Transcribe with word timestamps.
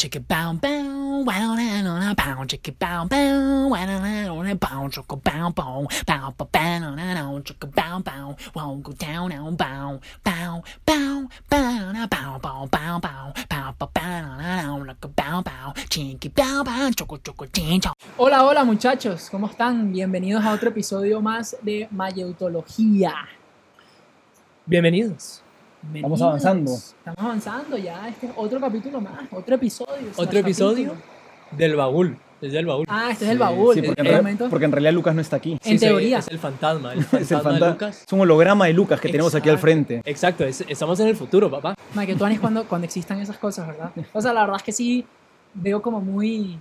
chicka 0.00 0.18
bow 0.26 0.54
bow, 0.54 1.24
wow 1.26 1.54
na 1.54 2.14
bow 2.14 2.44
chicka 2.48 2.72
bow 2.78 3.04
bow, 3.04 3.68
wow 3.68 3.84
na 3.84 4.54
bow 4.54 4.88
bow 4.88 5.20
bow, 5.20 5.50
bow 5.52 5.76
bow 6.06 6.46
bow 6.52 6.78
na 6.80 7.12
na 7.12 7.22
bow 7.76 8.00
bow, 8.54 8.80
go 8.82 8.92
down 8.92 9.28
now 9.28 9.50
bow 9.50 10.00
bow 10.24 10.62
bow 10.86 11.28
bow 11.50 11.92
na 11.92 12.06
bow 12.06 12.38
bow 12.40 12.66
bow 12.72 12.98
bow, 12.98 13.32
bow 13.50 13.74
bow 13.78 13.90
bow 13.92 14.00
na 14.00 14.36
na 14.40 14.62
na 14.62 14.76
like 14.76 15.04
a 15.04 15.08
bow 15.08 15.42
bow, 15.42 15.74
chicka 15.90 16.34
bow 16.34 16.64
bow, 16.64 16.90
choco 16.96 17.18
choco 17.18 17.44
chin 17.52 17.78
chon. 17.78 17.92
Hola, 18.16 18.42
hola 18.42 18.64
muchachos, 18.64 19.28
¿cómo 19.30 19.48
están? 19.48 19.92
Bienvenidos 19.92 20.42
a 20.42 20.52
otro 20.54 20.70
episodio 20.70 21.20
más 21.20 21.58
de 21.60 21.88
Mayeutología. 21.90 23.12
Bienvenidos. 24.64 25.42
Bienvenidos. 25.82 26.22
avanzando. 26.22 26.72
Estamos 26.72 27.18
avanzando 27.18 27.76
ya, 27.78 28.08
este 28.08 28.26
es 28.26 28.32
otro 28.36 28.60
capítulo 28.60 29.00
más, 29.00 29.20
otro 29.32 29.54
episodio. 29.54 30.10
Otro 30.12 30.24
slash 30.24 30.36
episodio 30.36 30.88
capítulo. 30.90 31.56
del 31.56 31.76
baúl. 31.76 32.18
Es 32.40 32.52
del 32.52 32.64
baúl. 32.66 32.86
Ah, 32.88 33.08
este 33.10 33.26
es 33.26 33.30
el 33.32 33.38
baúl. 33.38 33.74
Sí, 33.74 33.82
porque, 33.82 34.00
en 34.00 34.38
porque 34.48 34.66
realidad 34.66 34.92
Lucas 34.92 35.14
no 35.14 35.20
está 35.20 35.36
aquí. 35.36 35.58
en 35.62 35.78
teoría. 35.78 36.18
Es 36.20 36.28
el 36.28 36.38
fantasma. 36.38 36.94
El 36.94 37.00
Es, 37.12 37.12
el 37.12 37.26
fantasma 37.26 37.66
de 37.66 37.72
Lucas. 37.72 38.04
es 38.06 38.12
un 38.12 38.20
holograma 38.20 38.66
de 38.66 38.72
Lucas 38.72 38.98
que 39.00 39.08
tenemos 39.10 39.34
aquí 39.34 39.48
al 39.50 39.58
frente. 39.58 40.00
Exacto, 40.06 40.44
es- 40.44 40.64
estamos 40.66 40.98
en 41.00 41.08
el 41.08 41.16
futuro, 41.16 41.50
papá. 41.50 41.74
Maquetuanes 41.94 42.40
cuando, 42.40 42.64
cuando 42.66 42.86
existan 42.86 43.20
esas 43.20 43.36
cosas, 43.36 43.66
¿verdad? 43.66 43.90
O 44.14 44.20
sea, 44.22 44.32
la 44.32 44.40
verdad 44.42 44.56
es 44.56 44.62
que 44.62 44.72
sí 44.72 45.04
veo 45.54 45.82
como 45.82 46.00
muy. 46.00 46.58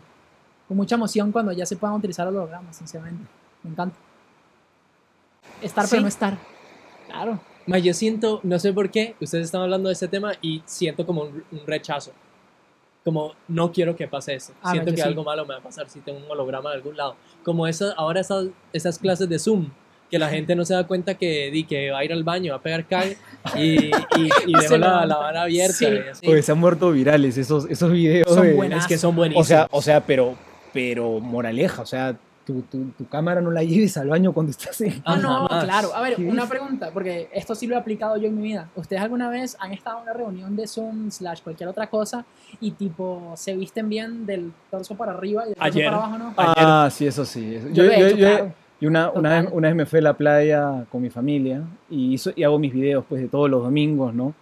con 0.67 0.75
mucha 0.77 0.95
emoción 0.95 1.31
cuando 1.31 1.51
ya 1.53 1.65
se 1.65 1.77
puedan 1.77 1.95
utilizar 1.95 2.27
hologramas, 2.27 2.75
sinceramente. 2.75 3.23
Me 3.63 3.71
encanta. 3.71 3.95
Estar 5.61 5.85
Sí. 5.85 5.89
pero 5.91 6.01
no 6.03 6.07
estar. 6.09 6.37
Claro. 7.07 7.39
Ma, 7.69 7.77
yo 7.79 7.93
siento, 7.93 8.39
no 8.43 8.59
sé 8.59 8.73
por 8.73 8.89
qué, 8.91 9.15
ustedes 9.21 9.45
están 9.45 9.61
hablando 9.61 9.89
de 9.89 9.93
este 9.93 10.07
tema 10.07 10.33
y 10.41 10.61
siento 10.65 11.05
como 11.05 11.21
un, 11.23 11.43
un 11.51 11.61
rechazo. 11.67 12.11
Como 13.03 13.33
no 13.47 13.71
quiero 13.71 13.95
que 13.95 14.07
pase 14.07 14.35
eso. 14.35 14.53
Ah, 14.61 14.71
siento 14.71 14.91
que 14.91 14.97
sí. 14.97 15.03
algo 15.03 15.23
malo 15.23 15.45
me 15.45 15.53
va 15.53 15.59
a 15.59 15.63
pasar 15.63 15.89
si 15.89 15.99
tengo 16.01 16.19
un 16.19 16.29
holograma 16.29 16.69
de 16.71 16.75
algún 16.75 16.97
lado. 16.97 17.15
Como 17.43 17.65
esa, 17.65 17.93
ahora 17.93 18.19
esas, 18.21 18.47
esas 18.73 18.99
clases 18.99 19.29
de 19.29 19.39
Zoom, 19.39 19.69
que 20.11 20.19
la 20.19 20.27
gente 20.29 20.55
no 20.55 20.65
se 20.65 20.73
da 20.73 20.85
cuenta 20.85 21.13
que, 21.15 21.49
di, 21.51 21.63
que 21.63 21.91
va 21.91 21.99
a 21.99 22.03
ir 22.05 22.11
al 22.11 22.23
baño, 22.23 22.51
va 22.51 22.57
a 22.57 22.61
pegar 22.61 22.87
cague 22.87 23.15
y, 23.55 23.85
y, 23.85 23.91
y 24.47 24.53
dejo 24.53 24.61
Se 24.67 24.77
la, 24.77 25.05
la 25.05 25.17
vara 25.17 25.43
abierta. 25.43 25.73
Sí. 25.77 26.25
Porque 26.25 26.41
se 26.41 26.51
han 26.51 26.57
muerto 26.59 26.91
virales 26.91 27.37
esos, 27.37 27.65
esos 27.69 27.91
videos. 27.91 28.27
Son 28.33 28.45
de- 28.45 28.53
buenas. 28.53 28.81
es 28.81 28.87
que 28.87 28.97
son 28.97 29.15
buenísimos. 29.15 29.45
O 29.45 29.47
sea, 29.47 29.67
o 29.71 29.81
sea, 29.81 30.05
pero, 30.05 30.35
pero 30.73 31.19
moraleja, 31.19 31.83
o 31.83 31.85
sea, 31.85 32.17
tu, 32.49 32.63
tu, 32.63 32.85
tu 32.97 33.07
cámara 33.07 33.41
no 33.41 33.51
la 33.51 33.63
lleves 33.63 33.95
al 33.97 34.09
baño 34.09 34.33
cuando 34.33 34.49
estás 34.49 34.81
en... 34.81 35.01
Ah, 35.05 35.17
no, 35.17 35.47
Jamás. 35.47 35.63
claro. 35.65 35.89
A 35.93 36.01
ver, 36.01 36.15
¿Qué? 36.15 36.25
una 36.25 36.47
pregunta, 36.47 36.89
porque 36.91 37.29
esto 37.31 37.53
sí 37.53 37.67
lo 37.67 37.75
he 37.75 37.77
aplicado 37.77 38.17
yo 38.17 38.27
en 38.27 38.35
mi 38.35 38.41
vida. 38.41 38.67
¿Ustedes 38.75 39.01
alguna 39.03 39.29
vez 39.29 39.55
han 39.59 39.71
estado 39.71 39.97
en 39.97 40.03
una 40.05 40.13
reunión 40.13 40.55
de 40.55 40.65
Zoom 40.67 41.11
slash 41.11 41.41
cualquier 41.43 41.69
otra 41.69 41.85
cosa 41.87 42.25
y 42.59 42.71
tipo 42.71 43.33
se 43.35 43.55
visten 43.55 43.87
bien 43.87 44.25
del 44.25 44.51
torso 44.71 44.95
para 44.95 45.11
arriba 45.11 45.43
y 45.43 45.49
del 45.49 45.55
torso 45.55 45.67
Ayer. 45.67 45.85
para 45.85 45.97
abajo, 45.97 46.17
no? 46.17 46.33
Ah, 46.37 46.89
sí, 46.91 47.05
eso 47.05 47.23
sí. 47.25 47.53
eso- 47.55 47.69
Yo 47.69 47.83
lo 47.83 47.91
he 47.91 48.07
hecho, 48.07 48.17
claro. 48.17 48.53
y 48.81 48.85
una, 48.87 49.09
una, 49.11 49.41
vez, 49.41 49.49
una 49.53 49.67
vez 49.67 49.75
me 49.77 49.85
fui 49.85 49.99
a 49.99 50.01
la 50.01 50.13
playa 50.13 50.85
con 50.91 51.01
mi 51.03 51.11
familia 51.11 51.61
y, 51.89 52.15
hizo- 52.15 52.33
y 52.35 52.43
hago 52.43 52.57
mis 52.57 52.73
videos 52.73 53.05
pues 53.07 53.21
de 53.21 53.27
todos 53.27 53.49
los 53.49 53.61
domingos, 53.61 54.13
¿no? 54.13 54.33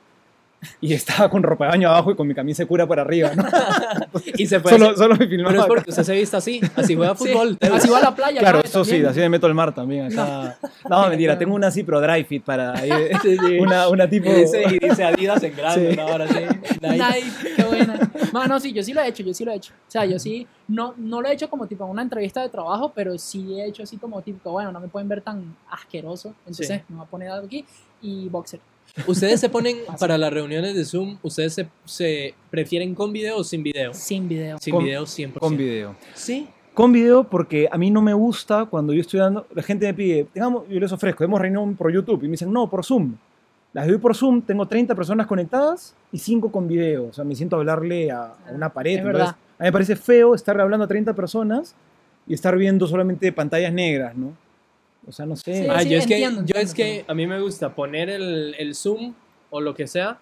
Y 0.81 0.93
estaba 0.93 1.29
con 1.29 1.43
ropa 1.43 1.65
de 1.65 1.71
baño 1.71 1.89
abajo 1.89 2.11
y 2.11 2.15
con 2.15 2.27
mi 2.27 2.33
camisa 2.33 2.63
de 2.63 2.67
cura 2.67 2.87
para 2.87 3.03
arriba, 3.03 3.31
¿no? 3.35 3.43
y 4.37 4.47
se 4.47 4.59
fue 4.59 4.71
Solo, 4.77 4.95
solo 4.97 5.15
me 5.15 5.27
filmaba. 5.27 5.49
Pero 5.51 5.61
es 5.61 5.67
porque 5.67 5.89
usted 5.91 6.03
se 6.03 6.13
viste 6.13 6.35
así, 6.37 6.61
así 6.75 6.95
juega 6.95 7.15
Sí, 7.15 7.27
fútbol. 7.27 7.57
Así 7.73 7.89
va 7.89 7.99
a 7.99 8.01
la 8.01 8.15
playa. 8.15 8.39
Claro, 8.39 8.61
eso 8.63 8.83
sí, 8.83 8.91
también. 8.91 9.09
así 9.11 9.19
me 9.19 9.29
meto 9.29 9.45
al 9.47 9.53
mar 9.53 9.73
también 9.75 10.07
acá. 10.11 10.57
No, 10.89 11.07
mentira, 11.09 11.37
tengo 11.37 11.53
una 11.55 11.67
así, 11.67 11.83
pero 11.83 12.01
dry 12.01 12.23
fit 12.23 12.43
para 12.43 12.73
ahí, 12.77 12.89
Sí, 13.21 13.37
sí. 13.37 13.59
una, 13.59 13.87
una 13.89 14.09
tipo... 14.09 14.29
Y 14.29 14.33
dice, 14.33 14.63
y 14.69 14.79
dice 14.79 15.03
Adidas 15.03 15.43
en 15.43 15.55
grande, 15.55 15.91
Sí. 15.91 15.95
¿no? 15.97 16.03
ahora 16.07 16.27
sí. 16.27 16.39
Nike. 16.81 16.97
Nike, 16.97 17.53
qué 17.55 17.63
buena. 17.63 18.11
Mano, 18.33 18.59
sí, 18.59 18.73
yo 18.73 18.83
sí 18.83 18.93
lo 18.93 19.01
he 19.01 19.07
hecho, 19.07 19.23
yo 19.23 19.33
sí 19.33 19.45
lo 19.45 19.51
he 19.51 19.55
hecho. 19.55 19.73
O 19.87 19.91
sea, 19.91 20.05
yo 20.05 20.17
sí, 20.19 20.47
no, 20.67 20.93
no 20.97 21.21
lo 21.21 21.27
he 21.29 21.33
hecho 21.33 21.49
como 21.49 21.67
tipo 21.67 21.83
en 21.85 21.91
una 21.91 22.01
entrevista 22.01 22.41
de 22.41 22.49
trabajo, 22.49 22.91
pero 22.95 23.17
sí 23.17 23.59
he 23.59 23.65
hecho 23.67 23.83
así 23.83 23.97
como 23.97 24.21
tipo, 24.21 24.51
bueno, 24.51 24.71
no 24.71 24.79
me 24.79 24.87
pueden 24.87 25.07
ver 25.07 25.21
tan 25.21 25.55
asqueroso, 25.69 26.33
entonces 26.47 26.67
Sí. 26.67 26.73
me 26.89 26.97
voy 26.97 27.05
a 27.05 27.09
poner 27.09 27.29
algo 27.29 27.45
aquí 27.45 27.63
y 28.01 28.27
boxer. 28.29 28.59
Ustedes 29.05 29.39
se 29.39 29.49
ponen 29.49 29.77
para 29.99 30.17
las 30.17 30.31
reuniones 30.33 30.75
de 30.75 30.83
Zoom, 30.85 31.17
ustedes 31.21 31.53
se, 31.53 31.67
se 31.85 32.33
prefieren 32.49 32.95
con 32.95 33.13
video 33.13 33.37
o 33.37 33.43
sin 33.43 33.63
video? 33.63 33.93
Sin 33.93 34.27
video. 34.27 34.57
Sin 34.59 34.73
Con- 34.73 34.83
video 34.83 35.03
100%. 35.03 35.33
Con 35.39 35.57
video. 35.57 35.95
Sí. 36.13 36.47
Con 36.73 36.91
video 36.91 37.23
porque 37.23 37.67
a 37.71 37.77
mí 37.77 37.89
no 37.89 38.01
me 38.01 38.13
gusta 38.13 38.65
cuando 38.65 38.93
yo 38.93 39.01
estoy 39.01 39.19
dando... 39.19 39.47
La 39.53 39.63
gente 39.63 39.85
me 39.87 39.93
pide, 39.93 40.25
tengamos, 40.33 40.67
yo 40.69 40.79
les 40.79 40.91
ofrezco, 40.91 41.23
hemos 41.23 41.39
reunión 41.41 41.75
por 41.75 41.91
YouTube 41.91 42.19
y 42.23 42.27
me 42.27 42.31
dicen, 42.31 42.51
no, 42.51 42.69
por 42.69 42.83
Zoom. 42.85 43.15
Las 43.73 43.87
doy 43.87 43.97
por 43.97 44.15
Zoom, 44.15 44.41
tengo 44.41 44.65
30 44.67 44.95
personas 44.95 45.27
conectadas 45.27 45.93
y 46.11 46.17
5 46.19 46.51
con 46.51 46.67
video. 46.67 47.07
O 47.07 47.13
sea, 47.13 47.23
me 47.23 47.35
siento 47.35 47.55
a 47.55 47.59
hablarle 47.59 48.11
a, 48.11 48.25
a 48.47 48.51
una 48.53 48.69
pared. 48.69 48.91
Es 48.93 48.97
entonces, 48.99 49.19
verdad. 49.19 49.35
a 49.59 49.63
mí 49.63 49.67
me 49.67 49.71
parece 49.71 49.95
feo 49.95 50.33
estar 50.35 50.59
hablando 50.59 50.85
a 50.85 50.87
30 50.87 51.13
personas 51.13 51.75
y 52.27 52.33
estar 52.33 52.55
viendo 52.57 52.87
solamente 52.87 53.31
pantallas 53.31 53.73
negras, 53.73 54.15
¿no? 54.15 54.33
O 55.07 55.11
sea, 55.11 55.25
no 55.25 55.35
sé. 55.35 55.63
Sí, 55.63 55.67
Ah, 55.69 55.83
yo 55.83 55.97
es 55.97 56.05
que, 56.05 56.15
entiendo, 56.15 56.41
yo 56.45 56.55
es 56.59 56.69
entiendo, 56.71 57.05
que 57.05 57.11
a 57.11 57.13
mí 57.15 57.25
me 57.27 57.39
gusta 57.41 57.73
poner 57.73 58.09
el, 58.09 58.55
el 58.59 58.75
Zoom 58.75 59.13
o 59.49 59.61
lo 59.61 59.73
que 59.73 59.87
sea 59.87 60.19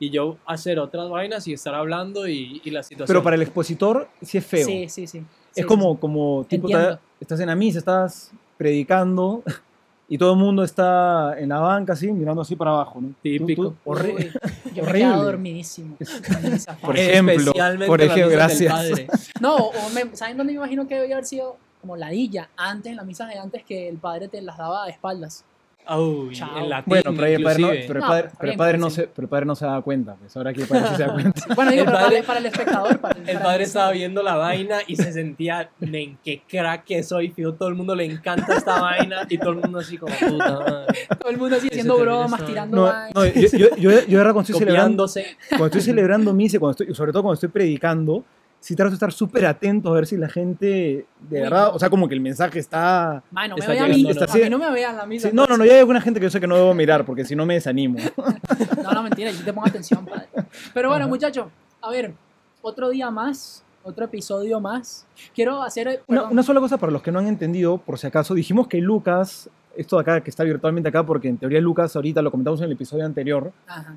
y 0.00 0.10
yo 0.10 0.38
hacer 0.46 0.78
otras 0.78 1.08
vainas 1.08 1.46
y 1.46 1.52
estar 1.52 1.74
hablando 1.74 2.26
y, 2.26 2.60
y 2.64 2.70
la 2.70 2.82
situación. 2.82 3.06
Pero 3.06 3.22
para 3.22 3.36
el 3.36 3.42
expositor 3.42 4.08
sí 4.22 4.38
es 4.38 4.46
feo. 4.46 4.66
Sí, 4.66 4.88
sí, 4.88 5.06
sí. 5.06 5.18
Es 5.18 5.24
Sí, 5.52 5.62
como, 5.62 5.92
sí. 5.94 5.98
como 6.00 6.44
tipo, 6.48 6.66
Entiendo. 6.68 6.96
ta- 6.96 7.00
estás 7.20 7.38
en 7.40 7.46
la 7.46 7.54
misa, 7.54 7.78
estás 7.78 8.32
predicando 8.58 9.42
y 10.08 10.18
todo 10.18 10.32
el 10.32 10.38
mundo 10.38 10.64
está 10.64 11.38
en 11.38 11.50
la 11.50 11.60
banca 11.60 11.92
así, 11.92 12.10
mirando 12.10 12.42
así 12.42 12.56
para 12.56 12.72
abajo, 12.72 13.00
¿no? 13.00 13.08
Tú- 13.10 13.14
Típico. 13.22 13.62
tú- 13.62 13.74
horri- 13.84 14.14
Uy, 14.16 14.32
yo 14.74 14.82
me 14.82 14.82
he 14.82 14.82
horrible. 14.82 14.98
quedado 14.98 15.24
dormidísimo. 15.24 15.96
Por 16.82 16.98
ejemplo, 16.98 17.52
por 17.86 18.00
ejemplo, 18.02 18.28
gracias. 18.30 18.72
padre. 18.72 19.06
No, 19.40 19.54
o 19.56 19.90
me- 19.90 20.16
¿saben 20.16 20.36
dónde 20.36 20.52
me 20.54 20.56
imagino 20.58 20.88
que 20.88 20.94
debería 20.94 21.16
haber 21.16 21.26
sido? 21.26 21.56
Como 21.84 21.98
ladilla, 21.98 22.48
antes, 22.56 22.92
en 22.92 22.96
las 22.96 23.04
misas 23.04 23.28
de 23.28 23.38
antes, 23.38 23.62
que 23.62 23.90
el 23.90 23.98
padre 23.98 24.28
te 24.28 24.40
las 24.40 24.56
daba 24.56 24.86
de 24.86 24.92
espaldas. 24.92 25.44
Chao. 25.86 26.30
en 26.56 26.70
latín, 26.70 26.84
Bueno, 26.86 27.12
pero, 27.14 27.26
el 27.26 27.42
padre 27.42 27.58
no, 27.60 27.68
pero 27.68 27.92
el 27.92 28.00
No, 28.00 28.06
padre, 28.06 28.26
está 28.28 28.38
pero 28.40 28.52
el 28.52 28.56
padre 28.58 28.78
no 28.78 28.88
se, 28.88 29.02
pero 29.08 29.24
el 29.26 29.28
padre 29.28 29.44
no 29.44 29.54
se 29.54 29.66
da 29.66 29.82
cuenta. 29.82 30.14
Pues 30.18 30.34
ahora 30.34 30.54
que 30.54 30.62
el 30.62 30.66
padre 30.66 30.86
sí 30.88 30.94
se 30.96 31.02
da 31.02 31.12
cuenta. 31.12 31.42
Bueno, 31.54 31.70
digo, 31.72 31.82
El 31.82 31.86
pero 31.90 31.98
padre- 31.98 32.22
para, 32.22 32.26
para 32.26 32.38
el 32.38 32.46
espectador. 32.46 33.00
Para, 33.00 33.18
El 33.20 33.24
para 33.26 33.42
padre 33.42 33.64
estaba 33.64 33.90
viendo 33.90 34.22
la 34.22 34.36
vaina 34.36 34.78
y 34.86 34.96
se 34.96 35.12
sentía, 35.12 35.68
men, 35.80 36.16
qué 36.24 36.40
crack 36.48 36.84
que 36.84 37.02
soy, 37.02 37.28
fijo, 37.32 37.52
todo 37.52 37.68
el 37.68 37.74
mundo 37.74 37.94
le 37.94 38.06
encanta 38.06 38.56
esta 38.56 38.80
vaina 38.80 39.26
y 39.28 39.36
todo 39.36 39.50
el 39.50 39.56
mundo 39.58 39.80
así 39.80 39.98
como 39.98 40.14
puta 40.16 40.52
madre, 40.60 41.06
Todo 41.20 41.28
el 41.30 41.36
mundo 41.36 41.56
así 41.56 41.68
haciendo 41.70 41.98
bromas, 41.98 42.46
tirando 42.46 42.76
No, 42.78 42.82
vainas. 42.84 43.14
no, 43.14 43.26
yo, 43.26 43.48
yo, 43.58 43.76
yo, 43.76 43.90
yo 44.06 44.18
verdad 44.18 44.32
cuando 44.32 44.40
estoy 44.40 44.58
celebrando, 44.60 45.06
cuando 45.50 45.66
estoy 45.66 45.80
celebrando 45.82 46.32
misa, 46.32 46.56
y 46.56 46.60
cuando 46.60 46.70
estoy, 46.82 46.94
sobre 46.94 47.12
todo 47.12 47.24
cuando 47.24 47.34
estoy 47.34 47.50
predicando, 47.50 48.24
sí 48.64 48.74
trato 48.74 48.92
de 48.92 48.94
estar 48.94 49.12
súper 49.12 49.44
atento 49.44 49.90
a 49.90 49.92
ver 49.92 50.06
si 50.06 50.16
la 50.16 50.26
gente 50.26 51.04
de 51.20 51.40
verdad, 51.42 51.74
o 51.74 51.78
sea, 51.78 51.90
como 51.90 52.08
que 52.08 52.14
el 52.14 52.22
mensaje 52.22 52.58
está... 52.58 53.22
Mae, 53.30 53.46
no 53.46 53.56
me 53.56 53.60
Está 53.60 53.72
vean 53.72 53.84
a 53.84 53.94
mí, 53.94 54.02
¿no? 54.02 54.48
no 54.48 54.58
me 54.58 54.70
vean 54.70 54.96
la 54.96 55.04
misa. 55.04 55.28
Sí, 55.28 55.36
no, 55.36 55.44
no, 55.44 55.58
no, 55.58 55.66
ya 55.66 55.74
hay 55.74 55.80
alguna 55.80 56.00
gente 56.00 56.18
que 56.18 56.24
yo 56.24 56.30
sé 56.30 56.40
que 56.40 56.46
no 56.46 56.56
debo 56.56 56.72
mirar 56.72 57.04
porque 57.04 57.26
si 57.26 57.36
no 57.36 57.44
me 57.44 57.54
desanimo. 57.54 57.98
No, 58.82 58.92
no, 58.92 59.02
mentira, 59.02 59.30
yo 59.30 59.44
te 59.44 59.52
pongo 59.52 59.66
atención, 59.66 60.04
padre. 60.06 60.28
Pero 60.72 60.88
bueno, 60.90 61.08
muchachos, 61.08 61.46
a 61.80 61.90
ver, 61.90 62.14
otro 62.62 62.88
día 62.90 63.10
más, 63.10 63.64
otro 63.82 64.06
episodio 64.06 64.60
más. 64.60 65.06
Quiero 65.34 65.62
hacer... 65.62 66.02
Una, 66.06 66.24
una 66.24 66.42
sola 66.42 66.60
cosa 66.60 66.78
para 66.78 66.92
los 66.92 67.02
que 67.02 67.10
no 67.10 67.18
han 67.18 67.26
entendido, 67.26 67.78
por 67.78 67.98
si 67.98 68.06
acaso, 68.06 68.34
dijimos 68.34 68.66
que 68.68 68.78
Lucas, 68.78 69.48
esto 69.76 69.96
de 69.96 70.02
acá 70.02 70.20
que 70.22 70.30
está 70.30 70.44
virtualmente 70.44 70.88
acá, 70.88 71.04
porque 71.04 71.28
en 71.28 71.36
teoría 71.36 71.60
Lucas 71.60 71.96
ahorita 71.96 72.22
lo 72.22 72.30
comentamos 72.30 72.60
en 72.60 72.66
el 72.66 72.72
episodio 72.72 73.04
anterior, 73.04 73.52
Ajá, 73.66 73.96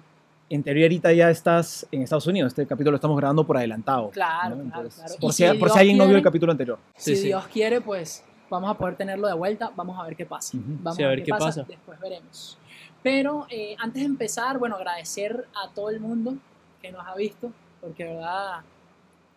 en 0.49 0.63
teoría 0.63 0.85
ahorita 0.85 1.11
ya 1.13 1.29
estás 1.29 1.85
en 1.91 2.01
Estados 2.03 2.25
Unidos, 2.27 2.49
este 2.49 2.65
capítulo 2.65 2.91
lo 2.91 2.95
estamos 2.97 3.17
grabando 3.17 3.45
por 3.45 3.57
adelantado. 3.57 4.09
claro, 4.11 4.55
¿no? 4.55 4.63
claro, 4.63 4.81
Entonces, 4.83 5.01
claro. 5.03 5.15
Por 5.19 5.29
Y 5.29 5.33
si, 5.33 5.47
si 5.47 5.57
por 5.57 5.69
si 5.69 5.79
alguien 5.79 5.97
no 5.97 6.03
vio 6.03 6.07
quiere- 6.09 6.17
el 6.19 6.23
capítulo 6.23 6.51
anterior. 6.51 6.79
Si 6.95 7.15
Sí, 7.15 7.21
sí. 7.21 7.27
Dios 7.27 7.47
quiere, 7.47 7.81
pues 7.81 8.23
vamos 8.49 8.69
a 8.71 8.73
poder 8.75 8.95
tenerlo 8.95 9.27
de 9.27 9.33
vuelta. 9.33 9.71
Vamos 9.75 9.99
a 9.99 10.03
ver 10.03 10.15
qué 10.15 10.25
pasa. 10.25 10.55
Ujú. 10.57 10.65
Vamos 10.81 10.95
Sí, 10.97 11.03
a 11.03 11.07
ver 11.09 11.23
qué, 11.23 11.29
pasa. 11.31 11.45
pasa. 11.45 11.63
Después 11.67 11.99
veremos. 11.99 12.57
Pero 13.03 13.45
eh, 13.49 13.75
antes 13.79 14.01
de 14.01 14.05
empezar, 14.05 14.57
bueno, 14.57 14.75
agradecer 14.75 15.45
a 15.63 15.69
todo 15.73 15.89
el 15.89 15.99
mundo 15.99 16.35
que 16.81 16.91
nos 16.91 17.05
ha 17.05 17.15
visto, 17.15 17.51
porque 17.81 18.05
de 18.05 18.13
verdad 18.15 18.61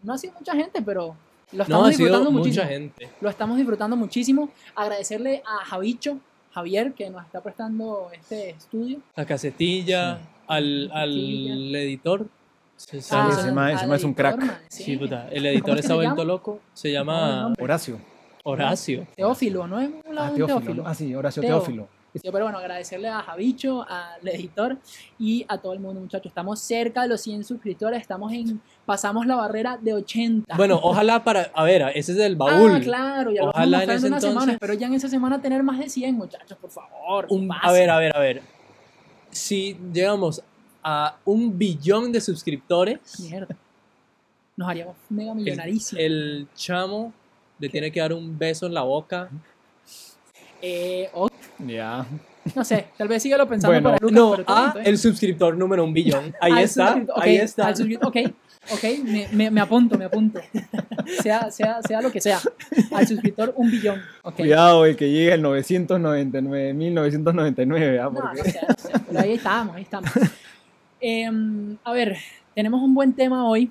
no 0.02 0.12
ha 0.14 0.18
sido 0.18 0.34
mucha 0.38 0.54
gente, 0.54 0.80
pero 0.82 1.16
lo 1.52 1.62
estamos 1.62 1.82
No, 1.82 1.88
ha 1.88 1.92
sido 1.92 2.04
disfrutando 2.06 2.30
mucha 2.30 2.38
muchísimo. 2.48 2.66
gente. 2.68 3.10
Lo 3.20 3.28
estamos 3.30 3.56
disfrutando 3.56 3.96
muchísimo. 3.96 4.48
Agradecerle 4.76 5.42
a 5.44 5.64
Javicho, 5.64 6.18
Javier, 6.52 6.92
que 6.94 7.10
nos 7.10 7.24
está 7.24 7.40
prestando 7.40 8.10
este 8.12 8.50
estudio. 8.50 8.98
La 9.16 9.24
casetilla, 9.26 10.16
Sí. 10.18 10.22
Al, 10.50 10.90
al 10.92 11.08
Casetilla. 11.10 11.78
editor. 11.80 12.26
Se- 12.76 13.02
se- 13.02 13.14
Ah, 13.14 13.30
se- 13.32 13.52
ma- 13.52 13.72
ese 13.72 13.82
al 13.82 13.88
ma 13.88 13.96
es 13.96 14.04
un 14.04 14.10
editor, 14.10 14.14
crack. 14.36 14.38
man, 14.38 14.58
sí, 14.68 14.96
puta. 14.96 15.28
El 15.30 15.44
editor 15.46 15.62
¿Cómo 15.62 15.74
es 15.74 15.76
que 15.76 15.80
está 15.80 15.88
se 15.88 15.94
vuelto 15.94 16.14
llama? 16.16 16.24
loco. 16.24 16.60
Se 16.72 16.90
llama. 16.92 17.52
Horacio. 17.60 17.98
Horacio. 18.44 19.06
Teófilo, 19.16 19.66
¿no 19.66 19.80
es 19.80 19.90
un 20.06 20.14
lado 20.14 20.28
Ah, 20.32 20.34
Teófilo. 20.34 20.46
Teófilo? 20.60 20.82
Ah, 20.86 20.94
sí, 20.94 21.14
Horacio 21.14 21.42
Teo. 21.42 21.50
Teófilo. 21.58 21.88
Sí, 22.14 22.20
pero 22.32 22.44
bueno, 22.46 22.58
agradecerle 22.58 23.06
a 23.08 23.20
Javicho, 23.20 23.86
al 23.88 24.26
editor 24.26 24.76
y 25.16 25.44
a 25.46 25.58
todo 25.58 25.74
el 25.74 25.78
mundo, 25.78 26.00
muchachos. 26.00 26.26
Estamos 26.26 26.58
cerca 26.58 27.02
de 27.02 27.08
los 27.08 27.20
100 27.20 27.44
suscriptores, 27.44 28.00
estamos 28.00 28.32
en, 28.32 28.60
pasamos 28.84 29.26
la 29.26 29.36
barrera 29.36 29.78
de 29.80 29.94
80. 29.94 30.56
Bueno, 30.56 30.80
ojalá 30.82 31.22
para. 31.22 31.52
A 31.54 31.62
ver, 31.62 31.82
ese 31.94 32.10
es 32.12 32.18
del 32.18 32.34
baúl. 32.34 32.72
Ah, 32.74 32.80
claro, 32.80 33.30
ya 33.30 33.42
lo 33.42 33.50
Ojalá 33.50 33.78
vamos 33.78 33.88
a 33.88 33.92
en 33.92 33.98
ese 33.98 34.06
unas 34.08 34.24
entonces- 34.24 34.30
semanas, 34.40 34.56
pero 34.58 34.74
ya 34.74 34.86
en 34.88 34.94
esa 34.94 35.08
semana 35.08 35.40
tener 35.40 35.62
más 35.62 35.78
de 35.78 35.88
100, 35.88 36.16
muchachos, 36.16 36.58
por 36.60 36.70
favor. 36.70 37.26
Un- 37.28 37.48
a 37.52 37.70
ver, 37.70 37.90
a 37.90 37.98
ver, 37.98 38.16
a 38.16 38.18
ver. 38.18 38.42
Si 39.30 39.76
llegamos 39.92 40.42
a 40.82 41.16
un 41.24 41.56
billón 41.58 42.10
de 42.12 42.20
suscriptores, 42.20 42.98
Mierda. 43.20 43.56
nos 44.56 44.68
haríamos 44.68 44.96
mega 45.08 45.34
millonarísimos. 45.34 46.02
El 46.02 46.48
chamo 46.54 47.12
le 47.58 47.68
tiene 47.68 47.92
que 47.92 48.00
dar 48.00 48.12
un 48.12 48.36
beso 48.38 48.66
en 48.66 48.74
la 48.74 48.82
boca. 48.82 49.28
Eh, 50.62 51.10
Ya. 51.66 52.06
no 52.54 52.64
sé, 52.64 52.86
tal 52.96 53.08
vez 53.08 53.22
síguelo 53.22 53.46
pensando 53.48 53.72
Bueno, 53.72 53.90
para 53.90 53.98
Lucas, 54.00 54.46
No, 54.46 54.52
a 54.54 54.72
bien. 54.72 54.86
el 54.86 54.98
suscriptor 54.98 55.56
número 55.56 55.84
un 55.84 55.92
billón. 55.92 56.34
Ahí 56.40 56.62
está, 56.62 57.02
ahí 57.16 57.36
está. 57.36 57.72
ok, 58.02 58.16
ok, 58.72 58.84
me, 59.04 59.28
me, 59.32 59.50
me 59.50 59.60
apunto, 59.60 59.96
me 59.98 60.04
apunto. 60.06 60.40
Sea, 61.22 61.50
sea, 61.50 61.82
sea 61.82 62.00
lo 62.00 62.10
que 62.12 62.20
sea. 62.20 62.40
Al 62.92 63.06
suscriptor, 63.06 63.52
un 63.56 63.70
billón. 63.70 64.00
Cuidado, 64.36 64.84
el 64.86 64.96
que 64.96 65.10
llegue 65.10 65.32
al 65.32 65.42
999, 65.42 66.72
1999, 66.74 67.98
¿ah? 68.00 68.04
No, 68.04 68.12
Porque- 68.14 68.38
no 68.42 68.68
no 68.68 68.74
sé, 68.76 68.92
pero 69.06 69.20
ahí 69.20 69.32
estamos, 69.32 69.76
ahí 69.76 69.82
estamos. 69.82 70.10
Em, 71.00 71.76
a 71.82 71.92
ver, 71.92 72.16
tenemos 72.54 72.82
un 72.82 72.94
buen 72.94 73.12
tema 73.14 73.48
hoy 73.48 73.70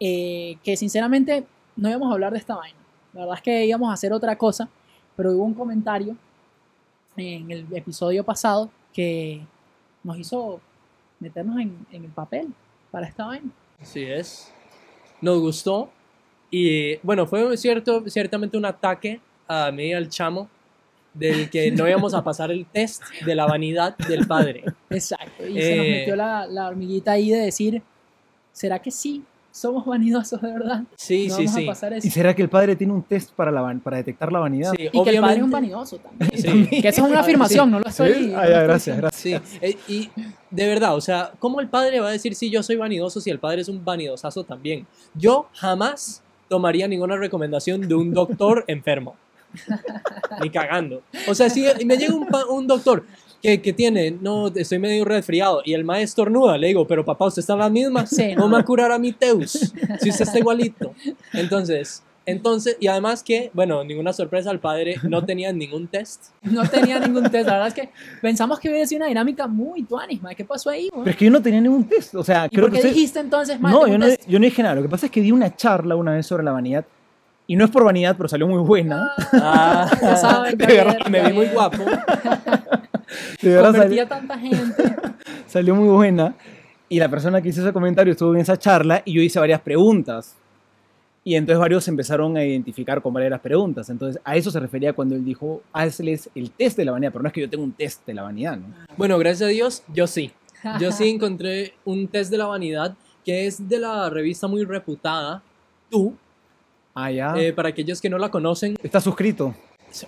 eh, 0.00 0.56
que 0.64 0.76
sinceramente 0.76 1.44
no 1.76 1.88
íbamos 1.88 2.10
a 2.10 2.14
hablar 2.14 2.32
de 2.32 2.38
esta 2.38 2.56
vaina. 2.56 2.78
La 3.12 3.20
verdad 3.20 3.36
es 3.36 3.42
que 3.42 3.66
íbamos 3.66 3.90
a 3.90 3.94
hacer 3.94 4.12
otra 4.12 4.36
cosa, 4.36 4.68
pero 5.16 5.32
hubo 5.32 5.44
un 5.44 5.54
comentario 5.54 6.16
en 7.16 7.50
el 7.50 7.66
episodio 7.74 8.24
pasado 8.24 8.70
que 8.92 9.40
nos 10.04 10.16
hizo 10.18 10.60
meternos 11.20 11.58
en, 11.60 11.76
en 11.90 12.04
el 12.04 12.10
papel 12.10 12.48
para 12.90 13.06
esta 13.06 13.26
vaina. 13.26 13.50
Así 13.80 14.02
es. 14.04 14.52
Nos 15.20 15.38
gustó. 15.40 15.90
Y 16.50 16.96
bueno, 16.98 17.26
fue 17.26 17.56
cierto, 17.56 18.04
ciertamente 18.08 18.56
un 18.56 18.64
ataque 18.64 19.20
a 19.46 19.70
mí 19.70 19.92
al 19.92 20.08
chamo 20.08 20.48
del 21.14 21.50
que 21.50 21.70
no 21.70 21.88
íbamos 21.88 22.14
a 22.14 22.22
pasar 22.22 22.50
el 22.50 22.64
test 22.66 23.02
de 23.24 23.34
la 23.34 23.46
vanidad 23.46 23.96
del 23.98 24.26
padre. 24.26 24.64
Exacto. 24.90 25.46
Y 25.46 25.60
se 25.60 25.76
nos 25.76 25.86
Eh. 25.86 25.90
metió 26.00 26.16
la, 26.16 26.46
la 26.46 26.68
hormiguita 26.68 27.12
ahí 27.12 27.30
de 27.30 27.38
decir, 27.38 27.82
¿será 28.52 28.78
que 28.80 28.90
sí? 28.90 29.24
¿Somos 29.50 29.84
vanidosos 29.86 30.40
de 30.40 30.52
verdad? 30.52 30.84
Sí, 30.96 31.26
¿No 31.28 31.34
sí, 31.36 31.44
vamos 31.46 31.58
sí. 31.58 31.64
a 31.64 31.66
pasar 31.66 31.92
eso? 31.94 32.06
¿Y 32.06 32.10
será 32.10 32.34
que 32.34 32.42
el 32.42 32.48
padre 32.48 32.76
tiene 32.76 32.92
un 32.92 33.02
test 33.02 33.32
para, 33.32 33.50
la, 33.50 33.60
van- 33.60 33.80
para 33.80 33.96
detectar 33.96 34.30
la 34.30 34.38
vanidad? 34.38 34.72
Sí, 34.76 34.88
Y 34.92 35.02
que 35.02 35.10
el 35.10 35.20
padre 35.20 35.36
es 35.38 35.42
un 35.42 35.50
vanidoso 35.50 35.96
también. 35.98 36.30
Sí. 36.70 36.80
Que 36.82 36.88
eso 36.88 37.04
es 37.04 37.10
una 37.10 37.20
afirmación, 37.20 37.70
no 37.70 37.80
lo 37.80 37.84
¿Sí? 37.90 38.02
estoy. 38.02 38.32
Ah, 38.36 38.44
no 38.44 38.50
ya, 38.50 38.62
gracias, 38.62 38.96
gracias. 38.98 39.42
Sí, 39.48 39.58
eh, 39.60 39.76
y 39.88 40.10
de 40.50 40.66
verdad, 40.68 40.94
o 40.94 41.00
sea, 41.00 41.32
¿cómo 41.38 41.60
el 41.60 41.68
padre 41.68 41.98
va 42.00 42.08
a 42.08 42.12
decir 42.12 42.34
si 42.36 42.50
yo 42.50 42.62
soy 42.62 42.76
vanidoso 42.76 43.20
si 43.20 43.30
el 43.30 43.38
padre 43.40 43.62
es 43.62 43.68
un 43.68 43.84
vanidosazo 43.84 44.44
también? 44.44 44.86
Yo 45.14 45.48
jamás 45.54 46.22
tomaría 46.48 46.86
ninguna 46.86 47.16
recomendación 47.16 47.88
de 47.88 47.94
un 47.94 48.12
doctor 48.12 48.64
enfermo. 48.68 49.16
Ni 50.42 50.50
cagando. 50.50 51.02
O 51.26 51.34
sea, 51.34 51.48
si 51.50 51.64
me 51.84 51.96
llega 51.96 52.14
un 52.50 52.66
doctor 52.66 53.04
que, 53.42 53.60
que 53.62 53.72
tiene, 53.72 54.10
no, 54.10 54.48
estoy 54.48 54.78
medio 54.78 55.04
resfriado, 55.04 55.62
y 55.64 55.72
el 55.74 55.84
maestro 55.84 56.24
estornuda, 56.24 56.58
le 56.58 56.68
digo, 56.68 56.86
pero 56.86 57.04
papá, 57.04 57.26
usted 57.26 57.40
está 57.40 57.52
en 57.54 57.58
las 57.60 57.70
mismas, 57.70 58.10
Sí, 58.10 58.34
no 58.34 58.42
no. 58.42 58.48
me 58.48 58.54
va 58.54 58.60
a 58.60 58.64
curar 58.64 58.90
a 58.92 58.98
mi 58.98 59.12
Teus, 59.12 59.52
si 60.00 60.10
usted 60.10 60.24
está 60.24 60.38
igualito. 60.38 60.92
Entonces, 61.32 62.02
entonces, 62.26 62.76
y 62.78 62.88
además 62.88 63.22
que, 63.22 63.50
bueno, 63.54 63.82
ninguna 63.84 64.12
sorpresa, 64.12 64.50
el 64.50 64.58
padre 64.60 64.96
no 65.04 65.24
tenía 65.24 65.50
ningún 65.50 65.86
test. 65.88 66.24
No 66.42 66.62
tenía 66.68 67.00
ningún 67.00 67.22
test. 67.30 67.46
La 67.46 67.54
verdad 67.54 67.68
es 67.68 67.72
que 67.74 67.88
pensamos 68.20 68.60
que 68.60 68.68
hubiera 68.68 68.86
sido 68.86 68.98
una 68.98 69.06
dinámica 69.06 69.46
muy 69.46 69.82
tuanis. 69.84 70.20
¿Qué 70.36 70.44
pasó 70.44 70.68
ahí? 70.68 70.90
Pero 70.94 71.08
es 71.10 71.16
que 71.16 71.24
yo 71.24 71.30
no 71.30 71.40
tenía 71.40 71.62
ningún 71.62 71.84
test. 71.88 72.14
O 72.16 72.22
sea, 72.22 72.44
¿Y 72.44 72.48
creo 72.50 72.64
por 72.66 72.72
que 72.74 72.80
qué 72.82 72.86
usted- 72.88 72.94
dijiste 72.94 73.20
entonces, 73.20 73.58
mae, 73.58 73.72
No, 73.72 73.86
yo 73.86 73.96
no, 73.96 74.06
yo 74.26 74.38
no 74.38 74.44
dije 74.44 74.62
nada. 74.62 74.74
Lo 74.74 74.82
que 74.82 74.90
pasa 74.90 75.06
es 75.06 75.12
que 75.12 75.22
di 75.22 75.32
una 75.32 75.56
charla 75.56 75.96
una 75.96 76.12
vez 76.12 76.26
sobre 76.26 76.44
la 76.44 76.52
vanidad. 76.52 76.84
Y 77.46 77.56
no 77.56 77.64
es 77.64 77.70
por 77.70 77.82
vanidad, 77.82 78.14
pero 78.14 78.28
salió 78.28 78.46
muy 78.46 78.60
buena. 78.62 79.10
Ah, 79.32 79.90
Ya 80.02 80.16
saben, 80.18 80.58
me 81.10 81.22
vi 81.28 81.32
muy 81.32 81.46
guapo. 81.46 81.82
De 83.40 83.50
verdad 83.50 83.70
Convertí 83.70 83.88
salió, 83.96 84.02
a 84.02 84.08
tanta 84.08 84.38
gente. 84.38 84.96
salió 85.46 85.74
muy 85.74 85.88
buena. 85.88 86.34
Y 86.88 86.98
la 86.98 87.08
persona 87.08 87.42
que 87.42 87.50
hizo 87.50 87.60
ese 87.60 87.72
comentario 87.72 88.12
estuvo 88.12 88.34
en 88.34 88.40
esa 88.40 88.58
charla 88.58 89.02
y 89.04 89.12
yo 89.12 89.22
hice 89.22 89.38
varias 89.38 89.60
preguntas. 89.60 90.34
Y 91.24 91.34
entonces 91.34 91.58
varios 91.58 91.86
empezaron 91.88 92.36
a 92.36 92.44
identificar 92.44 93.02
con 93.02 93.12
varias 93.12 93.40
preguntas. 93.40 93.90
Entonces 93.90 94.20
a 94.24 94.36
eso 94.36 94.50
se 94.50 94.58
refería 94.60 94.94
cuando 94.94 95.14
él 95.14 95.24
dijo, 95.24 95.62
hazles 95.72 96.30
el 96.34 96.50
test 96.50 96.78
de 96.78 96.86
la 96.86 96.92
vanidad. 96.92 97.12
Pero 97.12 97.22
no 97.22 97.28
es 97.28 97.34
que 97.34 97.40
yo 97.42 97.50
tenga 97.50 97.64
un 97.64 97.72
test 97.72 98.06
de 98.06 98.14
la 98.14 98.22
vanidad, 98.22 98.56
¿no? 98.56 98.66
Bueno, 98.96 99.18
gracias 99.18 99.42
a 99.48 99.50
Dios, 99.50 99.82
yo 99.92 100.06
sí. 100.06 100.32
Yo 100.80 100.90
sí 100.90 101.08
encontré 101.10 101.74
un 101.84 102.08
test 102.08 102.30
de 102.30 102.38
la 102.38 102.46
vanidad 102.46 102.94
que 103.24 103.46
es 103.46 103.68
de 103.68 103.78
la 103.78 104.08
revista 104.08 104.46
muy 104.46 104.64
reputada, 104.64 105.42
Tú. 105.90 106.14
Ah, 106.94 107.10
ya. 107.10 107.34
Eh, 107.36 107.52
para 107.52 107.68
aquellos 107.70 108.00
que 108.00 108.10
no 108.10 108.18
la 108.18 108.30
conocen, 108.30 108.76
Está 108.82 109.00
suscrito. 109.00 109.54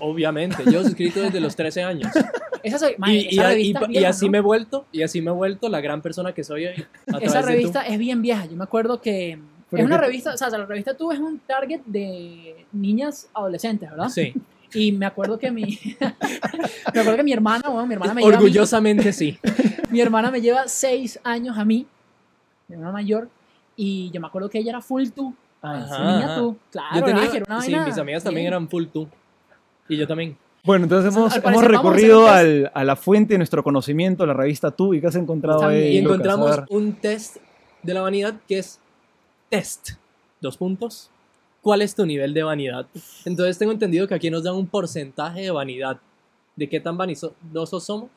obviamente, 0.01 0.63
yo 0.71 0.81
he 0.81 0.85
suscrito 0.85 1.21
desde 1.21 1.41
los 1.41 1.55
13 1.55 1.83
años. 1.83 2.13
Esa, 2.63 2.79
soy- 2.79 2.95
Y, 3.07 3.39
esa 3.39 3.57
y- 3.59 3.75
y 3.91 4.05
así 4.05 4.27
¿no? 4.27 4.33
me 4.33 4.39
he 4.39 4.41
vuelto, 4.41 4.87
y 4.93 5.03
así 5.03 5.21
me 5.23 5.31
he 5.31 5.35
vuelto 5.35 5.69
la 5.69 5.81
gran 5.81 6.01
persona 6.03 6.33
que 6.33 6.45
soy 6.45 6.67
hoy. 6.67 6.85
Esa 7.21 7.43
revista 7.43 7.83
es 7.87 7.99
bien 7.99 8.23
vieja. 8.23 8.47
Yo 8.47 8.57
me 8.57 8.65
acuerdo 8.65 9.01
que 9.01 9.39
es 9.73 9.85
una 9.85 9.99
revista, 9.99 10.35
o 10.35 10.37
sea, 10.37 10.49
la 10.51 10.67
revista 10.67 10.95
Tú 10.97 11.13
es 11.13 11.19
un 11.19 11.39
target 11.41 11.81
de 11.87 12.65
niñas 12.73 13.29
adolescentes, 13.35 13.89
¿verdad? 13.91 14.09
Sí, 14.09 14.35
Y 14.75 14.93
me 14.93 15.07
acuerdo 15.07 15.39
que 15.39 15.51
mi 15.51 15.63
me 16.95 17.01
acuerdo 17.01 17.17
que 17.17 17.23
mi 17.23 17.33
hermana, 17.33 17.69
bueno, 17.69 17.87
mi 17.87 17.95
hermana 17.95 18.15
me 18.15 18.23
lleva 18.23 18.37
mí- 18.39 18.45
orgullosamente 18.45 19.13
sí. 19.13 19.39
mi 19.91 20.01
hermana 20.01 20.31
me 20.31 20.41
lleva 20.41 20.69
seis 20.69 21.19
años 21.25 21.57
a 21.59 21.65
mí, 21.65 21.87
mi 22.69 22.75
hermana 22.75 22.93
mayor, 22.93 23.29
y 23.77 24.11
yo 24.13 24.21
me 24.21 24.27
acuerdo 24.29 24.49
que 24.51 24.59
ella 24.59 24.71
era 24.71 24.81
full 24.81 25.09
tú. 25.15 25.35
Ajá. 25.63 26.13
Niña 26.17 26.37
tú. 26.37 26.57
Claro, 26.71 26.97
Yo 26.97 27.05
tenía, 27.05 27.15
¿verdad? 27.21 27.31
Que 27.33 27.37
era 27.39 27.47
una 27.49 27.61
sí, 27.63 27.75
mis 27.87 27.99
amigas 27.99 28.25
también 28.25 28.47
eran 28.47 28.69
full 28.69 28.87
tú. 28.87 29.09
Y 29.89 29.97
yo 29.97 30.07
también. 30.07 30.37
Bueno, 30.65 30.85
entonces 30.85 31.15
hemos, 31.15 31.35
hemos 31.35 31.43
vamos 31.45 32.03
a 32.29 32.39
al- 32.39 32.87
la 32.87 32.97
fuente 32.97 33.35
de 33.35 33.39
nuestro 33.39 33.63
conocimiento, 33.65 34.27
la 34.27 34.35
revista 34.35 34.71
Tú, 34.71 34.93
y 34.95 35.01
qué 35.01 35.07
has 35.07 35.17
encontrado 35.17 35.61
bien. 35.69 35.73
ahí. 35.83 35.97
Y 35.97 36.01
Lucas? 36.03 36.19
Encontramos 36.21 36.61
un 36.69 36.93
test 36.95 37.37
de 37.83 37.95
la 37.95 38.03
vanidad 38.03 38.35
que 38.47 38.59
es 38.59 38.79
test. 39.49 39.91
Dos 40.41 40.57
puntos. 40.57 41.11
¿Cuál 41.63 41.83
es 41.83 41.95
tu 41.95 42.05
nivel 42.07 42.33
de 42.35 42.43
vanidad? 42.43 42.87
Entonces 43.25 43.59
tengo 43.59 43.73
entendido 43.73 44.07
que 44.07 44.15
aquí 44.15 44.31
nos 44.31 44.43
dan 44.43 44.55
un 44.55 44.67
porcentaje 44.67 45.41
de 45.43 45.51
vanidad. 45.51 45.99
¿De 46.57 46.69
qué 46.69 46.81
tan 46.81 46.97
vanidosos 46.97 47.85
somos? 47.85 48.11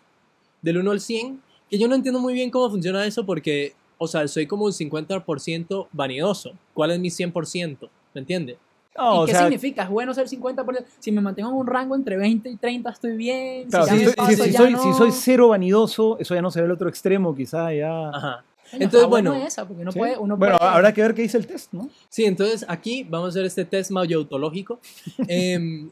Del 0.61 0.77
1 0.77 0.91
al 0.91 0.99
100. 0.99 1.41
Que 1.69 1.77
yo 1.77 1.87
no 1.87 1.95
entiendo 1.95 2.19
muy 2.19 2.33
bien 2.33 2.49
cómo 2.51 2.69
funciona 2.69 3.05
eso 3.05 3.25
porque, 3.25 3.73
o 3.97 4.07
sea, 4.07 4.27
soy 4.27 4.47
como 4.47 4.65
un 4.65 4.71
50% 4.73 5.87
vanidoso. 5.91 6.51
¿Cuál 6.73 6.91
es 6.91 6.99
mi 6.99 7.09
100%? 7.09 7.89
¿Me 8.13 8.21
entiendes? 8.21 8.57
No, 8.97 9.15
¿Y 9.15 9.17
o 9.17 9.25
qué 9.25 9.31
sea, 9.31 9.41
significa? 9.41 9.83
¿Es 9.83 9.89
bueno 9.89 10.13
ser 10.13 10.27
50%? 10.27 10.85
Si 10.99 11.11
me 11.11 11.19
mantengo 11.21 11.49
en 11.49 11.55
un 11.55 11.65
rango 11.67 11.95
entre 11.95 12.15
20 12.17 12.49
y 12.49 12.57
30 12.57 12.89
estoy 12.91 13.17
bien. 13.17 13.69
claro, 13.69 13.85
si 13.87 13.91
si, 13.91 13.97
ya 13.97 13.99
me 13.99 14.05
soy, 14.05 14.15
paso, 14.15 14.29
si- 14.29 14.35
si 14.43 14.51
ya 14.51 14.57
soy, 14.59 14.73
no. 14.73 14.83
si 14.83 14.93
soy 14.93 15.11
cero 15.11 15.47
vanidoso, 15.49 16.17
eso 16.19 16.35
ya 16.35 16.41
no 16.41 16.51
será 16.51 16.65
el 16.65 16.71
otro 16.71 16.89
extremo, 16.89 17.35
quizá 17.35 17.73
ya. 17.73 18.09
Ajá. 18.09 18.43
Entonces, 18.71 19.07
bueno 19.09 19.31
bueno, 19.31 19.45
esa, 19.45 19.67
porque 19.67 19.81
uno 19.83 19.91
¿Sí? 19.91 19.99
puede, 19.99 20.17
uno 20.17 20.37
bueno, 20.37 20.57
puede- 20.57 20.69
habrá 20.71 20.93
que 20.93 21.01
ver 21.01 21.13
qué 21.13 21.21
dice 21.23 21.37
el 21.37 21.45
test, 21.47 21.73
¿no? 21.73 21.89
Sí, 22.09 22.25
entonces 22.25 22.65
aquí 22.67 23.03
vamos 23.03 23.27
a 23.27 23.29
hacer 23.29 23.45
este 23.45 23.65
test 23.65 23.91
mayoautológico. 23.91 24.79
Em, 25.27 25.89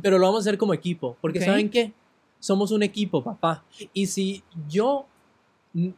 pero 0.00 0.18
lo 0.18 0.26
vamos 0.26 0.40
a 0.40 0.48
hacer 0.48 0.58
como 0.58 0.72
equipo. 0.74 1.16
Porque. 1.20 1.40
¿saben 1.40 1.68
qué? 1.70 1.92
Somos 2.40 2.70
un 2.72 2.82
equipo, 2.82 3.22
papá. 3.22 3.62
Y 3.92 4.06
si 4.06 4.42
yo 4.68 5.06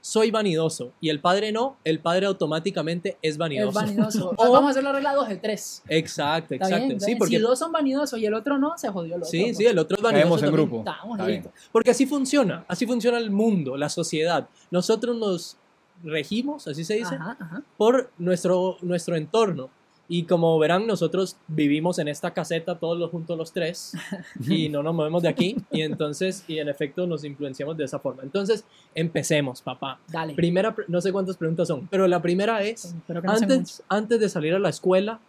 soy 0.01 0.31
vanidoso 0.31 0.93
y 1.01 1.09
el 1.09 1.21
padre 1.21 1.51
no, 1.51 1.77
el 1.83 1.99
padre 1.99 2.27
automáticamente 2.27 3.19
es 3.23 3.33
es 3.33 3.39
vanidoso. 3.39 3.73
vanidoso. 3.73 4.33
O- 4.37 4.53
Vamos 4.53 4.69
a 4.69 4.71
hacer 4.71 4.85
la 4.85 4.93
regla 4.93 5.15
2 5.15 5.29
de 5.29 5.37
3. 5.37 5.83
Exacto, 5.89 6.55
Está 6.55 6.67
exacto. 6.67 7.01
sí, 7.01 7.07
bien. 7.07 7.19
porque, 7.19 7.37
Si 7.37 7.43
dos 7.43 7.59
son 7.59 7.73
vanidosos 7.73 8.19
y 8.21 8.27
el 8.27 8.35
otro 8.35 8.59
no, 8.59 8.79
se 8.79 8.89
jodió 8.91 9.17
el 9.17 9.23
otro. 9.23 9.31
sí, 9.31 9.43
pues. 9.47 9.57
sí, 9.57 9.67
el 9.67 9.79
otro 9.79 9.97
es 9.97 10.03
vanidoso. 10.03 10.23
Caemos 10.29 10.43
en 10.43 10.47
también. 10.51 10.69
grupo. 10.71 10.79
Estamos 10.91 11.17
Está 11.19 11.27
bien. 11.27 11.43
listos. 11.43 11.63
Porque 11.73 11.91
así 11.91 12.07
funciona. 12.07 12.65
Así 12.69 12.87
funciona 12.87 13.19
el 13.19 13.31
mundo, 13.31 13.77
la 13.77 13.89
sociedad. 13.89 14.49
Nosotros 14.71 15.17
nos 15.17 15.57
regimos, 16.03 16.69
así 16.69 16.85
se 16.85 16.95
dice, 16.95 17.15
Ajá, 17.17 17.37
ajá. 17.41 17.63
por 17.77 18.11
nuestro, 18.19 18.77
nuestro 18.83 19.17
entorno. 19.17 19.71
Y 20.07 20.25
como 20.25 20.59
verán, 20.59 20.87
nosotros 20.87 21.37
vivimos 21.49 21.99
en 21.99 22.09
esta 22.09 22.33
caseta 22.33 22.79
todos 22.79 22.99
los 22.99 23.11
juntos 23.11 23.39
los 23.39 23.53
tres 23.53 23.95
y 24.47 24.69
no 24.69 24.83
nos 24.83 24.95
movemos 24.95 25.23
de 25.23 25.29
aquí 25.29 25.57
y 25.71 25.81
entonces, 25.81 26.45
y 26.47 26.59
en 26.59 26.69
efecto 26.69 27.07
nos 27.07 27.25
influenciamos 27.25 27.77
de 27.77 27.85
esa 27.85 27.99
forma. 27.99 28.23
Entonces, 28.23 28.65
empecemos, 28.95 29.63
papá. 29.63 29.99
Dale. 30.09 30.35
Primera, 30.35 30.75
no 30.89 31.01
sé 31.01 31.11
cuántas 31.11 31.37
preguntas 31.37 31.69
son, 31.69 31.87
pero 31.91 32.07
la 32.07 32.21
primera 32.21 32.63
es, 32.63 32.95
que 33.07 33.13
no 33.15 33.23
antes, 33.27 33.83
antes 33.89 34.21
de 34.21 34.29
salir 34.29 34.55
a 34.55 34.59
la 34.59 34.69
escuela, 34.69 35.21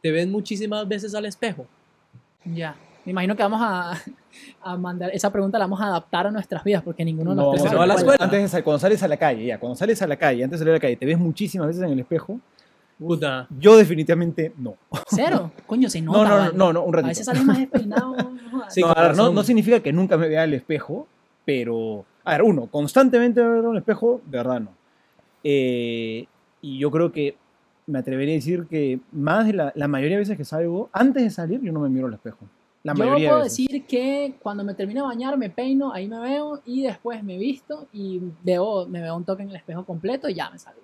¿te 0.00 0.10
ves 0.10 0.26
muchísimas 0.26 0.88
veces 0.88 1.14
al 1.14 1.26
espejo? 1.26 1.66
Ya. 2.44 2.74
Me 3.04 3.10
imagino 3.10 3.34
que 3.36 3.42
vamos 3.42 3.60
a, 3.62 4.00
a 4.62 4.76
mandar 4.76 5.10
esa 5.12 5.30
pregunta, 5.30 5.58
la 5.58 5.64
vamos 5.64 5.80
a 5.80 5.86
adaptar 5.88 6.26
a 6.26 6.30
nuestras 6.30 6.62
vidas 6.64 6.82
porque 6.82 7.04
ninguno 7.04 7.30
de 7.30 7.36
No, 7.36 7.56
sabe 7.58 7.76
va 7.76 7.84
a 7.84 7.86
la 7.86 7.94
escuela. 7.94 8.24
Antes 8.24 8.42
de 8.42 8.48
sal- 8.48 8.64
cuando 8.64 8.78
sales 8.78 9.02
a 9.02 9.08
la 9.08 9.16
calle, 9.16 9.44
ya, 9.44 9.58
cuando 9.58 9.76
sales 9.76 10.00
a 10.00 10.06
la 10.06 10.16
calle, 10.16 10.44
antes 10.44 10.58
de 10.58 10.64
salir 10.64 10.72
a 10.72 10.76
la 10.76 10.80
calle, 10.80 10.96
¿te 10.96 11.06
ves 11.06 11.18
muchísimas 11.18 11.66
veces 11.66 11.82
en 11.82 11.90
el 11.90 12.00
espejo? 12.00 12.40
Puta. 13.06 13.46
Yo 13.58 13.76
definitivamente 13.76 14.52
no. 14.58 14.76
¿Cero? 15.08 15.50
Coño, 15.66 15.88
se 15.90 16.00
No, 16.00 16.12
nota. 16.12 16.28
no, 16.28 16.28
no, 16.30 16.38
vale. 16.44 16.56
no, 16.58 16.72
no, 16.72 16.82
un 16.84 16.94
A 16.94 16.96
ratito. 16.98 17.08
veces 17.08 17.26
sales 17.26 17.44
más 17.44 17.58
despeinado. 17.60 18.16
no. 18.16 18.62
Sí, 18.70 18.80
no, 18.80 18.88
a 18.88 19.02
ver, 19.02 19.16
no, 19.16 19.32
no 19.32 19.42
significa 19.42 19.80
que 19.80 19.92
nunca 19.92 20.16
me 20.16 20.28
vea 20.28 20.42
al 20.42 20.54
espejo, 20.54 21.06
pero, 21.44 22.04
a 22.24 22.32
ver, 22.32 22.42
uno, 22.42 22.66
constantemente 22.66 23.40
ver 23.40 23.64
al 23.64 23.76
espejo, 23.76 24.20
de 24.26 24.38
verdad 24.38 24.60
no. 24.60 24.68
Eh, 25.44 26.26
y 26.60 26.78
yo 26.78 26.90
creo 26.90 27.10
que 27.12 27.36
me 27.86 27.98
atrevería 27.98 28.34
a 28.34 28.36
decir 28.36 28.66
que 28.70 29.00
más 29.10 29.46
de 29.46 29.54
la, 29.54 29.72
la 29.74 29.88
mayoría 29.88 30.16
de 30.16 30.20
veces 30.20 30.36
que 30.36 30.44
salgo, 30.44 30.88
antes 30.92 31.22
de 31.24 31.30
salir, 31.30 31.60
yo 31.60 31.72
no 31.72 31.80
me 31.80 31.88
miro 31.88 32.06
al 32.06 32.14
espejo. 32.14 32.38
La 32.84 32.94
Yo 32.94 32.98
mayoría 33.04 33.28
puedo 33.28 33.38
de 33.38 33.44
veces. 33.44 33.58
decir 33.68 33.86
que 33.86 34.34
cuando 34.40 34.64
me 34.64 34.74
termino 34.74 35.02
de 35.02 35.06
bañar 35.06 35.36
me 35.38 35.50
peino, 35.50 35.92
ahí 35.92 36.08
me 36.08 36.18
veo 36.18 36.60
y 36.66 36.82
después 36.82 37.22
me 37.22 37.38
visto 37.38 37.86
y 37.92 38.20
veo, 38.42 38.86
me 38.88 39.00
veo 39.00 39.14
un 39.14 39.24
toque 39.24 39.42
en 39.44 39.50
el 39.50 39.56
espejo 39.56 39.84
completo 39.84 40.28
y 40.28 40.34
ya 40.34 40.50
me 40.50 40.58
salgo. 40.58 40.80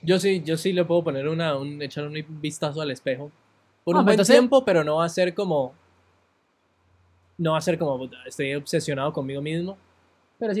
Yo 0.00 0.18
sí, 0.18 0.42
yo 0.44 0.56
sí 0.56 0.72
le 0.72 0.84
puedo 0.84 1.04
poner 1.04 1.28
una, 1.28 1.56
un, 1.58 1.80
echar 1.82 2.06
un 2.06 2.14
vistazo 2.40 2.80
al 2.80 2.90
espejo. 2.90 3.30
Por 3.84 3.96
Ah, 3.96 3.98
un 3.98 4.04
pero 4.04 4.04
buen 4.04 4.12
entonces- 4.14 4.34
tiempo, 4.34 4.64
pero 4.64 4.82
no 4.82 4.96
va 4.96 5.04
a 5.04 5.08
ser 5.10 5.34
como. 5.34 5.74
No 7.36 7.52
va 7.52 7.58
a 7.58 7.62
ser 7.62 7.76
como. 7.78 8.08
Estoy 8.26 8.54
obsesionado 8.54 9.12
conmigo 9.12 9.42
mismo. 9.42 9.76
Pero 10.38 10.54
sí 10.54 10.60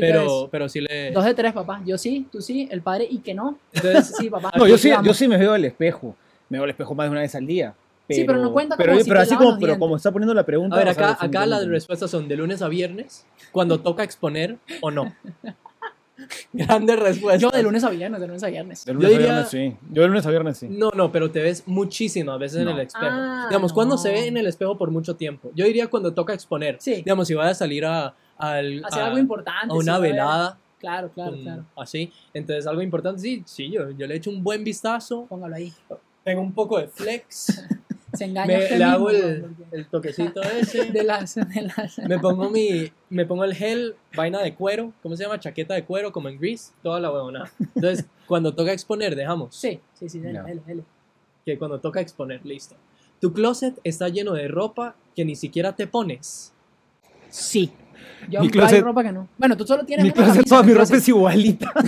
Pero, 0.50 0.68
sí 0.68 0.80
le. 0.80 1.10
Dos 1.12 1.24
de 1.24 1.32
tres, 1.34 1.52
papá. 1.52 1.80
Yo 1.86 1.96
sí, 1.96 2.26
tú 2.30 2.40
sí, 2.42 2.68
el 2.70 2.82
padre 2.82 3.06
y 3.10 3.18
que 3.18 3.32
no. 3.34 3.58
Entonces, 3.72 4.14
Sí, 4.18 4.28
papá. 4.28 4.52
No, 4.56 4.66
yo 4.66 4.76
sí, 4.76 4.90
yo 5.02 5.14
sí 5.14 5.26
me 5.26 5.38
veo 5.38 5.52
al 5.54 5.64
espejo. 5.64 6.14
Me 6.50 6.58
veo 6.58 6.64
al 6.64 6.70
espejo 6.70 6.94
más 6.94 7.06
de 7.06 7.10
una 7.12 7.20
vez 7.22 7.34
al 7.34 7.46
día. 7.46 7.74
Sí, 8.08 8.24
pero 8.24 8.38
no 8.40 8.52
cuenta 8.52 8.76
pero, 8.76 8.92
como 8.92 9.02
si 9.04 9.08
pero 9.08 9.20
te 9.20 9.22
así 9.26 9.36
como, 9.36 9.58
pero 9.58 9.78
como 9.78 9.96
está 9.96 10.10
poniendo 10.12 10.34
la 10.34 10.44
pregunta. 10.44 10.76
a 10.76 10.78
ver, 10.78 10.88
acá, 10.88 11.16
acá 11.18 11.46
las 11.46 11.66
respuestas 11.66 12.10
son 12.10 12.28
de 12.28 12.36
lunes 12.36 12.60
a 12.60 12.68
viernes, 12.68 13.24
cuando 13.52 13.80
toca 13.80 14.02
exponer 14.04 14.58
o 14.82 14.90
no. 14.90 15.14
Grandes 16.52 16.98
respuestas. 16.98 17.40
Yo 17.40 17.50
de 17.50 17.62
lunes 17.62 17.82
a 17.84 17.90
viernes, 17.90 18.20
de 18.20 18.26
lunes 18.26 18.42
a 18.44 18.48
viernes. 18.48 18.84
De 18.84 18.92
lunes 18.92 19.08
Yo 19.10 19.14
a 19.16 19.18
diría- 19.18 19.32
viernes 19.34 19.50
sí. 19.50 19.76
Yo 19.90 20.02
de 20.02 20.08
lunes 20.08 20.26
a 20.26 20.30
viernes 20.30 20.58
sí. 20.58 20.68
No, 20.70 20.90
no, 20.94 21.10
pero 21.10 21.30
te 21.30 21.40
ves 21.42 21.64
muchísimas 21.66 22.38
veces 22.38 22.60
en 22.62 22.68
el 22.68 22.78
espejo. 22.80 23.06
Ah, 23.10 23.46
Digamos, 23.48 23.72
cuando 23.72 23.94
no. 23.96 23.98
se 24.00 24.10
ve 24.10 24.26
en 24.28 24.36
el 24.36 24.46
espejo 24.46 24.76
por 24.78 24.90
mucho 24.90 25.16
tiempo. 25.16 25.50
Yo 25.54 25.64
diría 25.64 25.88
cuando 25.88 26.12
toca 26.14 26.32
exponer. 26.34 26.76
Sí. 26.80 26.96
Digamos, 26.96 27.26
si 27.26 27.34
vas 27.34 27.50
a 27.50 27.54
salir 27.54 27.84
a, 27.86 28.14
Hacer 28.38 28.82
a- 29.02 29.06
algo 29.06 29.18
importante. 29.18 29.72
a 29.72 29.74
una 29.76 29.96
sí, 29.96 30.02
velada. 30.02 30.58
Claro, 30.78 31.10
claro, 31.12 31.32
un- 31.32 31.42
claro. 31.42 31.64
Así. 31.76 32.12
Entonces, 32.34 32.66
algo 32.66 32.82
importante, 32.82 33.20
sí, 33.20 33.42
sí, 33.46 33.70
yo, 33.70 33.90
yo 33.90 34.06
le 34.06 34.16
echo 34.16 34.30
un 34.30 34.44
buen 34.44 34.62
vistazo, 34.64 35.26
Póngalo 35.28 35.54
ahí. 35.56 35.72
tengo 36.24 36.40
un 36.42 36.52
poco 36.52 36.78
de 36.78 36.88
flex, 36.88 37.64
Se 38.12 38.24
engaña 38.24 38.46
me, 38.46 38.62
usted 38.62 38.78
le 38.78 38.84
hago 38.84 39.10
el, 39.10 39.42
¿no? 39.42 39.84
Toquecito 39.90 40.42
ese, 40.60 40.90
De 40.92 41.02
las, 41.02 41.34
de 41.34 41.62
las... 41.62 41.98
me 41.98 42.18
pongo 42.18 42.50
mi, 42.50 42.92
me 43.08 43.24
pongo 43.24 43.44
el 43.44 43.54
gel, 43.54 43.96
vaina 44.14 44.40
de 44.42 44.54
cuero, 44.54 44.92
¿cómo 45.02 45.16
se 45.16 45.22
llama? 45.24 45.40
Chaqueta 45.40 45.74
de 45.74 45.84
cuero, 45.84 46.12
como 46.12 46.28
en 46.28 46.38
Grease, 46.38 46.72
toda 46.82 47.00
la 47.00 47.10
huevona. 47.10 47.50
Entonces, 47.74 48.04
cuando 48.26 48.54
toca 48.54 48.72
exponer, 48.72 49.16
dejamos. 49.16 49.56
Sí, 49.56 49.80
sí, 49.94 50.08
sí, 50.08 50.20
Ya. 50.20 50.42
dele, 50.42 50.62
dele. 50.66 50.82
Que 51.44 51.58
cuando 51.58 51.80
toca 51.80 52.00
exponer, 52.00 52.44
listo. 52.44 52.76
Tu 53.20 53.32
closet 53.32 53.78
está 53.84 54.08
lleno 54.08 54.32
de 54.32 54.48
ropa 54.48 54.94
que 55.16 55.24
ni 55.24 55.36
siquiera 55.36 55.74
te 55.74 55.86
pones. 55.86 56.51
Sí. 57.32 57.72
Yo 58.28 58.40
Mi 58.40 58.46
hay 58.46 58.52
closet- 58.52 58.82
ropa 58.82 59.02
que 59.02 59.10
no. 59.12 59.28
Bueno, 59.36 59.56
tú 59.56 59.66
solo 59.66 59.84
tienes 59.84 60.04
Mi 60.06 60.12
closet, 60.12 60.34
camisa 60.34 60.48
toda 60.48 60.62
mi 60.62 60.72
ropa 60.74 60.96
es 60.96 61.08
igualita. 61.08 61.72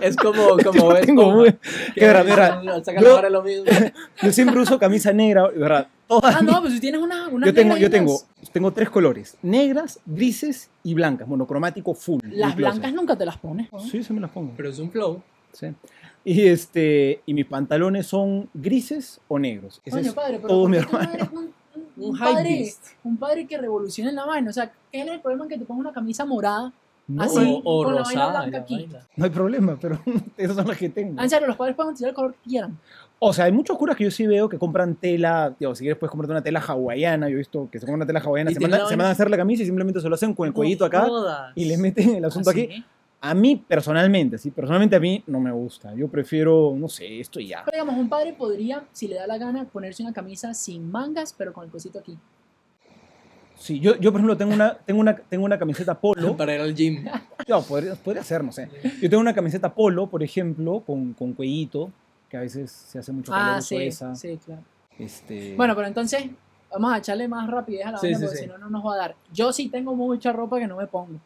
Es 0.00 0.16
como, 0.16 0.56
como 0.64 0.88
ves. 0.88 1.06
Tengo 1.06 1.22
como- 1.24 1.36
muy- 1.38 1.52
que 1.52 1.60
que 2.00 2.06
verá, 2.06 2.22
verá, 2.22 2.60
al 2.60 2.84
sacar 2.84 3.02
yo- 3.02 3.20
es 3.24 3.30
lo 3.30 3.42
mismo. 3.42 3.64
Yo 4.22 4.32
siempre 4.32 4.58
uso 4.60 4.78
camisa 4.78 5.12
negra, 5.12 5.48
¿verdad? 5.48 5.86
Todas 6.08 6.36
Ah, 6.36 6.40
no, 6.42 6.60
pues 6.60 6.74
tú 6.74 6.80
tienes 6.80 7.00
una. 7.00 7.28
una 7.28 7.46
yo 7.46 7.54
tengo, 7.54 7.76
yo 7.76 7.90
tengo, 7.90 8.20
tengo 8.52 8.72
tres 8.72 8.90
colores: 8.90 9.36
negras, 9.42 10.00
grises 10.06 10.70
y 10.82 10.94
blancas, 10.94 11.26
monocromático 11.28 11.94
full. 11.94 12.20
Las 12.30 12.56
blancas 12.56 12.92
nunca 12.92 13.16
te 13.16 13.24
las 13.26 13.36
pones. 13.38 13.70
¿no? 13.72 13.80
Sí, 13.80 14.02
se 14.02 14.12
me 14.12 14.20
las 14.20 14.30
pongo. 14.30 14.52
Pero 14.56 14.70
es 14.70 14.78
un 14.78 14.90
flow. 14.90 15.22
Sí. 15.52 15.68
Y 16.24 16.46
este, 16.46 17.20
y 17.26 17.34
mis 17.34 17.46
pantalones 17.46 18.06
son 18.06 18.48
grises 18.54 19.20
o 19.28 19.38
negros. 19.38 19.80
Ese 19.84 19.96
Coño, 19.98 20.08
es 20.08 20.14
padre, 20.14 20.36
pero 20.36 20.48
todo 20.48 20.60
¿por 20.62 20.70
mi 20.70 20.78
qué 20.78 20.86
un, 21.96 22.18
padre, 22.18 22.72
un 23.04 23.16
padre 23.16 23.46
que 23.46 23.58
revolucione 23.58 24.12
la 24.12 24.24
vaina? 24.24 24.50
O 24.50 24.52
sea, 24.52 24.72
¿qué 24.90 25.00
es 25.02 25.06
el 25.08 25.20
problema 25.20 25.44
en 25.44 25.50
que 25.50 25.58
te 25.58 25.64
pongas 25.64 25.80
una 25.86 25.92
camisa 25.92 26.24
morada? 26.24 26.72
No, 27.08 27.22
Así. 27.22 27.60
o, 27.64 27.80
o 27.80 27.84
con 27.84 27.94
la 27.96 28.02
vaina 28.02 28.22
rosada. 28.22 28.40
blanca 28.40 28.58
la 28.58 28.62
aquí. 28.62 28.74
vaina. 28.76 29.06
no 29.16 29.24
hay 29.24 29.30
problema, 29.30 29.76
pero 29.80 29.98
esas 30.36 30.56
son 30.56 30.68
las 30.68 30.78
que 30.78 30.88
tengo. 30.88 31.14
Ah, 31.18 31.24
en 31.24 31.30
serio, 31.30 31.46
los 31.48 31.56
padres 31.56 31.74
pueden 31.76 31.90
utilizar 31.92 32.10
el 32.10 32.14
color 32.14 32.34
que 32.34 32.50
quieran. 32.50 32.78
O 33.18 33.32
sea, 33.32 33.44
hay 33.44 33.52
muchos 33.52 33.76
curas 33.78 33.96
que 33.96 34.04
yo 34.04 34.10
sí 34.10 34.26
veo 34.26 34.48
que 34.48 34.58
compran 34.58 34.96
tela, 34.96 35.54
digo, 35.58 35.74
si 35.76 35.84
quieres 35.84 35.96
puedes 35.98 36.10
comprarte 36.10 36.32
una 36.32 36.42
tela 36.42 36.60
hawaiana, 36.60 37.28
yo 37.28 37.34
he 37.34 37.38
visto 37.38 37.68
que 37.70 37.78
se 37.78 37.86
compran 37.86 38.00
una 38.00 38.06
tela 38.06 38.20
hawaiana, 38.20 38.50
se 38.50 38.58
mandan, 38.58 38.88
se 38.88 38.94
a 38.94 39.10
hacer 39.10 39.30
la 39.30 39.36
camisa 39.36 39.62
y 39.62 39.66
simplemente 39.66 40.00
se 40.00 40.08
lo 40.08 40.14
hacen 40.16 40.34
con 40.34 40.48
el 40.48 40.52
cuellito 40.52 40.84
acá 40.84 41.02
jodas. 41.06 41.52
y 41.54 41.64
le 41.66 41.76
meten 41.78 42.16
el 42.16 42.24
asunto 42.24 42.50
Así. 42.50 42.62
aquí. 42.62 42.84
A 43.24 43.34
mí 43.34 43.54
personalmente, 43.56 44.36
sí, 44.36 44.50
personalmente 44.50 44.96
a 44.96 45.00
mí 45.00 45.22
no 45.28 45.38
me 45.38 45.52
gusta. 45.52 45.94
Yo 45.94 46.08
prefiero, 46.08 46.74
no 46.76 46.88
sé, 46.88 47.20
esto 47.20 47.38
y 47.38 47.46
ya. 47.46 47.62
Pero 47.64 47.76
digamos, 47.84 47.96
un 48.00 48.08
padre 48.08 48.32
podría, 48.32 48.84
si 48.92 49.06
le 49.06 49.14
da 49.14 49.28
la 49.28 49.38
gana, 49.38 49.64
ponerse 49.64 50.02
una 50.02 50.12
camisa 50.12 50.52
sin 50.54 50.90
mangas, 50.90 51.32
pero 51.32 51.52
con 51.52 51.64
el 51.64 51.70
cosito 51.70 52.00
aquí. 52.00 52.18
Sí, 53.54 53.78
yo, 53.78 53.94
yo 53.96 54.10
por 54.10 54.20
ejemplo 54.20 54.36
tengo 54.36 54.52
una, 54.52 54.74
tengo 54.76 55.00
una, 55.00 55.14
tengo 55.14 55.44
una 55.44 55.56
camiseta 55.56 55.94
polo. 55.98 56.36
Para 56.36 56.54
ir 56.56 56.60
al 56.60 56.74
gym. 56.74 57.04
No, 57.46 57.62
podría, 57.62 57.94
podría 57.94 58.24
ser, 58.24 58.42
no 58.42 58.50
sé. 58.50 58.68
Yo 59.00 59.08
tengo 59.08 59.20
una 59.20 59.32
camiseta 59.34 59.72
polo, 59.72 60.08
por 60.08 60.22
ejemplo, 60.24 60.80
con, 60.84 61.12
con 61.14 61.32
cuellito, 61.32 61.92
que 62.28 62.36
a 62.38 62.40
veces 62.40 62.72
se 62.72 62.98
hace 62.98 63.12
mucho 63.12 63.30
calor 63.30 63.54
Ah, 63.58 63.60
sí, 63.60 63.76
esa. 63.76 64.16
sí, 64.16 64.36
claro. 64.44 64.62
Este, 64.98 65.54
Bueno, 65.54 65.76
pero 65.76 65.86
entonces 65.86 66.24
vamos 66.72 66.92
a 66.92 66.98
echarle 66.98 67.28
más 67.28 67.48
rapidez 67.48 67.86
a 67.86 67.92
la 67.92 67.98
Sí, 67.98 68.08
sí, 68.08 68.20
porque 68.20 68.36
sí. 68.36 68.42
si 68.42 68.48
no, 68.48 68.58
no 68.58 68.68
nos 68.68 68.84
va 68.84 68.94
a 68.94 68.96
dar. 68.96 69.14
Yo 69.32 69.52
sí 69.52 69.68
tengo 69.68 69.94
mucha 69.94 70.32
ropa 70.32 70.58
que 70.58 70.66
no 70.66 70.76
me 70.76 70.88
pongo. 70.88 71.20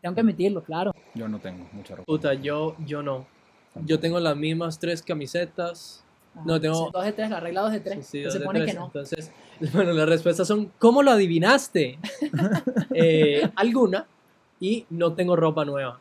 Tengo 0.00 0.14
que 0.14 0.20
admitirlo, 0.20 0.62
claro. 0.62 0.92
yo 1.14 1.28
no 1.28 1.38
tengo 1.38 1.66
mucha 1.72 1.94
ropa. 1.94 2.04
Puta, 2.06 2.34
yo, 2.34 2.76
yo 2.86 3.02
no. 3.02 3.26
Yo 3.84 4.00
tengo 4.00 4.18
las 4.20 4.36
mismas 4.36 4.78
tres 4.78 5.02
camisetas. 5.02 6.02
Ajá, 6.34 6.44
No, 6.46 6.60
tengo- 6.60 6.90
Dos 6.92 7.04
de 7.04 7.12
tres, 7.12 7.30
la 7.30 7.40
regla 7.40 7.60
dos 7.62 7.72
de 7.72 7.80
tres. 7.80 8.06
Sí, 8.06 8.18
sí, 8.18 8.22
dos 8.22 8.32
se 8.32 8.38
de 8.40 8.44
pone 8.44 8.60
tres. 8.60 8.72
que 8.74 8.78
no. 8.78 8.86
Entonces, 8.86 9.30
bueno, 9.72 9.92
las 9.92 10.08
respuestas 10.08 10.46
son, 10.48 10.72
¿cómo 10.78 11.02
lo 11.02 11.10
adivinaste? 11.12 11.98
Eh, 12.94 13.48
alguna. 13.56 14.06
Y 14.58 14.84
no 14.90 15.12
tengo 15.14 15.36
ropa 15.36 15.64
nueva. 15.64 16.00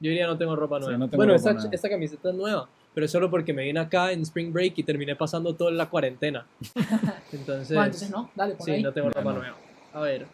Yo 0.00 0.10
diría 0.10 0.26
no 0.26 0.38
tengo 0.38 0.54
ropa 0.56 0.78
Sí, 0.78 0.84
nueva. 0.84 0.98
no 0.98 1.08
tengo 1.08 1.16
bueno, 1.18 1.32
ropa 1.32 1.50
esta, 1.50 1.52
nueva. 1.54 1.70
esta 1.72 1.88
camiseta 1.88 2.30
es 2.30 2.34
nueva. 2.34 2.68
Pero 2.94 3.04
es 3.06 3.12
solo 3.12 3.30
porque 3.30 3.52
me 3.52 3.64
vine 3.64 3.80
acá 3.80 4.12
en 4.12 4.22
Spring 4.22 4.52
Break 4.52 4.78
y 4.78 4.82
terminé 4.82 5.14
pasando 5.16 5.54
toda 5.54 5.70
la 5.72 5.88
cuarentena. 5.90 6.46
Entonces, 7.32 7.68
Bueno, 7.68 7.84
entonces 7.84 8.10
no, 8.10 8.30
dale, 8.34 8.54
pon 8.54 8.64
sí, 8.64 8.70
ahí. 8.72 8.82
no 8.82 8.92
tengo 8.92 9.08
No, 9.08 9.14
ropa 9.14 9.32
no. 9.32 9.38
nueva. 9.40 9.56
A 9.92 10.00
ver, 10.00 10.26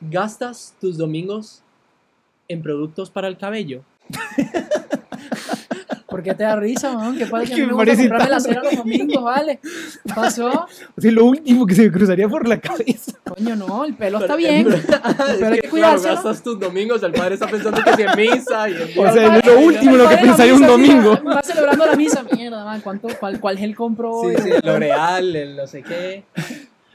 ¿gastas 0.00 0.74
tus 0.80 0.96
domingos 0.98 1.62
en 2.48 2.62
productos 2.62 3.10
para 3.10 3.28
el 3.28 3.36
cabello? 3.36 3.82
¿Por 6.06 6.22
qué 6.22 6.34
te 6.34 6.44
da 6.44 6.56
risa, 6.56 6.96
weón? 6.96 7.18
¿Qué 7.18 7.26
pasa 7.26 7.44
que 7.46 7.52
a 7.52 7.56
Que 7.56 7.62
me 7.62 7.66
me 7.68 7.72
gusta 7.74 7.96
comprarme 7.96 8.28
la 8.30 8.40
cera 8.40 8.62
los 8.62 8.76
domingos, 8.76 9.22
¿vale? 9.22 9.58
¿Qué 9.62 10.14
pasó? 10.14 10.66
O 10.96 11.00
sea, 11.00 11.10
lo 11.12 11.24
último 11.26 11.66
que 11.66 11.74
se 11.74 11.82
me 11.82 11.92
cruzaría 11.92 12.28
por 12.28 12.46
la 12.48 12.58
cabeza. 12.58 13.12
Coño, 13.24 13.56
no, 13.56 13.84
el 13.84 13.94
pelo 13.94 14.20
está 14.20 14.36
bien. 14.36 14.66
Es 14.72 14.84
pero 14.86 15.46
hay 15.48 15.60
que 15.60 15.68
claro, 15.68 15.70
cuidárselo. 15.70 16.14
gastas 16.14 16.42
tus 16.42 16.58
domingos, 16.60 17.02
el 17.02 17.12
padre 17.12 17.34
está 17.34 17.48
pensando 17.48 17.82
que 17.82 17.92
si 17.96 18.04
misa 18.16 18.68
y 18.70 18.74
en 18.74 18.82
O 18.98 19.12
sea, 19.12 19.26
Padre, 19.28 19.38
es 19.40 19.46
lo 19.46 19.60
último 19.60 19.92
el 19.96 19.98
lo 19.98 20.08
que 20.08 20.16
pensaría 20.16 20.54
un 20.54 20.66
domingo. 20.66 21.18
mira, 21.22 21.34
Va 21.34 21.42
celebrando 21.42 21.86
la 21.86 21.96
misa, 21.96 22.22
mierda, 22.32 22.64
man. 22.64 22.80
¿Cuánto, 22.80 23.08
cuál, 23.18 23.40
¿Cuál 23.40 23.58
gel 23.58 23.74
compró 23.74 24.20
Sí, 24.22 24.26
hoy? 24.28 24.36
sí, 24.42 24.50
el 24.50 24.60
L'Oreal, 24.64 25.36
el 25.36 25.56
no 25.56 25.66
sé 25.66 25.82
qué. 25.82 26.24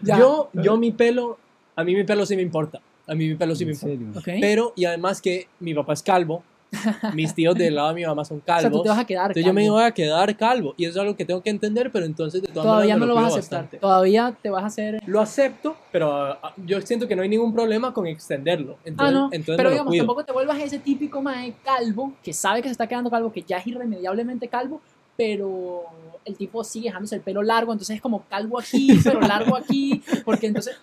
Ya. 0.02 0.18
Yo, 0.18 0.50
yo 0.54 0.78
mi 0.78 0.92
pelo, 0.92 1.38
a 1.76 1.84
mí 1.84 1.94
mi 1.94 2.06
pelo 2.06 2.26
sí 2.26 2.36
me 2.38 2.42
importa. 2.42 2.80
A 3.12 3.16
mí 3.16 3.28
mi 3.28 3.36
pelo 3.36 3.54
sí 3.56 3.66
me 3.66 3.74
importa. 3.74 3.94
serio. 3.96 4.12
Ok. 4.16 4.40
Pero, 4.42 4.74
y 4.76 4.86
además 4.86 5.22
que 5.22 5.48
mi 5.60 5.74
papá 5.74 5.94
es 5.94 6.02
calvo, 6.02 6.44
mis 7.14 7.34
tíos 7.36 7.54
del 7.56 7.76
lado 7.76 7.90
de 7.90 7.96
mi 7.96 8.06
mamá 8.06 8.24
son 8.24 8.38
o 8.38 8.42
sea, 8.46 8.56
calvos. 8.62 8.80
tú 8.80 8.84
te 8.84 8.90
vas 8.90 9.00
a 9.00 9.06
quedar 9.06 9.24
entonces 9.32 9.46
yo 9.46 9.54
me 9.54 9.64
calvo. 9.64 9.76
voy 9.76 9.84
a 9.84 9.92
quedar 9.92 10.38
calvo. 10.38 10.74
Y 10.78 10.86
eso 10.86 10.92
es 10.94 10.98
algo 11.02 11.18
que 11.18 11.26
tengo 11.26 11.42
que 11.44 11.50
entender, 11.50 11.92
pero 11.92 12.06
entonces 12.06 12.42
de 12.42 12.48
todas 12.48 12.64
Todavía 12.64 12.96
maneras 12.96 13.00
no 13.00 13.06
me 13.06 13.08
lo 13.10 13.16
vas 13.16 13.24
a 13.24 13.28
aceptar. 13.40 13.60
bastante. 13.64 13.78
Todavía 13.80 14.38
te 14.42 14.50
vas 14.50 14.64
a 14.64 14.68
hacer... 14.68 15.02
Lo 15.06 15.20
acepto, 15.20 15.76
pero 15.92 16.10
ah, 16.14 16.54
yo 16.66 16.80
siento 16.82 17.10
que 17.10 17.16
no 17.18 17.24
hay 17.24 17.28
ningún 17.30 17.54
problema 17.54 17.94
con 17.94 18.08
extenderlo. 18.08 18.78
Entonces, 18.86 19.16
Ah, 19.16 19.20
no. 19.20 19.30
entonces 19.34 19.58
Pero 19.58 19.70
digamos, 19.72 19.98
tampoco 19.98 20.24
te 20.24 20.32
vuelvas 20.32 20.60
ese 20.62 20.80
típico 20.80 21.22
mae 21.22 21.54
calvo 21.62 22.14
que 22.24 22.32
sabe 22.32 22.62
que 22.62 22.70
se 22.70 22.72
está 22.72 22.88
quedando 22.88 23.10
calvo, 23.10 23.34
que 23.34 23.42
ya 23.42 23.58
es 23.58 23.68
irremediablemente 23.68 24.48
calvo, 24.48 24.80
pero 25.18 25.84
el 26.26 26.36
tipo 26.36 26.64
sigue 26.64 26.90
dejándose 26.90 27.16
el 27.16 27.22
pelo 27.22 27.42
largo, 27.42 27.72
entonces 27.72 27.96
es 27.96 28.02
como 28.02 28.24
calvo 28.30 28.60
aquí, 28.60 28.90
pero 29.04 29.20
largo 29.22 29.56
aquí, 29.56 30.02
porque 30.26 30.48
entonces, 30.48 30.78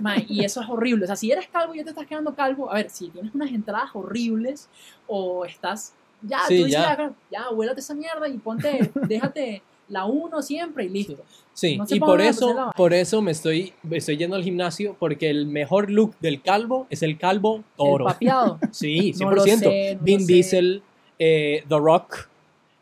mae, 0.00 0.24
y 0.28 0.44
eso 0.44 0.60
es 0.60 0.68
horrible. 0.68 1.04
O 1.04 1.06
sea, 1.06 1.16
si 1.16 1.30
eres 1.30 1.48
calvo 1.48 1.74
y 1.74 1.78
ya 1.78 1.84
te 1.84 1.90
estás 1.90 2.06
quedando 2.06 2.34
calvo, 2.34 2.70
a 2.70 2.74
ver, 2.74 2.90
si 2.90 3.08
tienes 3.08 3.34
unas 3.34 3.50
entradas 3.50 3.90
horribles 3.94 4.68
o 5.06 5.44
estás, 5.44 5.94
ya, 6.22 6.40
Sí, 6.48 6.58
tú 6.58 6.64
dices, 6.64 6.80
ya. 6.80 6.96
ya, 6.96 7.12
ya, 7.30 7.50
vuélate 7.50 7.80
esa 7.80 7.94
mierda 7.94 8.28
y 8.28 8.38
ponte, 8.38 8.90
déjate 9.08 9.62
la 9.88 10.06
uno 10.06 10.40
siempre 10.42 10.84
y 10.84 10.88
listo. 10.88 11.16
Sí, 11.52 11.76
No 11.76 11.86
se 11.86 11.96
y 11.96 12.00
por 12.00 12.20
eso, 12.20 12.72
por 12.76 12.94
eso 12.94 13.20
me 13.20 13.30
estoy, 13.32 13.74
estoy 13.90 14.16
yendo 14.16 14.34
al 14.34 14.42
gimnasio, 14.42 14.96
porque 14.98 15.28
el 15.28 15.46
mejor 15.46 15.90
look 15.90 16.16
del 16.20 16.40
calvo 16.40 16.86
es 16.90 17.02
el 17.02 17.18
calvo 17.18 17.62
toro. 17.76 18.06
El 18.08 18.12
papeado. 18.14 18.58
Sí, 18.72 19.12
100%. 19.12 19.34
No 19.34 19.42
sé, 19.42 19.94
no 19.96 20.02
Vin. 20.02 20.26
Diesel, 20.26 20.82
eh, 21.18 21.64
The 21.68 21.78
Rock, 21.78 22.28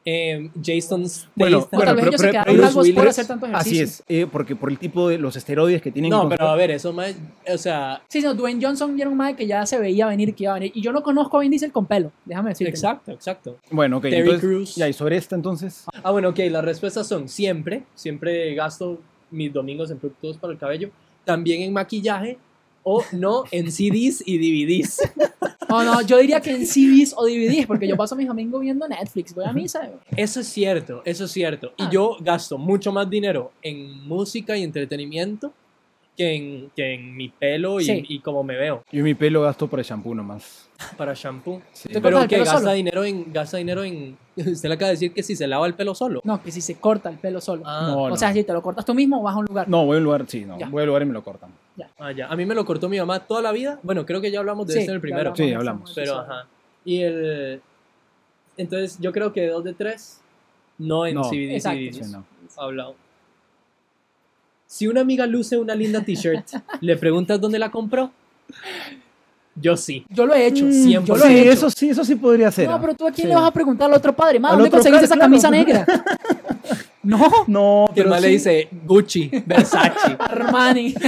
eh, 0.05 0.51
Jason 0.65 1.05
Bueno, 1.37 1.61
Statham. 1.63 1.81
O 1.81 1.85
tal 1.85 1.95
vez 1.97 2.05
pero- 2.05 2.09
ellos 2.09 2.21
se 2.21 2.27
pero- 2.27 2.33
quedaron 2.33 2.55
pero 2.55 2.67
calvos 2.67 2.89
por 2.91 3.05
Willis- 3.05 3.09
hacer 3.11 3.27
tanto 3.27 3.47
ejercicio. 3.47 3.85
Así 3.85 3.93
es, 3.93 4.03
eh, 4.09 4.27
porque 4.31 4.57
por 4.57 4.71
el 4.71 4.79
tipo 4.79 5.09
de 5.09 5.19
los 5.19 5.37
esteroides 5.37 5.81
que 5.83 5.93
tienen. 5.93 6.11
No, 6.11 6.29
pero 6.29 6.49
a 6.49 6.57
ver, 6.57 6.71
eso 6.73 6.93
más, 6.93 7.15
o 7.53 7.59
sea, 7.59 8.03
Sí, 8.09 8.21
no, 8.21 8.35
Dwayne 8.35 8.61
Johnson 8.65 8.99
era 8.99 9.09
un 9.09 9.17
mae 9.17 9.37
que 9.37 9.47
ya 9.47 9.65
se 9.67 9.79
veía 9.79 10.07
venir 10.07 10.35
que 10.35 10.45
iba 10.45 10.53
a 10.53 10.55
venir. 10.55 10.73
Y 10.75 10.81
yo 10.83 10.93
no 10.93 11.03
conozco 11.03 11.37
a 11.39 11.41
Vin 11.41 11.51
Diesel 11.51 11.71
con 11.73 11.87
pelo, 11.87 12.11
déjame 12.25 12.51
decirte. 12.51 12.71
exacto, 12.71 13.13
exacto. 13.13 13.59
Bueno, 13.71 13.99
ok. 13.99 14.03
Terry 14.05 14.17
entonces, 14.19 14.41
Crews. 14.41 14.75
Ya, 14.77 14.89
y 14.89 14.93
sobre 14.93 15.17
esta 15.17 15.37
entonces. 15.37 15.85
Ah, 16.03 16.11
bueno, 16.11 16.31
ok, 16.31 16.39
las 16.51 16.65
respuestas 16.65 17.07
son 17.07 17.29
siempre, 17.29 17.85
siempre 17.95 18.55
gasto 18.55 18.99
mis 19.31 19.53
domingos 19.53 19.91
en 19.91 19.99
productos 19.99 20.37
para 20.37 20.53
el 20.53 20.59
cabello, 20.59 20.91
también 21.25 21.63
en 21.63 21.73
maquillaje 21.73 22.39
o 22.83 23.03
no 23.12 23.45
en 23.51 23.71
CDs 23.71 24.23
y 24.27 24.39
DVDs. 24.39 25.01
No, 25.69 25.83
no, 25.85 26.03
yo 26.03 26.19
diría 26.19 26.41
que 26.41 26.51
en 26.51 26.67
CDs 26.67 27.15
o 27.17 27.25
DVDs, 27.25 27.67
porque 27.67 27.89
yo 27.89 27.97
paso 27.97 28.15
mis 28.15 28.27
domingos 28.29 28.61
viendo 28.61 28.87
Netflix, 28.87 29.35
voy 29.35 29.45
a 29.47 29.53
misa. 29.53 29.91
Eso 30.17 30.41
es 30.41 30.47
cierto, 30.49 31.01
eso 31.05 31.25
es 31.25 31.31
cierto. 31.33 31.73
Y 31.79 31.85
Ah. 31.85 31.91
yo 31.91 32.17
gasto 32.21 32.59
mucho 32.59 32.93
más 32.93 33.09
dinero 33.09 33.53
en 33.62 34.07
música 34.07 34.57
y 34.57 34.62
entretenimiento 34.65 35.53
que 36.16 36.35
en, 36.37 36.71
que 36.76 36.92
en 36.95 37.16
mi 37.16 37.28
pelo 37.31 37.81
y, 37.81 37.85
Sí. 37.85 38.04
y 38.07 38.19
cómo 38.21 38.45
me 38.45 38.54
veo 38.57 38.85
Yo 38.92 39.02
mi 39.02 39.14
pelo 39.14 39.40
gasto 39.42 39.66
para 39.69 39.83
shampoo 39.83 40.14
nomás. 40.14 40.69
para 40.99 41.14
shampoo. 41.14 41.62
Sí. 41.73 41.88
¿Te 41.88 42.02
cortas 42.02 42.21
Pero 42.25 42.28
que 42.28 42.38
gasta 42.38 42.59
solo? 42.59 42.73
dinero 42.73 43.04
en 43.04 43.33
gasta 43.33 43.57
dinero 43.57 43.83
en 43.85 44.16
usted 44.37 44.69
le 44.69 44.75
acaba 44.75 44.88
de 44.88 44.95
decir 44.95 45.12
que 45.14 45.23
si 45.23 45.35
se 45.37 45.47
lava 45.47 45.66
el 45.66 45.75
pelo 45.75 45.95
solo. 45.95 46.21
No, 46.25 46.42
que 46.42 46.50
si 46.50 46.61
se 46.61 46.75
corta 46.76 47.09
el 47.09 47.16
pelo 47.19 47.40
solo. 47.40 47.62
Ah, 47.64 47.87
No, 47.88 48.02
o 48.04 48.16
sea, 48.16 48.33
si 48.33 48.45
te 48.45 48.52
lo 48.52 48.61
cortas 48.62 48.85
tú 48.85 48.92
mismo, 48.95 49.23
vas 49.23 49.35
a 49.35 49.38
un 49.38 49.47
lugar. 49.47 49.69
No, 49.69 49.87
voy 49.87 49.97
a 49.97 49.99
un 49.99 50.04
lugar, 50.04 50.25
sí, 50.28 50.45
no. 50.45 50.59
Ya. 50.59 50.69
Voy 50.69 50.81
a 50.81 50.85
un 50.85 50.87
lugar 50.88 51.02
y 51.02 51.07
me 51.07 51.12
lo 51.14 51.23
cortan. 51.25 51.50
ah, 51.99 52.12
ya. 52.12 52.26
A 52.28 52.37
mí 52.37 52.45
me 52.47 52.54
lo 52.54 52.64
cortó 52.64 52.88
mi 52.90 52.99
mamá 52.99 53.21
toda 53.21 53.40
la 53.42 53.52
vida. 53.52 53.78
Bueno, 53.83 54.04
creo 54.04 54.21
que 54.21 54.31
ya 54.31 54.40
hablamos 54.40 54.66
de 54.66 54.75
Sí, 54.75 54.78
esto 54.81 54.92
en 54.92 54.97
el 54.97 55.00
ya 55.00 55.02
primero. 55.02 55.37
Sí, 55.37 55.47
de 55.47 55.54
hablamos. 55.54 55.92
Pero 55.95 56.19
ajá. 56.19 56.47
Y 56.85 57.00
el 57.02 57.62
entonces 58.57 58.99
yo 59.00 59.12
creo 59.12 59.33
que 59.33 59.47
dos 59.49 59.64
de 59.64 59.73
tres 59.73 60.21
no 60.78 61.07
en 61.07 61.14
No. 61.14 61.25
CBD 61.25 61.54
Exacto. 61.54 61.78
CBDs. 61.78 62.07
Sí, 62.07 62.12
no. 62.12 62.25
hablado. 62.59 62.97
Si 64.73 64.87
una 64.88 65.02
amiga 65.02 65.26
luce 65.26 65.59
una 65.59 65.75
linda 65.75 66.00
t-shirt, 66.02 66.47
¿le 66.81 66.97
preguntas 66.97 67.38
dónde 67.38 67.59
la 67.59 67.71
compró? 67.71 68.11
Yo 69.55 69.76
sí. 69.76 70.07
Yo 70.09 70.25
lo 70.25 70.33
he 70.35 70.47
hecho. 70.47 70.64
Mm, 70.64 70.73
Siempre. 70.73 71.09
Yo 71.09 71.17
lo 71.19 71.26
sí, 71.26 71.33
he 71.35 71.41
hecho. 71.43 71.50
eso 71.52 71.71
sí, 71.71 71.91
eso 71.91 72.05
sí 72.07 72.14
podría 72.14 72.50
ser. 72.50 72.71
No, 72.71 72.81
pero 72.81 72.95
tú 72.95 73.07
a 73.07 73.12
quién 73.12 73.26
Sí. 73.26 73.29
le 73.29 73.35
vas 73.35 73.45
a 73.45 73.50
preguntar 73.50 73.91
al 73.91 73.97
otro 73.99 74.14
padre, 74.17 74.38
¿dónde 74.38 74.71
conseguiste 74.71 75.05
esa 75.05 75.19
camisa 75.19 75.49
claro. 75.50 75.64
negra? 75.67 75.87
no, 77.02 77.31
No, 77.47 77.85
Que 77.93 78.00
el 78.00 78.05
pero 78.07 78.11
man 78.11 78.23
le 78.23 78.29
sí- 78.29 78.33
dice 78.33 78.69
Gucci, 78.87 79.31
Versace. 79.45 80.17
Armani. 80.19 80.95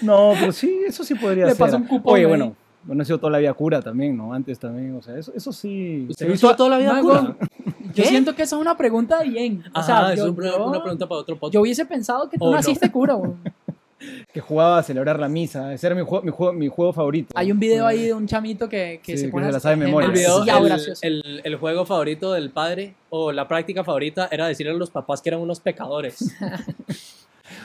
No, 0.00 0.32
pero 0.40 0.50
sí, 0.50 0.80
eso 0.86 1.04
sí 1.04 1.14
podría 1.14 1.44
Le 1.44 1.50
ser. 1.50 1.58
paso 1.58 1.76
un 1.76 1.84
cupón 1.86 2.14
Oye, 2.14 2.22
ahí. 2.22 2.26
bueno, 2.28 2.56
bueno, 2.84 3.02
ha 3.02 3.04
sido 3.04 3.18
toda 3.18 3.30
la 3.32 3.38
vida 3.38 3.52
cura 3.54 3.80
también, 3.82 4.16
¿no? 4.16 4.32
Antes 4.32 4.58
también, 4.58 4.94
o 4.96 5.02
sea, 5.02 5.16
eso, 5.16 5.32
eso 5.34 5.52
sí. 5.52 6.06
¿Usted 6.10 6.30
estuvo 6.30 6.54
toda 6.56 6.70
la 6.70 6.78
vida 6.78 6.92
Mago, 6.94 7.08
cura? 7.08 7.36
Yo 7.94 8.04
siento 8.04 8.34
que 8.34 8.42
eso 8.42 8.56
es 8.56 8.62
una 8.62 8.76
pregunta 8.76 9.22
bien. 9.22 9.62
O 9.74 9.78
Ajá, 9.78 9.86
sea, 9.86 10.12
es 10.12 10.18
yo, 10.20 10.26
un 10.30 10.36
pre- 10.36 10.46
yo- 10.48 10.64
una 10.66 10.80
pregunta 10.80 11.08
para 11.08 11.20
otro 11.22 11.36
podcast. 11.36 11.54
yo 11.54 11.60
hubiese 11.60 11.84
pensado 11.86 12.28
que 12.30 12.38
tú 12.38 12.44
Oh, 12.44 12.50
no. 12.50 12.56
naciste 12.56 12.90
cura, 12.92 13.16
weón. 13.16 13.40
que 14.32 14.40
jugaba 14.40 14.78
a 14.78 14.82
celebrar 14.82 15.18
la 15.18 15.28
misa. 15.28 15.74
Ese 15.74 15.88
era 15.88 15.96
mi 15.96 16.02
juego, 16.02 16.24
mi 16.24 16.30
juego, 16.30 16.52
mi 16.52 16.68
juego 16.68 16.92
favorito. 16.92 17.32
Hay 17.34 17.50
un 17.52 17.58
video 17.58 17.86
ahí 17.86 18.04
de 18.04 18.14
un 18.14 18.26
chamito 18.28 18.68
que, 18.68 19.00
que 19.02 19.12
Sí, 19.12 19.18
se 19.18 19.26
que 19.26 19.32
pone 19.32 19.46
se 19.46 19.52
la 19.52 19.60
sabe 19.60 19.76
de 19.76 19.84
memoria. 19.86 20.06
el, 20.06 20.12
video, 20.12 20.44
el, 20.44 20.72
el- 21.02 21.40
el 21.44 21.56
juego 21.56 21.84
favorito 21.84 22.32
del 22.32 22.50
padre 22.50 22.94
o 23.10 23.32
la 23.32 23.46
práctica 23.48 23.82
favorita 23.84 24.28
era 24.30 24.46
decirle 24.46 24.72
a 24.72 24.76
los 24.76 24.90
papás 24.90 25.20
que 25.20 25.30
eran 25.30 25.40
unos 25.40 25.58
pecadores. 25.60 26.32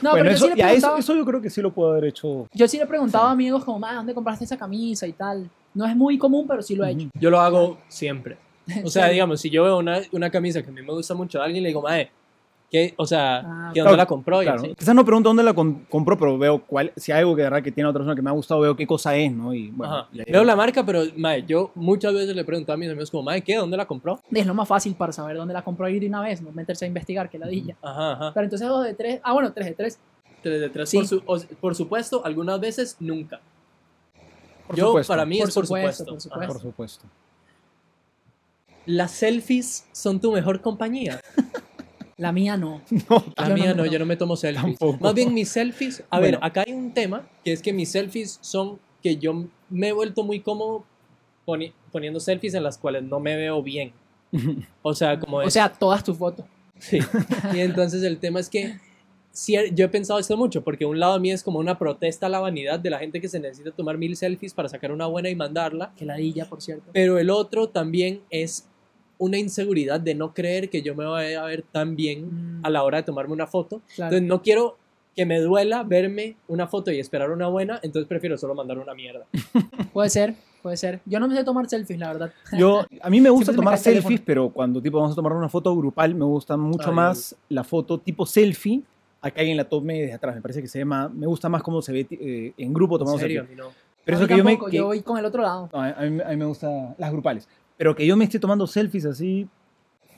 No, 0.02 0.10
bueno, 0.10 0.24
pero 0.24 0.34
eso, 0.36 0.48
yo 0.48 0.54
sí 0.54 0.62
le 0.62 0.74
eso, 0.74 0.96
eso 0.96 1.14
yo 1.14 1.24
creo 1.24 1.40
que 1.40 1.50
sí 1.50 1.60
lo 1.62 1.72
puedo 1.72 1.90
haber 1.92 2.04
hecho. 2.06 2.46
yo 2.52 2.68
sí 2.68 2.78
le 2.78 2.86
preguntaba 2.86 3.28
a 3.28 3.32
amigos 3.32 3.64
como, 3.64 3.78
"Ma, 3.78 3.94
¿dónde 3.94 4.14
compraste 4.14 4.44
esa 4.44 4.56
camisa 4.56 5.06
y 5.06 5.12
tal? 5.12 5.48
No 5.74 5.86
es 5.86 5.94
muy 5.96 6.16
común, 6.18 6.46
pero 6.48 6.62
sí 6.62 6.74
lo 6.74 6.84
he 6.84 6.90
hecho. 6.92 7.08
Yo 7.18 7.30
lo 7.30 7.40
hago 7.40 7.78
siempre. 7.88 8.36
O 8.84 8.88
sea, 8.90 9.06
Sí. 9.08 9.12
digamos, 9.12 9.40
si 9.40 9.50
yo 9.50 9.62
veo 9.64 9.78
una, 9.78 10.00
una 10.12 10.30
camisa 10.30 10.62
que 10.62 10.70
a 10.70 10.72
mí 10.72 10.82
me 10.82 10.92
gusta 10.92 11.14
mucho 11.14 11.38
de 11.38 11.44
alguien, 11.44 11.62
le 11.62 11.68
digo, 11.68 11.82
mae, 11.82 12.10
¿qué? 12.70 12.94
O 12.96 13.06
sea, 13.06 13.38
Ah, 13.38 13.70
¿qué 13.72 13.80
dónde 13.80 13.82
claro, 13.82 13.96
la 13.96 14.06
compró? 14.06 14.42
Y 14.42 14.46
Claro, 14.46 14.62
así. 14.62 14.74
quizás 14.74 14.94
no 14.94 15.04
pregunto 15.04 15.28
dónde 15.30 15.42
la 15.42 15.54
compró, 15.54 16.18
pero 16.18 16.36
veo 16.38 16.62
cuál, 16.66 16.92
si 16.96 17.12
hay 17.12 17.20
algo 17.20 17.34
que 17.36 17.42
de 17.42 17.50
verdad 17.50 17.62
que 17.62 17.72
tiene 17.72 17.86
a 17.86 17.90
otra 17.90 18.00
persona 18.00 18.14
que 18.16 18.22
me 18.22 18.30
ha 18.30 18.32
gustado, 18.32 18.60
veo 18.60 18.74
qué 18.76 18.86
cosa 18.86 19.14
es, 19.16 19.30
¿no? 19.32 19.54
Y 19.54 19.70
bueno, 19.70 19.94
Ajá. 19.94 20.08
y 20.12 20.20
ahí- 20.20 20.26
Veo 20.32 20.44
la 20.44 20.56
marca, 20.56 20.84
pero 20.84 21.02
mae, 21.16 21.44
yo 21.46 21.70
muchas 21.74 22.12
veces 22.14 22.34
le 22.34 22.44
pregunto 22.44 22.72
a 22.72 22.76
mis 22.76 22.88
amigos 22.90 23.10
como, 23.10 23.22
mae, 23.22 23.42
¿qué? 23.42 23.56
¿Dónde 23.56 23.76
la 23.76 23.86
compró? 23.86 24.20
Es 24.32 24.46
lo 24.46 24.54
más 24.54 24.66
fácil 24.68 24.94
para 24.94 25.12
saber 25.12 25.36
dónde 25.36 25.54
la 25.54 25.62
compró 25.62 25.88
ir 25.88 26.00
de 26.00 26.08
una 26.08 26.20
vez, 26.20 26.42
no 26.42 26.50
meterse 26.52 26.84
a 26.84 26.88
investigar, 26.88 27.30
que 27.30 27.38
ladilla. 27.38 27.76
Ajá, 27.82 28.12
ajá. 28.12 28.30
Pero 28.34 28.44
entonces 28.44 28.68
dos 28.68 28.84
de 28.84 28.94
tres, 28.94 29.20
ah 29.22 29.32
bueno, 29.32 29.52
tres 29.52 29.66
de 29.66 29.74
tres. 29.74 29.98
Tres 30.42 30.60
de 30.60 30.68
tres. 30.68 30.88
Sí. 30.90 30.98
Por, 30.98 31.06
su- 31.06 31.22
o- 31.26 31.56
por 31.60 31.74
supuesto, 31.74 32.22
algunas 32.24 32.60
veces 32.60 32.96
nunca. 33.00 33.40
por 34.66 34.76
yo, 34.76 34.86
supuesto, 34.88 35.12
para 35.12 35.24
mí 35.24 35.38
Por 35.38 35.48
es 35.48 35.54
por 35.54 35.66
supuesto, 35.66 36.04
supuesto. 36.04 36.12
por 36.12 36.20
supuesto. 36.20 36.38
Ajá. 36.44 36.52
por 36.52 36.60
supuesto. 36.62 37.04
Las 38.86 39.10
selfies 39.12 39.86
son 39.92 40.20
tu 40.20 40.32
mejor 40.32 40.60
compañía. 40.60 41.20
La 42.18 42.32
mía 42.32 42.56
no. 42.56 42.80
La 43.36 43.48
Yo 43.48 43.54
mía 43.54 43.74
no- 43.74 43.84
no, 43.84 43.86
yo 43.90 43.98
no 43.98 44.06
me 44.06 44.16
tomo 44.16 44.36
selfies. 44.36 44.78
Tampoco. 44.78 44.98
Más 45.04 45.14
bien 45.14 45.34
mis 45.34 45.48
selfies. 45.50 46.02
A 46.10 46.18
Bueno. 46.18 46.38
ver, 46.38 46.44
acá 46.46 46.64
hay 46.66 46.72
un 46.72 46.92
tema 46.94 47.28
que 47.44 47.52
es 47.52 47.60
que 47.62 47.72
mis 47.72 47.90
selfies 47.90 48.38
son 48.40 48.78
que 49.02 49.16
yo 49.16 49.44
me 49.70 49.88
he 49.88 49.92
vuelto 49.92 50.22
muy 50.24 50.40
cómodo 50.40 50.84
poni- 51.46 51.72
poniendo 51.92 52.18
selfies 52.20 52.54
en 52.54 52.62
las 52.62 52.78
cuales 52.78 53.02
no 53.02 53.20
me 53.20 53.36
veo 53.36 53.62
bien. 53.62 53.92
O 54.82 54.94
sea, 54.94 55.18
como 55.20 55.38
O 55.38 55.42
es- 55.42 55.52
sea, 55.52 55.68
todas 55.72 56.02
tus 56.02 56.16
fotos. 56.16 56.46
Sí. 56.78 56.98
Y 57.54 57.60
entonces 57.60 58.02
el 58.02 58.18
tema 58.18 58.38
es 58.40 58.48
que 58.50 58.76
cier- 59.34 59.74
yo 59.74 59.84
he 59.86 59.88
pensado 59.88 60.18
esto 60.18 60.36
mucho, 60.36 60.62
porque 60.62 60.84
un 60.86 60.98
lado 61.00 61.14
a 61.14 61.18
mí 61.18 61.30
es 61.30 61.42
como 61.42 61.58
una 61.58 61.78
protesta 61.78 62.26
a 62.26 62.28
la 62.28 62.38
vanidad 62.40 62.78
de 62.80 62.90
la 62.90 62.98
gente 62.98 63.20
que 63.20 63.28
se 63.28 63.40
necesita 63.40 63.70
tomar 63.72 63.96
mil 63.98 64.16
selfies 64.16 64.52
para 64.54 64.68
sacar 64.68 64.90
una 64.92 65.06
buena 65.06 65.28
y 65.30 65.34
mandarla, 65.34 65.92
Que 65.96 66.04
ladilla, 66.04 66.44
por 66.46 66.60
cierto. 66.62 66.90
pero 66.92 67.18
el 67.18 67.30
otro 67.30 67.68
también 67.68 68.20
es 68.30 68.68
una 69.18 69.38
inseguridad 69.38 70.00
de 70.00 70.14
no 70.14 70.34
creer 70.34 70.68
que 70.70 70.82
yo 70.82 70.94
me 70.94 71.04
vaya 71.04 71.42
a 71.42 71.46
ver 71.46 71.62
tan 71.62 71.96
bien 71.96 72.60
Mm, 72.60 72.66
a 72.66 72.70
la 72.70 72.82
hora 72.82 72.98
de 72.98 73.04
tomarme 73.04 73.32
una 73.32 73.46
foto. 73.46 73.80
claro. 73.94 74.10
Entonces 74.14 74.28
no 74.28 74.42
quiero 74.42 74.76
que 75.14 75.24
me 75.24 75.40
duela 75.40 75.82
verme 75.82 76.36
una 76.48 76.66
foto 76.66 76.90
y 76.90 76.98
esperar 77.00 77.30
una 77.30 77.48
buena, 77.48 77.80
entonces 77.82 78.06
prefiero 78.06 78.36
solo 78.36 78.54
mandar 78.54 78.78
una 78.78 78.92
mierda. 78.94 79.24
Puede 79.94 80.10
ser, 80.10 80.34
puede 80.62 80.76
ser. 80.76 81.00
Yo 81.06 81.18
no 81.20 81.26
me 81.28 81.34
sé 81.34 81.42
tomar 81.44 81.66
selfies, 81.70 81.98
la 81.98 82.08
verdad. 82.12 82.32
Yo, 82.58 82.84
a 83.00 83.08
mí 83.08 83.20
me 83.22 83.30
gusta 83.30 83.46
Siempre 83.46 83.60
me 83.62 83.64
tomar 83.64 83.78
teléfono. 83.80 84.02
selfies, 84.08 84.20
pero 84.26 84.50
cuando 84.50 84.82
tipo 84.82 84.98
vamos 84.98 85.12
a 85.12 85.14
tomar 85.16 85.32
una 85.32 85.48
foto 85.48 85.74
grupal, 85.74 86.14
me 86.14 86.24
gusta 86.26 86.56
mucho 86.58 86.90
Ay. 86.90 86.94
más 86.94 87.34
la 87.48 87.64
foto 87.64 87.96
tipo 87.98 88.26
selfie 88.26 88.82
a 89.22 89.30
que 89.30 89.40
alguien 89.40 89.56
la 89.56 89.64
tome 89.64 90.02
desde 90.02 90.12
atrás. 90.12 90.34
Me 90.34 90.42
parece 90.42 90.60
que 90.60 90.68
se 90.68 90.78
ve 90.80 90.84
más, 90.84 91.10
me 91.10 91.26
gusta 91.26 91.48
más 91.48 91.62
cómo 91.62 91.80
se 91.80 91.92
ve 91.92 92.06
eh, 92.10 92.52
en 92.58 92.72
grupo 92.74 92.98
tomando 92.98 93.18
serio, 93.18 93.40
selfie. 93.46 93.54
a 93.62 93.64
mí 93.64 93.70
no. 93.70 93.74
Pero 94.04 94.18
A 94.18 94.20
eso 94.20 94.28
que 94.28 94.36
yo 94.36 94.44
me... 94.44 94.50
tampoco, 94.52 94.70
que- 94.70 94.76
yo 94.76 94.84
voy 94.86 95.00
con 95.00 95.16
el 95.18 95.24
otro 95.24 95.42
lado. 95.42 95.70
no, 95.72 95.80
a 95.80 95.88
mí, 96.02 96.20
a 96.22 96.28
mí 96.28 96.36
me 96.36 96.44
gustan 96.44 96.94
las 96.98 97.10
grupales. 97.10 97.48
Pero 97.76 97.94
que 97.94 98.06
yo 98.06 98.16
me 98.16 98.24
esté 98.24 98.38
tomando 98.38 98.66
selfies 98.66 99.04
así, 99.06 99.48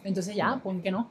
Entonces 0.04 0.34
ya, 0.34 0.56
¿por 0.62 0.80
qué 0.80 0.90
no? 0.90 1.10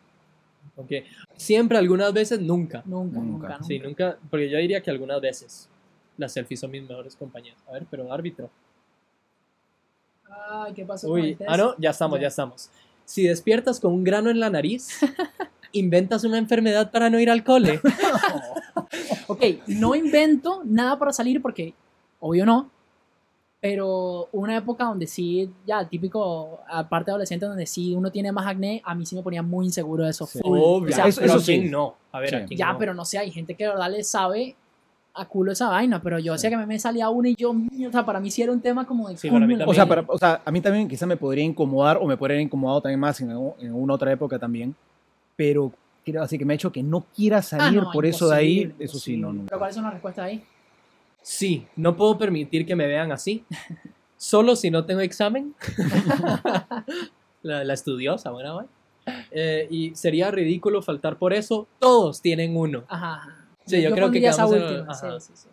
Ok. 0.76 0.92
Siempre, 1.36 1.78
algunas 1.78 2.14
veces, 2.14 2.40
nunca. 2.40 2.84
Nunca, 2.86 3.18
Nunca. 3.20 3.20
nunca, 3.20 3.48
nunca. 3.50 3.64
Sí, 3.64 3.80
nunca, 3.80 4.18
porque 4.30 4.50
yo 4.50 4.58
diría 4.58 4.82
que 4.82 4.90
algunas 4.92 5.20
veces 5.22 5.70
las 6.18 6.34
selfies 6.34 6.60
son 6.60 6.72
mis 6.72 6.88
mejores 6.88 7.16
compañías. 7.16 7.58
A 7.68 7.74
ver, 7.74 7.86
pero 7.90 8.12
árbitro. 8.12 8.50
Ay, 10.50 10.74
¿qué 10.74 10.86
pasó 10.86 11.08
con 11.08 11.20
Uy, 11.20 11.30
el 11.32 11.38
test? 11.38 11.50
ah, 11.50 11.58
no, 11.58 11.76
ya 11.78 11.90
estamos, 11.92 12.18
Ya. 12.20 12.24
ya 12.24 12.28
estamos. 12.28 12.70
Si 13.06 13.24
despiertas 13.24 13.80
con 13.80 13.94
un 13.94 14.04
grano 14.04 14.30
en 14.30 14.40
la 14.40 14.50
nariz, 14.50 15.00
inventas 15.72 16.24
una 16.24 16.38
enfermedad 16.38 16.92
para 16.92 17.10
no 17.10 17.20
ir 17.20 17.30
al 17.30 17.44
cole. 17.44 17.80
Ok, 19.30 19.44
no 19.68 19.94
invento 19.96 20.62
nada 20.64 20.98
para 20.98 21.12
salir 21.12 21.42
porque, 21.42 21.74
obvio 22.22 22.46
no, 22.46 22.72
pero 23.69 24.30
una 24.32 24.56
época 24.56 24.86
donde 24.86 25.08
sí, 25.08 25.49
ya 25.65 25.84
típico, 25.88 26.62
aparte 26.69 27.06
de 27.06 27.12
adolescente, 27.12 27.45
donde 27.45 27.65
sí 27.65 27.93
uno 27.93 28.10
tiene 28.12 28.32
más 28.32 28.47
acné, 28.47 28.82
a 28.86 28.95
mí 28.95 29.06
sí 29.06 29.15
me 29.15 29.21
ponía 29.21 29.41
muy 29.43 29.65
inseguro 29.65 30.06
de 30.06 30.12
eso. 30.12 30.25
Sí. 30.25 30.39
Obvio, 30.43 30.89
O 30.89 30.95
sea, 30.95 31.06
eso- 31.08 31.21
eso 31.21 31.34
¿a 31.38 31.41
quién 31.41 31.63
sí. 31.63 31.69
no. 31.69 31.95
A 32.12 32.19
ver, 32.21 32.30
Sí. 32.30 32.36
¿a 32.36 32.45
quién 32.45 32.58
ya, 32.58 32.71
no? 32.73 32.77
pero 32.80 32.93
no 32.93 33.03
sé, 33.03 33.17
hay 33.17 33.30
gente 33.30 33.56
que 33.56 33.65
de 33.65 33.69
verdad 33.71 33.91
le 33.91 34.03
sabe 34.03 34.56
a 35.13 35.25
culo 35.25 35.51
esa 35.51 35.67
vaina, 35.69 36.01
pero 36.01 36.17
yo 36.19 36.38
sé 36.38 36.49
que 36.49 36.56
me 36.58 36.80
salía 36.80 37.10
una 37.10 37.27
y 37.30 37.36
yo, 37.36 37.49
o 37.51 37.91
sea, 37.91 38.06
para 38.06 38.19
mí 38.19 38.32
sí 38.32 38.41
era 38.41 38.51
un 38.51 38.62
tema 38.62 38.86
como 38.86 39.10
de 39.10 39.17
Sí, 39.17 39.30
para 39.30 39.45
mí 39.45 39.56
O 39.65 39.73
sea, 39.73 39.86
para- 39.86 40.06
o 40.08 40.17
sea, 40.17 40.41
a 40.45 40.51
mí 40.51 40.62
también 40.62 40.88
quizá 40.88 41.06
me 41.06 41.17
podría 41.17 41.43
incomodar 41.43 41.97
o 41.97 42.06
me 42.06 42.15
podría 42.15 42.36
haber 42.36 42.45
incomodado 42.45 42.82
también 42.82 42.99
más 42.99 43.19
en, 43.19 43.32
en 43.32 43.73
una 43.73 43.93
otra 43.95 44.12
época 44.12 44.38
también. 44.39 44.75
Pero 45.36 45.71
quiero 46.06 46.21
así 46.21 46.38
que 46.38 46.45
me 46.45 46.53
ha 46.53 46.56
hecho 46.56 46.71
que 46.71 46.82
no 46.84 47.01
quiera 47.15 47.39
Ah, 47.39 47.41
salir 47.41 47.82
no, 47.82 47.91
por 47.91 48.06
eso 48.06 48.30
de 48.30 48.36
ahí. 48.38 48.58
imposible, 48.62 48.86
Eso 48.86 48.99
sí, 48.99 49.17
no, 49.17 49.34
nunca. 49.34 49.47
Pero 49.49 49.60
¿cuáles 49.60 49.75
son 49.75 49.84
las 49.84 49.93
respuestas 49.93 50.25
ahí? 50.25 50.43
Sí, 51.30 51.68
no 51.76 51.98
puedo 51.98 52.18
permitir 52.18 52.66
que 52.66 52.74
me 52.74 52.88
vean 52.88 53.12
así. 53.12 53.44
Solo 54.16 54.56
si 54.56 54.72
no 54.72 54.86
tengo 54.86 55.02
examen. 55.02 55.54
la, 57.42 57.66
la 57.66 57.74
estudiosa, 57.74 58.32
buena, 58.32 58.54
güey. 58.54 58.66
Eh, 59.32 59.68
y 59.70 59.94
sería 59.94 60.32
ridículo 60.32 60.82
faltar 60.82 61.18
por 61.18 61.34
eso. 61.34 61.68
Todos 61.80 62.22
tienen 62.22 62.56
uno. 62.56 62.86
Ajá. 62.88 63.46
Sí, 63.66 63.82
yo 63.82 63.92
creo 63.92 64.10
que 64.10 64.26
esa 64.26 64.46
en- 64.46 64.54
última, 64.54 64.86
ajá. 64.90 65.20
sí, 65.20 65.28
sí, 65.28 65.34
sí. 65.36 65.48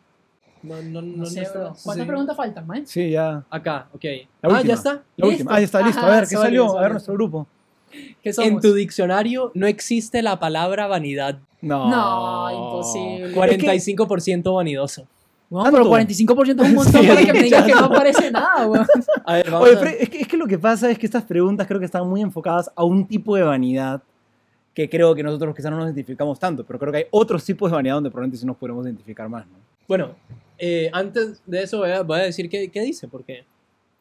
No, 0.62 0.80
no, 0.80 1.02
no, 1.02 1.16
No 1.18 1.26
sé, 1.26 1.42
está-. 1.42 1.72
¿Cuántas 1.82 2.04
sí. 2.04 2.08
preguntas 2.08 2.36
faltan, 2.36 2.66
man? 2.68 2.86
Sí, 2.86 3.10
ya. 3.10 3.44
Acá, 3.50 3.88
ok. 3.92 4.04
La 4.42 4.56
ah, 4.56 4.62
ya 4.62 4.74
está. 4.74 5.02
La 5.16 5.26
última. 5.26 5.54
Ah, 5.56 5.58
ya 5.58 5.64
está 5.64 5.82
listo. 5.84 6.00
A 6.00 6.08
ver, 6.08 6.20
¿qué 6.28 6.36
salió? 6.36 6.78
A 6.78 6.82
ver, 6.82 6.92
nuestro 6.92 7.14
grupo. 7.14 7.48
¿Qué 8.22 8.32
somos? 8.32 8.48
En 8.48 8.60
tu 8.60 8.72
diccionario 8.74 9.50
no 9.54 9.66
existe 9.66 10.22
la 10.22 10.38
palabra 10.38 10.86
vanidad. 10.86 11.40
No. 11.60 11.90
No, 11.90 12.50
imposible. 12.52 13.34
45% 13.34 14.54
vanidoso. 14.54 15.08
No, 15.54 15.62
¿Tanto? 15.62 15.78
pero 15.78 15.90
45% 15.90 16.62
es 16.64 16.68
un 16.68 16.74
montón 16.74 17.00
Sí, 17.02 17.06
para 17.06 17.20
que 17.24 17.32
me 17.32 17.42
digas 17.44 17.64
que 17.64 17.72
no 17.72 17.84
aparece 17.84 18.28
nada, 18.32 18.66
weón. 18.66 18.84
A 19.24 19.34
ver, 19.34 19.50
vamos 19.52 19.68
Oye, 19.68 19.78
a- 19.78 19.90
es 19.90 20.08
que, 20.10 20.20
es 20.22 20.26
que 20.26 20.36
lo 20.36 20.48
que 20.48 20.58
pasa 20.58 20.90
es 20.90 20.98
que 20.98 21.06
estas 21.06 21.22
preguntas 21.22 21.64
creo 21.68 21.78
que 21.78 21.86
están 21.86 22.08
muy 22.08 22.20
enfocadas 22.22 22.68
a 22.74 22.82
un 22.82 23.06
tipo 23.06 23.36
de 23.36 23.42
vanidad 23.42 24.02
que 24.74 24.90
creo 24.90 25.14
que 25.14 25.22
nosotros 25.22 25.54
quizás 25.54 25.70
no 25.70 25.76
nos 25.76 25.86
identificamos 25.86 26.40
tanto, 26.40 26.64
pero 26.64 26.80
creo 26.80 26.90
que 26.90 26.98
hay 26.98 27.04
otros 27.12 27.44
tipos 27.44 27.70
de 27.70 27.76
vanidad 27.76 27.94
donde 27.94 28.10
probablemente 28.10 28.38
sí 28.38 28.44
nos 28.46 28.56
podemos 28.56 28.84
identificar 28.84 29.28
más, 29.28 29.46
¿no? 29.46 29.54
Bueno, 29.86 30.16
eh, 30.58 30.90
antes 30.92 31.40
de 31.46 31.62
eso 31.62 31.78
voy 31.78 31.90
a, 31.90 32.02
voy 32.02 32.18
a 32.18 32.22
decir 32.24 32.48
qué, 32.50 32.68
qué 32.72 32.80
dice, 32.80 33.06
porque 33.06 33.44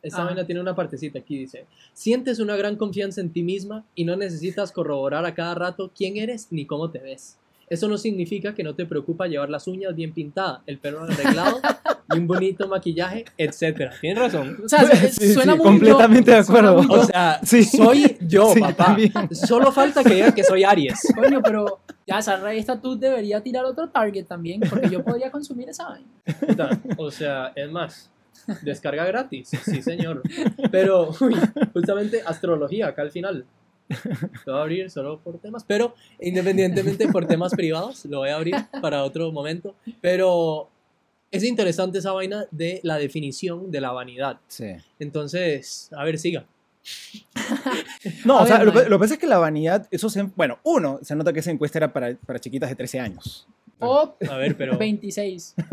esta 0.02 0.18
Ajá. 0.22 0.28
vaina 0.30 0.46
tiene 0.48 0.60
una 0.60 0.74
partecita 0.76 1.20
aquí, 1.20 1.38
dice, 1.38 1.66
sientes 1.94 2.40
una 2.40 2.56
gran 2.56 2.76
confianza 2.78 3.22
en 3.22 3.30
ti 3.32 3.44
misma 3.44 3.86
y 3.94 4.06
no 4.06 4.16
necesitas 4.16 4.72
corroborar 4.72 5.24
a 5.26 5.36
cada 5.36 5.54
rato 5.54 5.92
quién 5.96 6.18
eres 6.18 6.48
ni 6.50 6.66
cómo 6.66 6.90
te 6.90 6.98
ves. 6.98 7.38
Eso 7.70 7.88
no 7.88 7.98
significa 7.98 8.54
que 8.54 8.64
no 8.64 8.76
te 8.76 8.86
preocupa 8.86 9.28
llevar 9.28 9.50
las 9.50 9.68
uñas 9.68 9.96
bien 9.96 10.14
pintadas, 10.14 10.60
el 10.68 10.78
pelo 10.80 11.04
arreglado 11.04 11.60
y 12.14 12.18
un 12.20 12.28
bonito 12.28 12.68
maquillaje, 12.68 13.26
etc. 13.38 13.92
Tienes 14.02 14.20
razón. 14.20 14.58
O 14.64 14.70
sea, 14.70 14.80
Sí, 15.10 15.34
suena 15.34 15.54
sí, 15.54 15.58
muy 15.60 15.66
completamente 15.68 16.32
yo, 16.32 16.38
de 16.38 16.42
acuerdo. 16.44 16.78
O 16.90 17.04
sea, 17.06 17.40
Sí. 17.44 17.64
soy 17.64 18.18
yo, 18.22 18.52
Sí, 18.54 18.60
papá. 18.60 18.86
también. 18.86 19.12
Solo 19.32 19.72
falta 19.72 20.04
que 20.04 20.14
diga 20.16 20.34
que 20.34 20.44
soy 20.44 20.64
Aries. 20.64 21.00
Coño, 21.16 21.42
pero 21.42 21.80
Ya, 22.06 22.20
esa 22.20 22.36
revista 22.38 22.80
tú 22.82 23.00
debería 23.00 23.42
tirar 23.42 23.64
otro 23.66 23.90
target 23.90 24.26
también, 24.26 24.60
porque 24.70 24.90
yo 24.90 25.04
podría 25.04 25.32
consumir 25.32 25.70
esa 25.70 25.88
vaina. 25.90 26.82
O 26.98 27.10
sea, 27.10 27.54
es 27.56 27.72
más, 27.72 28.12
descarga 28.62 29.06
gratis, 29.06 29.50
sí 29.64 29.82
señor. 29.82 30.22
Pero, 30.72 31.12
uy, 31.22 31.36
justamente 31.74 32.22
astrología 32.26 32.88
acá 32.88 33.04
al 33.04 33.12
final. 33.12 33.46
Lo 34.46 34.54
voy 34.54 34.60
a 34.60 34.62
abrir 34.62 34.90
solo 34.90 35.20
por 35.20 35.38
temas, 35.40 35.64
pero 35.64 35.94
independientemente 36.20 37.08
por 37.08 37.26
temas 37.28 37.52
privados, 37.56 38.06
lo 38.06 38.20
voy 38.20 38.30
a 38.30 38.36
abrir 38.36 38.56
para 38.82 39.04
otro 39.04 39.32
momento. 39.32 39.76
Pero 40.02 40.70
es 41.32 41.44
interesante 41.44 42.00
esa 42.00 42.12
vaina 42.12 42.46
de 42.52 42.80
la 42.84 42.98
definición 42.98 43.72
de 43.72 43.82
la 43.82 43.92
vanidad. 43.92 44.40
Sí. 44.48 44.76
Entonces, 45.00 45.90
a 45.96 46.04
ver, 46.04 46.18
siga. 46.20 46.46
No, 48.26 48.40
A 48.40 48.44
o 48.44 48.46
sea, 48.46 48.58
ver, 48.58 48.68
lo, 48.68 48.74
Mike. 48.74 48.90
lo 48.90 48.98
que 48.98 49.00
pasa 49.02 49.14
es 49.14 49.20
que 49.20 49.28
la 49.28 49.38
vanidad, 49.38 49.88
eso 49.92 50.10
se, 50.10 50.24
bueno, 50.24 50.60
uno, 50.64 51.00
se 51.02 51.16
nota 51.16 51.32
que 51.32 51.40
esa 51.40 51.52
encuesta 51.52 51.80
era 51.80 51.94
para, 51.94 52.16
para 52.16 52.40
chiquitas 52.40 52.70
de 52.70 52.76
13 52.76 53.00
años. 53.00 53.48
O 53.80 54.16
A 54.30 54.38
ver, 54.38 54.56
pero... 54.58 54.78
26. 54.78 55.56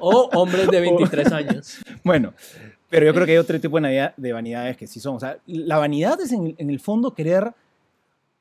O 0.00 0.30
hombres 0.34 0.68
de 0.70 0.80
23 0.80 1.32
años. 1.32 1.78
Bueno, 2.04 2.32
pero 2.88 3.06
yo 3.06 3.12
creo 3.14 3.26
que 3.26 3.32
hay 3.32 3.38
otro 3.38 3.60
tipo 3.60 3.76
de, 3.76 3.82
vanidad- 3.82 4.14
de 4.16 4.32
vanidades 4.32 4.76
que 4.76 4.86
sí 4.86 5.00
son. 5.00 5.16
O 5.16 5.20
sea, 5.20 5.38
la 5.46 5.78
vanidad 5.78 6.20
es 6.20 6.32
en, 6.32 6.54
en 6.58 6.70
el 6.70 6.80
fondo 6.80 7.12
querer 7.14 7.52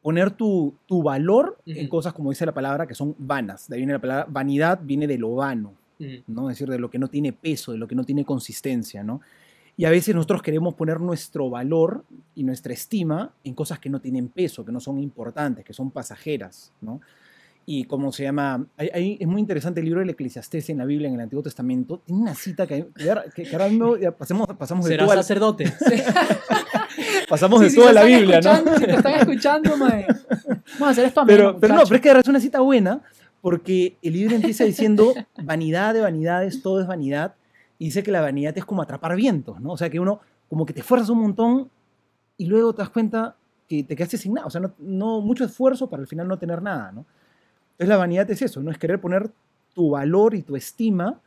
poner 0.01 0.31
tu, 0.31 0.73
tu 0.85 1.03
valor 1.03 1.57
en 1.65 1.85
Ujú. 1.85 1.89
cosas, 1.89 2.13
como 2.13 2.29
dice 2.29 2.45
la 2.45 2.53
palabra, 2.53 2.87
que 2.87 2.95
son 2.95 3.13
vanas. 3.17 3.67
De 3.67 3.75
ahí 3.75 3.81
viene 3.81 3.93
la 3.93 3.99
palabra 3.99 4.25
vanidad, 4.29 4.79
viene 4.81 5.07
de 5.07 5.17
lo 5.17 5.35
vano, 5.35 5.73
Mm, 5.99 6.17
¿no? 6.27 6.49
Es 6.51 6.57
decir, 6.57 6.69
de 6.71 6.77
lo 6.77 6.91
que 6.91 6.99
no 6.99 7.07
tiene 7.07 7.33
peso, 7.33 7.71
de 7.71 7.79
lo 7.79 7.87
que 7.87 7.95
no 7.95 8.03
tiene 8.03 8.23
consistencia, 8.23 9.03
¿no? 9.03 9.19
Y 9.75 9.85
a 9.85 9.89
veces 9.89 10.13
nosotros 10.13 10.43
queremos 10.43 10.75
poner 10.75 10.99
nuestro 11.01 11.49
valor 11.49 12.03
y 12.35 12.43
nuestra 12.43 12.71
estima 12.71 13.31
en 13.43 13.55
cosas 13.55 13.79
que 13.79 13.89
no 13.89 13.99
tienen 13.99 14.27
peso, 14.27 14.63
que 14.63 14.71
no 14.71 14.79
son 14.79 14.99
importantes, 14.99 15.65
que 15.65 15.73
son 15.73 15.89
pasajeras, 15.89 16.71
¿no? 16.81 17.01
Y 17.69 17.83
como 17.83 18.13
se 18.13 18.23
llama, 18.23 18.65
hay- 18.77 18.89
hay- 18.93 19.17
es 19.19 19.27
muy 19.27 19.41
interesante 19.41 19.81
el 19.81 19.85
libro 19.87 19.99
del 19.99 20.09
Eclesiastés 20.11 20.69
en 20.69 20.77
la 20.77 20.85
Biblia, 20.85 21.09
en 21.09 21.15
el 21.15 21.19
Antiguo 21.19 21.43
Testamento, 21.43 21.99
tiene 22.05 22.21
una 22.21 22.33
cita 22.33 22.65
que, 22.65 22.87
que, 23.35 23.43
que 23.43 23.49
ahora 23.51 23.67
mismo 23.67 23.97
ya 23.97 24.11
pasemos, 24.11 24.47
pasamos 24.57 24.85
de 24.85 24.91
¿Será 24.91 25.03
toda, 25.03 25.15
la- 25.17 25.21
sacerdote? 25.21 25.65
pasamos 27.29 27.59
Sí, 27.59 27.65
de 27.65 27.69
si 27.71 27.75
toda 27.77 27.93
la 27.93 28.03
Biblia, 28.03 28.39
¿no? 28.41 28.77
Si 28.77 28.85
te 28.85 28.91
están 28.95 29.13
escuchando, 29.19 29.75
mae. 29.77 30.05
Vamos 30.73 30.87
a 30.87 30.89
hacer 30.91 31.05
esto 31.05 31.21
a 31.21 31.25
Pero, 31.25 31.59
pero 31.59 31.75
no, 31.75 31.83
pero 31.83 31.95
es 31.95 32.01
que 32.01 32.11
es 32.11 32.27
una 32.27 32.39
cita 32.39 32.59
buena, 32.61 33.01
porque 33.41 33.97
el 34.01 34.13
libro 34.13 34.35
empieza 34.35 34.63
diciendo 34.63 35.13
vanidad 35.43 35.93
de 35.93 36.01
vanidades, 36.01 36.61
todo 36.61 36.81
es 36.81 36.87
vanidad, 36.87 37.35
y 37.79 37.85
dice 37.85 38.01
que 38.01 38.11
la 38.11 38.21
vanidad 38.21 38.57
es 38.57 38.65
como 38.65 38.81
atrapar 38.81 39.15
vientos, 39.15 39.59
¿no? 39.61 39.71
O 39.73 39.77
sea, 39.77 39.89
que 39.89 39.99
uno 39.99 40.19
como 40.49 40.65
que 40.65 40.73
te 40.73 40.79
esfuerzas 40.79 41.09
un 41.09 41.19
montón 41.19 41.69
y 42.37 42.45
luego 42.45 42.73
te 42.73 42.81
das 42.81 42.89
cuenta 42.89 43.35
que 43.67 43.83
te 43.83 43.95
quedaste 43.95 44.17
sin 44.17 44.35
nada, 44.35 44.47
o 44.47 44.49
sea, 44.49 44.61
no, 44.61 44.71
no- 44.79 45.19
mucho 45.21 45.43
esfuerzo 45.43 45.89
para 45.89 46.01
al 46.01 46.07
final 46.07 46.27
no 46.29 46.37
tener 46.39 46.61
nada, 46.61 46.91
¿no? 46.93 47.05
Entonces 47.77 47.89
la 47.89 47.97
vanidad 47.97 48.29
es 48.31 48.41
eso, 48.41 48.61
¿no? 48.63 48.71
Es 48.71 48.79
querer 48.79 48.99
poner 48.99 49.31
tu 49.75 49.91
valor 49.91 50.33
y 50.33 50.41
tu 50.41 50.55
estima 50.55 51.21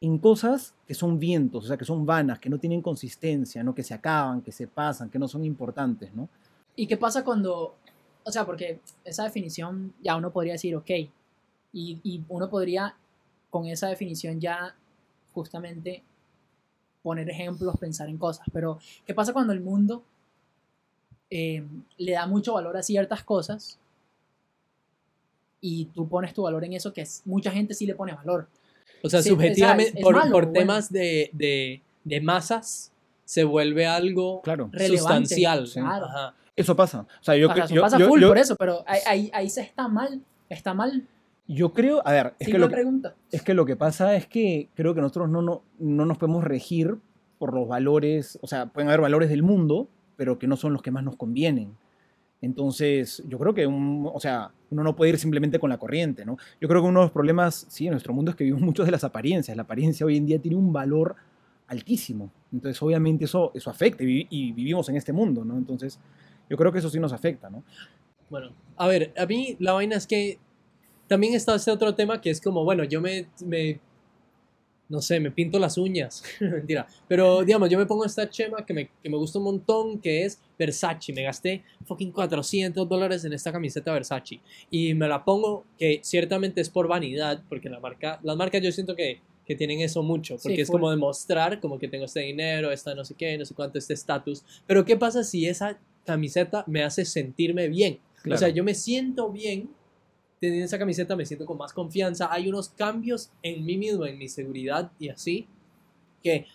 en 0.00 0.18
cosas 0.18 0.74
que 0.86 0.94
son 0.94 1.18
vientos, 1.18 1.64
o 1.64 1.66
sea, 1.66 1.76
que 1.76 1.84
son 1.84 2.06
vanas, 2.06 2.38
que 2.38 2.48
no 2.48 2.58
tienen 2.58 2.80
consistencia, 2.82 3.64
¿no? 3.64 3.74
Que 3.74 3.82
se 3.82 3.92
acaban, 3.92 4.42
que 4.42 4.52
se 4.52 4.68
pasan, 4.68 5.10
que 5.10 5.18
no 5.18 5.26
son 5.26 5.44
importantes, 5.44 6.14
¿no? 6.14 6.28
¿Y 6.76 6.86
qué 6.86 6.96
pasa 6.96 7.24
cuando, 7.24 7.74
o 8.22 8.30
sea, 8.30 8.46
porque 8.46 8.78
esa 9.04 9.24
definición 9.24 9.92
ya 10.00 10.14
uno 10.14 10.30
podría 10.32 10.52
decir, 10.52 10.76
ok, 10.76 10.90
y, 10.90 11.10
y 11.72 12.24
uno 12.28 12.48
podría 12.48 12.94
con 13.50 13.66
esa 13.66 13.88
definición 13.88 14.40
ya 14.40 14.76
justamente 15.32 16.04
poner 17.02 17.28
ejemplos, 17.28 17.76
pensar 17.76 18.08
en 18.08 18.18
cosas, 18.18 18.46
pero 18.52 18.78
¿qué 19.04 19.14
pasa 19.14 19.32
cuando 19.32 19.52
el 19.52 19.60
mundo 19.60 20.04
eh, 21.34 21.66
le 21.96 22.12
da 22.12 22.26
mucho 22.26 22.54
valor 22.54 22.76
a 22.76 22.82
ciertas 22.82 23.24
cosas 23.24 23.78
y 25.62 25.86
tú 25.86 26.06
pones 26.08 26.34
tu 26.34 26.42
valor 26.42 26.62
en 26.64 26.74
eso 26.74 26.92
que 26.92 27.00
es, 27.00 27.22
mucha 27.24 27.50
gente 27.50 27.72
sí 27.72 27.86
le 27.86 27.94
pone 27.94 28.12
valor? 28.12 28.48
O 29.02 29.08
sea, 29.08 29.22
Sí, 29.22 29.30
subjetivamente, 29.30 29.90
o 29.90 29.92
sea, 29.92 29.92
es- 29.92 29.96
es 29.96 30.02
por, 30.04 30.14
malo, 30.16 30.32
por 30.32 30.44
bueno. 30.46 30.58
temas 30.60 30.92
de, 30.92 31.30
de, 31.32 31.80
de 32.04 32.20
masas, 32.20 32.92
se 33.24 33.44
vuelve 33.44 33.86
algo 33.86 34.42
Claro. 34.42 34.68
Relevante, 34.72 34.98
sustancial. 34.98 35.66
sí. 35.66 35.80
Claro. 35.80 36.04
Ajá. 36.06 36.34
Eso 36.54 36.76
pasa. 36.76 37.00
O 37.00 37.24
sea, 37.24 37.34
yo, 37.36 37.50
O 37.50 37.54
sea, 37.54 37.64
eso 37.64 37.74
yo- 37.74 37.80
pasa 37.80 37.98
yo- 37.98 38.08
full 38.08 38.20
yo- 38.20 38.28
por 38.28 38.36
eso, 38.38 38.56
pero 38.56 38.84
ahí, 38.86 39.00
ahí, 39.06 39.30
ahí 39.32 39.48
se 39.48 39.62
está 39.62 39.88
mal, 39.88 40.20
está 40.50 40.74
mal. 40.74 41.06
Yo 41.48 41.72
creo, 41.72 42.06
a 42.06 42.12
ver, 42.12 42.34
es 42.38 42.48
que, 42.48 42.58
lo 42.58 42.68
que, 42.68 42.84
es 43.30 43.42
que 43.42 43.54
lo 43.54 43.64
que 43.64 43.74
pasa 43.76 44.14
es 44.16 44.26
que 44.26 44.68
creo 44.74 44.94
que 44.94 45.00
nosotros 45.00 45.28
no, 45.30 45.40
no, 45.42 45.62
no 45.78 46.04
nos 46.06 46.18
podemos 46.18 46.44
regir 46.44 46.98
por 47.38 47.54
los 47.54 47.66
valores, 47.66 48.38
o 48.42 48.46
sea, 48.46 48.66
pueden 48.66 48.88
haber 48.88 49.00
valores 49.00 49.28
del 49.30 49.42
mundo, 49.42 49.88
pero 50.16 50.38
que 50.38 50.46
no 50.46 50.56
son 50.56 50.72
los 50.74 50.82
que 50.82 50.90
más 50.90 51.02
nos 51.02 51.16
convienen. 51.16 51.76
Entonces, 52.42 53.22
yo 53.28 53.38
creo 53.38 53.54
que, 53.54 53.66
un- 53.66 54.10
o 54.12 54.20
sea, 54.20 54.50
uno 54.70 54.82
no 54.82 54.94
puede 54.94 55.12
ir 55.12 55.18
simplemente 55.18 55.58
con 55.58 55.70
la 55.70 55.78
corriente, 55.78 56.24
¿no? 56.26 56.36
Yo 56.60 56.68
creo 56.68 56.82
que 56.82 56.88
uno 56.88 57.00
de 57.00 57.04
los 57.06 57.12
problemas, 57.12 57.64
sí, 57.70 57.86
en 57.86 57.92
nuestro 57.92 58.12
mundo 58.12 58.32
es 58.32 58.36
que 58.36 58.44
vivimos 58.44 58.62
mucho 58.66 58.84
de 58.84 58.90
las 58.90 59.04
apariencias. 59.04 59.56
La 59.56 59.62
apariencia 59.62 60.04
hoy 60.04 60.16
en 60.18 60.26
día 60.26 60.38
tiene 60.38 60.56
un 60.58 60.72
valor 60.72 61.16
altísimo. 61.68 62.30
Entonces, 62.52 62.82
obviamente, 62.82 63.24
eso, 63.24 63.50
eso 63.54 63.70
afecta 63.70 64.02
y 64.04 64.52
vivimos 64.52 64.88
en 64.90 64.96
este 64.96 65.12
mundo, 65.12 65.44
¿no? 65.44 65.56
Entonces, 65.56 65.98
yo 66.50 66.56
creo 66.56 66.70
que 66.72 66.80
eso 66.80 66.90
sí 66.90 67.00
nos 67.00 67.12
afecta, 67.12 67.48
¿no? 67.48 67.62
Bueno, 68.28 68.50
a 68.76 68.86
ver, 68.88 69.12
a 69.16 69.24
mí 69.26 69.56
la 69.58 69.72
vaina 69.72 69.96
es 69.96 70.06
que 70.06 70.38
también 71.06 71.34
está 71.34 71.54
este 71.54 71.70
otro 71.70 71.94
tema 71.94 72.20
que 72.20 72.30
es 72.30 72.40
como, 72.40 72.64
bueno, 72.64 72.84
yo 72.84 73.00
me, 73.00 73.26
me 73.44 73.78
no 74.92 75.00
sé, 75.00 75.18
me 75.20 75.30
pinto 75.30 75.58
las 75.58 75.78
uñas, 75.78 76.22
mentira, 76.40 76.86
pero 77.08 77.42
digamos, 77.42 77.70
yo 77.70 77.78
me 77.78 77.86
pongo 77.86 78.04
esta 78.04 78.28
chema 78.28 78.66
que 78.66 78.74
me, 78.74 78.90
que 79.02 79.08
me 79.08 79.16
gusta 79.16 79.38
un 79.38 79.46
montón, 79.46 79.98
que 79.98 80.24
es 80.24 80.38
Versace, 80.58 81.14
me 81.14 81.22
gasté 81.22 81.64
fucking 81.86 82.12
400 82.12 82.86
dólares 82.86 83.24
en 83.24 83.32
esta 83.32 83.50
camiseta 83.50 83.90
Versace. 83.90 84.40
Y 84.70 84.92
me 84.92 85.08
la 85.08 85.24
pongo, 85.24 85.64
que 85.78 86.00
ciertamente 86.04 86.60
es 86.60 86.68
por 86.68 86.88
vanidad, 86.88 87.42
porque 87.48 87.70
la 87.70 87.80
marca, 87.80 88.20
las 88.22 88.36
marcas 88.36 88.60
yo 88.60 88.70
siento 88.70 88.94
que, 88.94 89.20
que 89.46 89.56
tienen 89.56 89.80
eso 89.80 90.02
mucho, 90.02 90.34
porque 90.34 90.56
Sí, 90.56 90.60
es 90.60 90.70
como 90.70 90.90
demostrar 90.90 91.58
como 91.58 91.78
que 91.78 91.88
tengo 91.88 92.04
este 92.04 92.20
dinero, 92.20 92.70
esta 92.70 92.94
no 92.94 93.06
sé 93.06 93.14
qué, 93.14 93.38
no 93.38 93.46
sé 93.46 93.54
cuánto, 93.54 93.78
este 93.78 93.94
estatus, 93.94 94.44
pero 94.66 94.84
¿qué 94.84 94.98
pasa 94.98 95.24
si 95.24 95.46
esa 95.46 95.78
camiseta 96.04 96.64
me 96.66 96.84
hace 96.84 97.06
sentirme 97.06 97.68
bien? 97.68 97.98
O 98.30 98.36
sea, 98.36 98.50
yo 98.50 98.62
me 98.62 98.74
siento 98.74 99.30
bien 99.30 99.70
teniendo 100.42 100.64
esa 100.66 100.76
camiseta, 100.78 101.14
me 101.14 101.24
siento 101.24 101.46
con 101.46 101.56
más 101.56 101.72
confianza. 101.72 102.28
Hay 102.32 102.48
unos 102.48 102.68
cambios 102.70 103.30
en 103.44 103.64
mí 103.64 103.76
mismo, 103.78 104.04
en 104.04 104.18
mi 104.18 104.28
seguridad 104.28 104.90
y 104.98 105.08
así, 105.08 105.46
que 106.20 106.46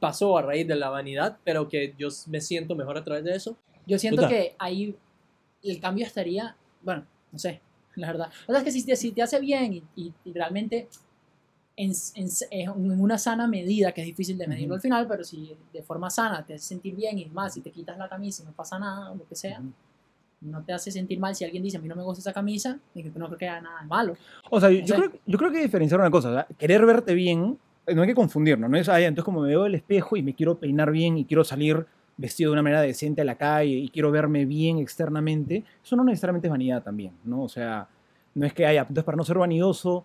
pasó 0.00 0.36
a 0.36 0.42
raíz 0.42 0.66
de 0.66 0.74
la 0.74 0.88
vanidad, 0.90 1.38
pero 1.44 1.68
que 1.68 1.94
yo 1.96 2.08
me 2.26 2.40
siento 2.40 2.74
mejor 2.74 2.98
a 2.98 3.04
través 3.04 3.22
de 3.22 3.36
eso. 3.36 3.56
Yo 3.86 4.00
siento 4.00 4.26
que 4.28 4.56
ahí 4.58 4.96
el 5.62 5.80
cambio 5.80 6.04
estaría, 6.04 6.56
bueno, 6.82 7.06
no 7.30 7.38
sé, 7.38 7.60
la 7.94 8.08
verdad. 8.08 8.32
O 8.48 8.52
sea, 8.52 8.58
es 8.58 8.64
que 8.64 8.72
si 8.72 8.84
te, 8.84 8.96
si 8.96 9.12
te 9.12 9.22
hace 9.22 9.38
bien 9.38 9.74
y, 9.74 9.82
y- 9.94 10.12
y 10.24 10.32
realmente 10.32 10.88
en, 11.76 11.92
en- 12.14 12.28
en 12.50 13.00
una 13.00 13.16
sana 13.16 13.46
medida, 13.46 13.92
que 13.92 14.00
es 14.00 14.08
difícil 14.08 14.36
de 14.38 14.48
medirlo 14.48 14.74
Ujú. 14.74 14.78
al 14.78 14.80
final, 14.80 15.06
pero 15.06 15.22
si 15.22 15.56
de 15.72 15.82
forma 15.84 16.10
sana 16.10 16.44
te 16.44 16.54
hace 16.54 16.64
sentir 16.66 16.96
bien 16.96 17.16
y 17.16 17.26
más, 17.26 17.54
si 17.54 17.60
te 17.60 17.70
quitas 17.70 17.96
la 17.96 18.08
camisa 18.08 18.42
y 18.42 18.46
no 18.46 18.52
pasa 18.52 18.76
nada, 18.76 19.12
o 19.12 19.14
lo 19.14 19.28
que 19.28 19.36
sea, 19.36 19.60
Ujú. 19.60 19.72
No 20.40 20.62
te 20.62 20.72
hace 20.72 20.90
sentir 20.90 21.18
mal 21.18 21.34
si 21.34 21.44
alguien 21.44 21.62
dice, 21.62 21.76
a 21.78 21.80
mí 21.80 21.88
no 21.88 21.96
me 21.96 22.02
gusta 22.02 22.20
esa 22.20 22.32
camisa, 22.32 22.78
y 22.94 23.02
que 23.02 23.18
no 23.18 23.26
creo 23.26 23.38
que 23.38 23.48
haya 23.48 23.60
nada 23.60 23.80
de 23.80 23.86
malo. 23.86 24.16
O 24.50 24.60
sea, 24.60 24.70
yo, 24.70 24.94
creo, 24.94 25.12
yo 25.26 25.38
creo 25.38 25.50
que 25.50 25.62
diferenciar 25.62 26.00
una 26.00 26.10
cosa. 26.10 26.28
o 26.30 26.32
sea, 26.34 26.46
querer 26.58 26.84
verte 26.86 27.14
bien, 27.14 27.58
eh, 27.86 27.94
no 27.94 28.02
hay 28.02 28.08
que 28.08 28.14
confundirnos. 28.14 28.68
No 28.70 28.76
es, 28.76 28.88
"Ay, 28.88 29.04
entonces 29.04 29.24
como 29.24 29.40
me 29.40 29.48
veo 29.48 29.64
al 29.64 29.74
espejo 29.74 30.16
y 30.16 30.22
me 30.22 30.34
quiero 30.34 30.56
peinar 30.58 30.90
bien 30.90 31.16
y 31.18 31.24
quiero 31.24 31.42
salir 31.44 31.86
vestido 32.18 32.50
de 32.50 32.52
una 32.54 32.62
manera 32.62 32.80
decente 32.80 33.20
a 33.20 33.24
la 33.24 33.34
calle 33.36 33.70
y 33.72 33.88
quiero 33.88 34.10
verme 34.10 34.44
bien 34.46 34.78
externamente, 34.78 35.64
eso 35.84 35.96
no 35.96 36.04
necesariamente 36.04 36.46
es 36.48 36.50
vanidad 36.50 36.82
también, 36.82 37.12
¿no? 37.24 37.42
O 37.42 37.48
sea, 37.48 37.88
no 38.34 38.46
es 38.46 38.52
que 38.54 38.64
haya, 38.66 38.80
entonces 38.82 39.04
para 39.04 39.16
no 39.16 39.24
ser 39.24 39.36
vanidoso, 39.38 40.04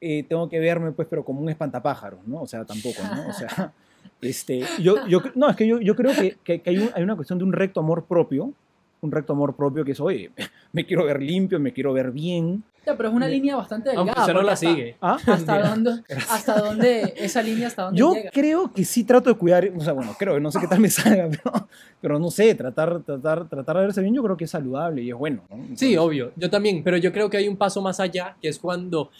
eh, 0.00 0.24
tengo 0.28 0.48
que 0.48 0.58
verme, 0.58 0.90
pues, 0.92 1.06
pero 1.08 1.24
como 1.24 1.40
un 1.40 1.48
espantapájaros, 1.50 2.20
¿no? 2.26 2.42
O 2.42 2.46
sea, 2.46 2.64
tampoco, 2.64 3.00
¿no? 3.14 3.28
O 3.28 3.32
sea, 3.32 3.72
este, 4.20 4.64
yo, 4.80 5.06
yo, 5.06 5.20
no, 5.36 5.48
es 5.48 5.56
que 5.56 5.66
yo, 5.66 5.80
yo 5.80 5.94
creo 5.94 6.12
que, 6.14 6.36
que- 6.42 6.60
que 6.60 6.70
hay, 6.70 6.78
un- 6.78 6.90
hay 6.94 7.02
una 7.04 7.14
cuestión 7.16 7.38
de 7.38 7.44
un 7.44 7.52
recto 7.52 7.78
amor 7.80 8.04
propio, 8.06 8.52
un 9.02 9.10
recto 9.12 9.32
amor 9.32 9.54
propio 9.56 9.84
que 9.84 9.92
es, 9.92 10.00
oye, 10.00 10.30
me 10.72 10.86
quiero 10.86 11.04
ver 11.04 11.20
limpio, 11.20 11.58
me 11.60 11.72
quiero 11.72 11.92
ver 11.92 12.10
bien, 12.12 12.62
Ya, 12.86 12.96
pero 12.96 13.08
es 13.10 13.14
una 13.14 13.26
Me- 13.26 13.32
línea 13.32 13.56
bastante 13.56 13.90
Aunque 13.90 14.10
delgada. 14.10 14.22
usted 14.22 14.34
no 14.34 14.42
la 14.42 14.52
hasta- 14.52 14.66
sigue. 14.68 14.96
¿Ah? 15.02 15.18
Hasta 15.26 15.68
dónde, 15.68 15.90
hasta 16.30 16.58
dónde, 16.60 17.14
esa 17.16 17.42
línea 17.42 17.66
hasta 17.66 17.82
dónde 17.82 17.98
Yo 17.98 18.14
llega. 18.14 18.30
creo 18.30 18.72
que 18.72 18.84
sí 18.84 19.02
trato 19.04 19.28
de 19.30 19.36
cuidar, 19.36 19.68
o 19.76 19.80
sea, 19.80 19.92
bueno, 19.92 20.14
creo, 20.18 20.38
no 20.40 20.50
sé 20.52 20.60
qué 20.60 20.68
tal 20.68 20.80
me 20.80 20.88
salga, 20.88 21.28
pero, 21.28 21.68
pero 22.00 22.18
no 22.20 22.30
sé, 22.30 22.54
tratar, 22.54 23.02
tratar, 23.02 23.48
tratar 23.48 23.76
de 23.76 23.82
verse 23.82 24.00
bien, 24.00 24.14
yo 24.14 24.22
creo 24.22 24.36
que 24.36 24.44
es 24.44 24.50
saludable 24.50 25.02
y 25.02 25.10
es 25.10 25.16
bueno. 25.16 25.42
¿no? 25.50 25.56
Sí, 25.56 25.62
Entonces, 25.62 25.98
obvio, 25.98 26.32
yo 26.36 26.48
también, 26.48 26.82
pero 26.84 26.96
yo 26.96 27.12
creo 27.12 27.28
que 27.28 27.36
hay 27.38 27.48
un 27.48 27.56
paso 27.56 27.82
más 27.82 27.98
allá, 28.00 28.36
que 28.40 28.48
es 28.48 28.58
cuando, 28.58 29.10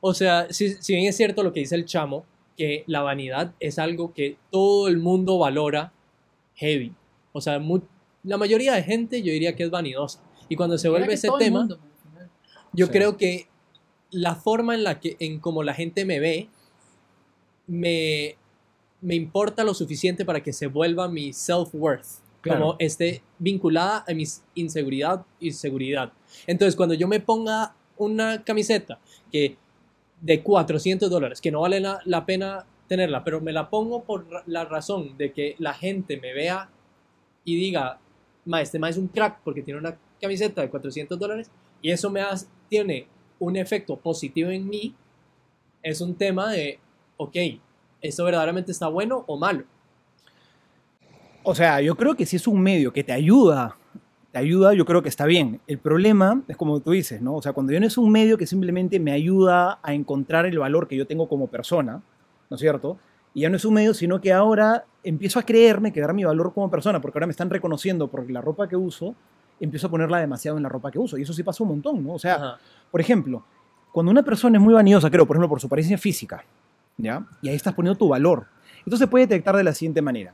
o 0.00 0.14
sea, 0.14 0.46
si, 0.50 0.70
si 0.74 0.94
bien 0.94 1.06
es 1.08 1.16
cierto 1.16 1.42
lo 1.42 1.52
que 1.52 1.60
dice 1.60 1.74
el 1.74 1.84
chamo, 1.84 2.24
que 2.56 2.84
la 2.86 3.02
vanidad 3.02 3.52
es 3.60 3.78
algo 3.80 4.14
que 4.14 4.36
todo 4.50 4.86
el 4.88 4.96
mundo 4.98 5.36
valora 5.38 5.92
heavy. 6.54 6.92
O 7.32 7.40
sea, 7.42 7.58
mu- 7.58 7.82
la 8.26 8.36
mayoría 8.36 8.74
de 8.74 8.82
gente 8.82 9.22
yo 9.22 9.32
diría 9.32 9.56
que 9.56 9.62
es 9.64 9.70
vanidosa. 9.70 10.20
Y 10.48 10.56
cuando 10.56 10.76
se 10.78 10.88
vuelve 10.88 11.14
ese 11.14 11.28
tema, 11.38 11.60
mundo, 11.60 11.78
yo 12.72 12.86
Sí. 12.86 12.92
creo 12.92 13.16
que 13.16 13.48
la 14.10 14.34
forma 14.34 14.74
en 14.74 14.84
la 14.84 15.00
que, 15.00 15.16
en 15.18 15.40
como 15.40 15.62
la 15.62 15.72
gente 15.74 16.04
me 16.04 16.20
ve, 16.20 16.48
me, 17.66 18.36
me 19.00 19.14
importa 19.14 19.64
lo 19.64 19.74
suficiente 19.74 20.24
para 20.24 20.42
que 20.42 20.52
se 20.52 20.66
vuelva 20.66 21.08
mi 21.08 21.30
self-worth. 21.32 22.20
Claro. 22.42 22.60
como 22.60 22.76
esté 22.78 23.22
vinculada 23.40 24.04
a 24.06 24.14
mi 24.14 24.22
inseguridad 24.54 25.24
y 25.40 25.50
seguridad. 25.50 26.12
Entonces, 26.46 26.76
cuando 26.76 26.94
yo 26.94 27.08
me 27.08 27.18
ponga 27.18 27.74
una 27.96 28.44
camiseta 28.44 29.00
que 29.32 29.56
de 30.20 30.42
400 30.44 31.10
dólares, 31.10 31.40
que 31.40 31.50
no 31.50 31.62
vale 31.62 31.80
la, 31.80 32.00
la 32.04 32.24
pena 32.24 32.64
tenerla, 32.86 33.24
pero 33.24 33.40
me 33.40 33.52
la 33.52 33.68
pongo 33.68 34.04
por 34.04 34.44
la 34.46 34.64
razón 34.64 35.18
de 35.18 35.32
que 35.32 35.56
la 35.58 35.74
gente 35.74 36.20
me 36.20 36.32
vea 36.34 36.70
y 37.44 37.56
diga, 37.56 37.98
ma, 38.46 38.60
este 38.62 38.78
ma 38.78 38.88
es 38.88 38.96
un 38.96 39.08
crack 39.08 39.40
porque 39.44 39.62
tiene 39.62 39.78
una 39.80 39.96
camiseta 40.20 40.62
de 40.62 40.70
400 40.70 41.18
dólares 41.18 41.50
y 41.82 41.90
eso 41.90 42.08
me 42.10 42.20
hace- 42.22 42.46
tiene 42.68 43.06
un 43.38 43.56
efecto 43.56 43.96
positivo 43.96 44.50
en 44.50 44.66
mí, 44.68 44.94
es 45.82 46.00
un 46.00 46.14
tema 46.14 46.50
de, 46.50 46.78
ok, 47.18 47.36
¿esto 48.00 48.24
verdaderamente 48.24 48.72
está 48.72 48.88
bueno 48.88 49.24
o 49.26 49.36
malo? 49.36 49.64
O 51.42 51.54
sea, 51.54 51.80
yo 51.80 51.94
creo 51.96 52.14
que 52.16 52.26
si 52.26 52.36
es 52.36 52.46
un 52.48 52.60
medio 52.60 52.92
que 52.92 53.04
te 53.04 53.12
ayuda, 53.12 53.76
te 54.32 54.38
ayuda, 54.38 54.74
yo 54.74 54.84
creo 54.84 55.02
que 55.02 55.08
está 55.08 55.26
bien. 55.26 55.60
El 55.66 55.78
problema 55.78 56.42
es 56.48 56.56
como 56.56 56.80
tú 56.80 56.90
dices, 56.90 57.22
¿no? 57.22 57.36
O 57.36 57.42
sea, 57.42 57.52
cuando 57.52 57.72
yo 57.72 57.78
no 57.80 57.86
es 57.86 57.96
un 57.98 58.10
medio 58.10 58.36
que 58.36 58.46
simplemente 58.46 58.98
me 58.98 59.12
ayuda 59.12 59.78
a 59.82 59.94
encontrar 59.94 60.46
el 60.46 60.58
valor 60.58 60.88
que 60.88 60.96
yo 60.96 61.06
tengo 61.06 61.28
como 61.28 61.46
persona, 61.46 62.02
¿no 62.50 62.54
es 62.56 62.60
cierto? 62.60 62.98
Y 63.36 63.42
ya 63.42 63.50
no 63.50 63.56
es 63.56 63.64
un 63.66 63.74
medio, 63.74 63.92
sino 63.92 64.18
que 64.18 64.32
ahora 64.32 64.86
empiezo 65.04 65.38
a 65.38 65.42
creerme 65.42 65.92
que 65.92 66.00
dar 66.00 66.14
mi 66.14 66.24
valor 66.24 66.54
como 66.54 66.70
persona, 66.70 67.02
porque 67.02 67.18
ahora 67.18 67.26
me 67.26 67.32
están 67.32 67.50
reconociendo 67.50 68.08
por 68.08 68.30
la 68.30 68.40
ropa 68.40 68.66
que 68.66 68.76
uso, 68.76 69.14
empiezo 69.60 69.88
a 69.88 69.90
ponerla 69.90 70.18
demasiado 70.20 70.56
en 70.56 70.62
la 70.62 70.70
ropa 70.70 70.90
que 70.90 70.98
uso. 70.98 71.18
Y 71.18 71.22
eso 71.22 71.34
sí 71.34 71.42
pasa 71.42 71.62
un 71.62 71.68
montón, 71.68 72.02
¿no? 72.02 72.14
O 72.14 72.18
sea, 72.18 72.36
Ajá. 72.36 72.58
por 72.90 72.98
ejemplo, 72.98 73.44
cuando 73.92 74.10
una 74.10 74.22
persona 74.22 74.56
es 74.56 74.64
muy 74.64 74.72
vanidosa, 74.72 75.10
creo, 75.10 75.26
por 75.26 75.36
ejemplo, 75.36 75.50
por 75.50 75.60
su 75.60 75.66
apariencia 75.66 75.98
física, 75.98 76.42
¿ya? 76.96 77.26
Y 77.42 77.50
ahí 77.50 77.56
estás 77.56 77.74
poniendo 77.74 77.98
tu 77.98 78.08
valor. 78.08 78.46
Entonces 78.78 79.00
se 79.00 79.06
puede 79.06 79.26
detectar 79.26 79.54
de 79.54 79.64
la 79.64 79.74
siguiente 79.74 80.00
manera. 80.00 80.32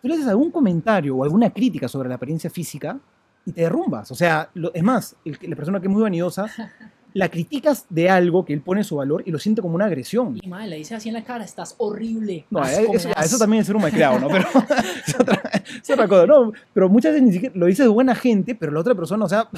Tú 0.00 0.08
le 0.08 0.14
haces 0.14 0.26
algún 0.26 0.50
comentario 0.50 1.14
o 1.16 1.22
alguna 1.22 1.48
crítica 1.50 1.86
sobre 1.86 2.08
la 2.08 2.16
apariencia 2.16 2.50
física 2.50 2.98
y 3.46 3.52
te 3.52 3.60
derrumbas. 3.60 4.10
O 4.10 4.16
sea, 4.16 4.50
lo- 4.54 4.74
es 4.74 4.82
más, 4.82 5.14
el 5.24 5.38
la 5.42 5.54
persona 5.54 5.80
que 5.80 5.86
es 5.86 5.92
muy 5.92 6.02
vanidosa, 6.02 6.46
la 7.14 7.28
criticas 7.28 7.86
de 7.90 8.08
algo 8.08 8.44
que 8.44 8.52
él 8.52 8.60
pone 8.60 8.84
su 8.84 8.96
valor 8.96 9.22
y 9.26 9.30
lo 9.30 9.38
siente 9.38 9.60
como 9.62 9.74
una 9.74 9.84
agresión. 9.86 10.38
Y 10.42 10.48
madre, 10.48 10.68
le 10.68 10.76
dice 10.76 10.94
así 10.94 11.08
en 11.08 11.14
la 11.14 11.24
cara, 11.24 11.44
estás 11.44 11.74
horrible. 11.78 12.44
No, 12.50 12.64
eso, 12.64 12.80
me 12.92 12.98
ya, 12.98 13.08
das". 13.14 13.26
eso 13.26 13.38
también 13.38 13.60
es 13.60 13.66
ser 13.66 13.76
un 13.76 13.82
malcriado, 13.82 14.18
¿no? 14.18 14.28
Pero 14.28 14.44
es 15.06 15.14
otra, 15.20 15.42
es 15.82 15.90
otra 15.90 16.08
cosa, 16.08 16.26
¿no? 16.26 16.52
Pero 16.72 16.88
muchas 16.88 17.12
veces 17.12 17.26
ni 17.26 17.32
siquiera 17.32 17.54
lo 17.56 17.66
dices 17.66 17.84
de 17.84 17.88
buena 17.90 18.14
gente, 18.14 18.54
pero 18.54 18.72
la 18.72 18.80
otra 18.80 18.94
persona, 18.94 19.24
o 19.24 19.28
sea, 19.28 19.48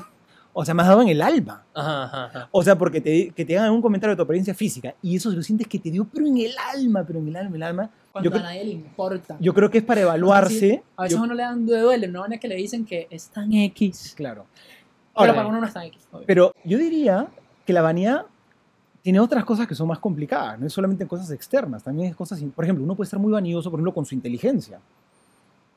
o 0.56 0.64
sea, 0.64 0.72
me 0.72 0.82
has 0.82 0.88
dado 0.88 1.02
en 1.02 1.08
el 1.08 1.20
alma. 1.20 1.64
Ajá, 1.74 2.04
ajá, 2.04 2.24
ajá. 2.26 2.48
O 2.52 2.62
sea, 2.62 2.78
porque 2.78 3.00
te, 3.00 3.30
que 3.30 3.44
te 3.44 3.58
hagan 3.58 3.72
un 3.72 3.82
comentario 3.82 4.12
de 4.12 4.16
tu 4.16 4.22
apariencia 4.22 4.54
física 4.54 4.94
y 5.02 5.16
eso 5.16 5.30
lo 5.30 5.42
sientes 5.42 5.66
que 5.66 5.78
te 5.80 5.90
dio, 5.90 6.06
pero 6.12 6.26
en 6.26 6.38
el 6.38 6.52
alma, 6.72 7.04
pero 7.06 7.18
en 7.18 7.28
el 7.28 7.36
alma, 7.36 7.50
en 7.50 7.56
el 7.56 7.62
alma. 7.64 7.90
Cuando 8.12 8.30
yo 8.30 8.36
a 8.36 8.40
nadie 8.42 8.64
le 8.64 8.70
importa. 8.70 9.36
Yo 9.40 9.52
creo 9.52 9.68
que 9.68 9.78
es 9.78 9.84
para 9.84 10.02
evaluarse. 10.02 10.82
A 10.96 11.02
veces 11.02 11.18
yo- 11.18 11.24
uno 11.24 11.34
le 11.34 11.42
dan 11.42 11.66
duele, 11.66 12.06
no 12.06 12.24
es 12.26 12.38
que 12.38 12.46
le 12.46 12.54
dicen 12.54 12.84
que 12.84 13.08
es 13.10 13.28
tan 13.28 13.52
X. 13.52 14.14
claro. 14.16 14.46
Pero 15.16 15.34
para 15.34 15.46
uno 15.46 15.60
no 15.60 15.66
es 15.66 15.72
tan 15.72 15.84
X. 15.84 16.06
obvio. 16.12 16.24
pero 16.26 16.52
yo 16.64 16.78
diría 16.78 17.26
que 17.66 17.72
la 17.72 17.82
vanidad 17.82 18.26
tiene 19.02 19.20
otras 19.20 19.44
cosas 19.44 19.66
que 19.66 19.74
son 19.74 19.88
más 19.88 19.98
complicadas, 19.98 20.58
no 20.58 20.66
es 20.66 20.72
solamente 20.72 21.02
en 21.04 21.08
cosas 21.08 21.30
externas, 21.30 21.82
también 21.82 22.08
es 22.10 22.16
cosas, 22.16 22.42
por 22.54 22.64
ejemplo, 22.64 22.84
uno 22.84 22.94
puede 22.94 23.06
estar 23.06 23.20
muy 23.20 23.32
vanidoso, 23.32 23.70
por 23.70 23.78
ejemplo, 23.78 23.92
con 23.94 24.04
su 24.06 24.14
inteligencia. 24.14 24.80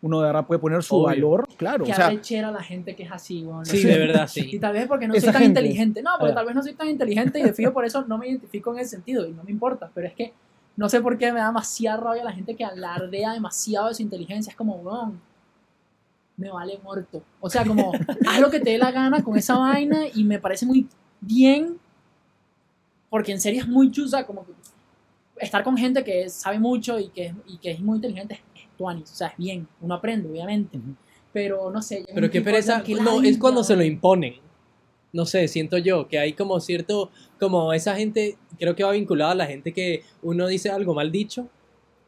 Uno 0.02 0.20
de 0.22 0.28
verdad 0.28 0.46
puede 0.46 0.60
poner 0.60 0.84
su 0.84 0.96
Obvio. 0.96 1.06
valor, 1.08 1.48
claro, 1.58 1.84
que 1.84 1.92
o 1.92 1.96
sea, 1.96 2.06
arrechera 2.08 2.52
la 2.52 2.62
gente 2.62 2.96
que 2.96 3.04
es 3.04 3.12
así, 3.12 3.44
weón. 3.44 3.66
Sí, 3.66 3.84
de 3.84 3.98
verdad, 3.98 4.30
Y 4.36 4.42
sí. 4.44 4.60
tal 4.60 4.74
vez 4.74 4.88
porque 4.88 5.08
no 5.08 5.14
Esa 5.16 5.26
soy 5.26 5.34
tan 5.34 5.42
gente. 5.42 5.60
inteligente. 5.60 6.04
No, 6.04 6.12
porque 6.20 6.34
Ah. 6.34 6.36
tal 6.36 6.46
vez 6.46 6.56
no 6.56 6.62
soy 6.64 6.74
tan 6.76 6.88
inteligente 6.88 7.40
y 7.40 7.44
de 7.44 7.52
fijo 7.54 7.74
por 7.74 7.84
eso 7.84 8.06
no 8.08 8.18
me 8.20 8.28
identifico 8.30 8.72
en 8.74 8.80
ese 8.80 8.92
sentido 8.92 9.26
y 9.28 9.32
no 9.34 9.44
me 9.44 9.50
importa. 9.52 9.90
Pero 9.96 10.08
es 10.08 10.14
que 10.14 10.34
no 10.78 10.88
sé 10.88 11.02
por 11.02 11.18
qué 11.18 11.34
me 11.34 11.40
da 11.40 11.48
demasiada 11.48 11.98
rabia 12.00 12.24
la 12.24 12.32
gente 12.32 12.56
que 12.56 12.64
alardea 12.64 13.34
demasiado 13.34 13.88
de 13.88 13.96
su 13.96 14.04
inteligencia. 14.04 14.52
Es 14.52 14.56
como, 14.56 14.76
weón, 14.76 15.20
me 16.38 16.52
vale 16.52 16.80
muerto. 16.84 17.24
O 17.42 17.50
sea, 17.50 17.66
como, 17.66 17.92
haz 18.30 18.40
lo 18.40 18.52
que 18.52 18.60
te 18.60 18.70
dé 18.70 18.78
la 18.78 18.92
gana 18.92 19.24
con 19.24 19.36
esa 19.36 19.58
vaina 19.58 20.02
y 20.14 20.24
me 20.24 20.38
parece 20.38 20.68
muy 20.68 20.88
bien 21.22 21.80
porque 23.10 23.32
en 23.32 23.40
serio 23.40 23.62
es 23.62 23.68
muy 23.68 23.92
chusa, 23.92 24.26
como 24.26 24.46
que 24.46 24.54
estar 25.40 25.64
con 25.64 25.78
gente 25.78 26.04
que 26.04 26.30
sabe 26.30 26.60
mucho 26.60 27.00
y 27.00 27.10
que, 27.10 27.34
y 27.48 27.58
que 27.58 27.72
es 27.72 27.80
muy 27.80 27.98
inteligente 27.98 28.42
es, 28.56 28.62
tuanis. 28.78 29.12
O 29.12 29.16
sea, 29.16 29.28
es 29.28 29.38
bien, 29.38 29.68
uno 29.82 29.96
aprende, 29.96 30.30
obviamente. 30.30 30.80
Pero 31.32 31.72
no 31.72 31.82
sé. 31.82 32.06
Pero 32.14 32.30
qué 32.30 32.42
pereza. 32.42 32.84
No, 33.02 33.22
es 33.22 33.38
cuando 33.38 33.64
se 33.64 33.76
lo 33.76 33.84
imponen. 33.84 34.36
No 35.14 35.26
sé, 35.26 35.48
siento 35.48 35.78
yo 35.78 36.08
que 36.08 36.20
hay 36.20 36.34
como 36.34 36.60
cierto, 36.60 37.12
como 37.40 37.72
esa 37.74 37.96
gente, 37.96 38.38
creo 38.60 38.76
que 38.76 38.84
va 38.84 38.92
vinculada 38.92 39.32
a 39.32 39.36
la 39.36 39.48
gente 39.48 39.74
que 39.74 40.04
uno 40.22 40.48
dice 40.48 40.70
algo 40.70 40.94
mal 40.94 41.12
dicho 41.12 41.48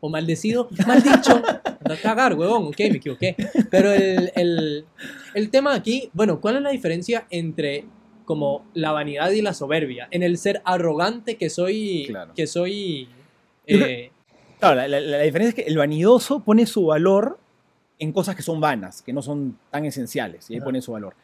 o 0.01 0.09
maldecido. 0.09 0.69
Mal 0.87 1.01
dicho. 1.01 1.35
Anda 1.35 1.93
a 1.93 2.01
cagar, 2.01 2.33
huevón. 2.33 2.67
Ok, 2.67 2.79
me 2.79 2.97
equivoqué. 2.97 3.35
Pero 3.69 3.91
el, 3.91 4.31
el, 4.35 4.85
el 5.33 5.49
tema 5.49 5.73
aquí, 5.73 6.09
bueno, 6.13 6.39
¿cuál 6.39 6.57
es 6.57 6.61
la 6.61 6.69
diferencia 6.69 7.27
entre 7.29 7.85
como 8.29 8.63
la 8.75 8.91
vanidad 8.91 9.31
y 9.31 9.41
la 9.41 9.55
soberbia? 9.55 10.07
En 10.11 10.21
el 10.21 10.37
ser 10.37 10.61
arrogante 10.65 11.35
que 11.35 11.49
soy, 11.49 12.05
Claro. 12.07 12.31
que 12.35 12.45
soy, 12.45 13.09
eh, 13.65 14.11
Claro, 14.59 14.75
la, 14.75 14.87
la- 14.87 14.99
la 14.99 15.21
diferencia 15.21 15.49
es 15.49 15.55
que 15.55 15.71
el 15.71 15.77
vanidoso 15.79 16.41
pone 16.41 16.67
su 16.67 16.85
valor 16.85 17.39
en 17.97 18.11
cosas 18.13 18.35
que 18.35 18.43
son 18.43 18.61
vanas, 18.61 19.01
que 19.01 19.11
no 19.13 19.23
son 19.23 19.57
tan 19.71 19.83
esenciales, 19.85 20.47
y 20.51 20.53
ahí 20.53 20.61
pone 20.61 20.79
su 20.79 20.91
valor. 20.91 21.15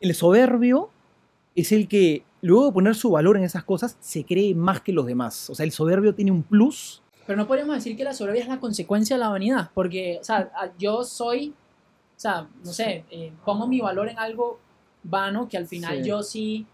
El 0.00 0.12
soberbio 0.16 0.90
es 1.54 1.70
el 1.70 1.86
que, 1.86 2.24
luego 2.42 2.66
de 2.66 2.72
poner 2.72 2.94
su 2.96 3.10
valor 3.12 3.36
en 3.36 3.44
esas 3.44 3.62
cosas, 3.62 3.96
se 4.00 4.24
cree 4.24 4.52
más 4.54 4.80
que 4.80 4.92
los 4.92 5.06
demás. 5.06 5.48
O 5.48 5.54
sea, 5.54 5.64
el 5.64 5.70
soberbio 5.70 6.12
tiene 6.12 6.32
un 6.32 6.42
plus. 6.42 7.02
Pero 7.24 7.36
no 7.36 7.46
podríamos 7.46 7.76
decir 7.76 7.96
que 7.96 8.02
la 8.02 8.14
soberbia 8.14 8.42
es 8.42 8.48
la 8.48 8.58
consecuencia 8.58 9.14
de 9.14 9.20
la 9.20 9.28
vanidad, 9.28 9.70
porque, 9.74 10.18
o 10.20 10.24
sea, 10.24 10.50
yo 10.76 11.04
soy, 11.04 11.50
o 12.16 12.20
sea, 12.20 12.48
no 12.64 12.72
sé, 12.72 13.04
eh, 13.12 13.32
pongo 13.44 13.68
mi 13.68 13.80
valor 13.80 14.08
en 14.08 14.18
algo 14.18 14.58
vano 15.02 15.48
que 15.48 15.56
al 15.56 15.66
final 15.66 15.98
Sí. 16.02 16.08
yo 16.08 16.22
sí, 16.22 16.66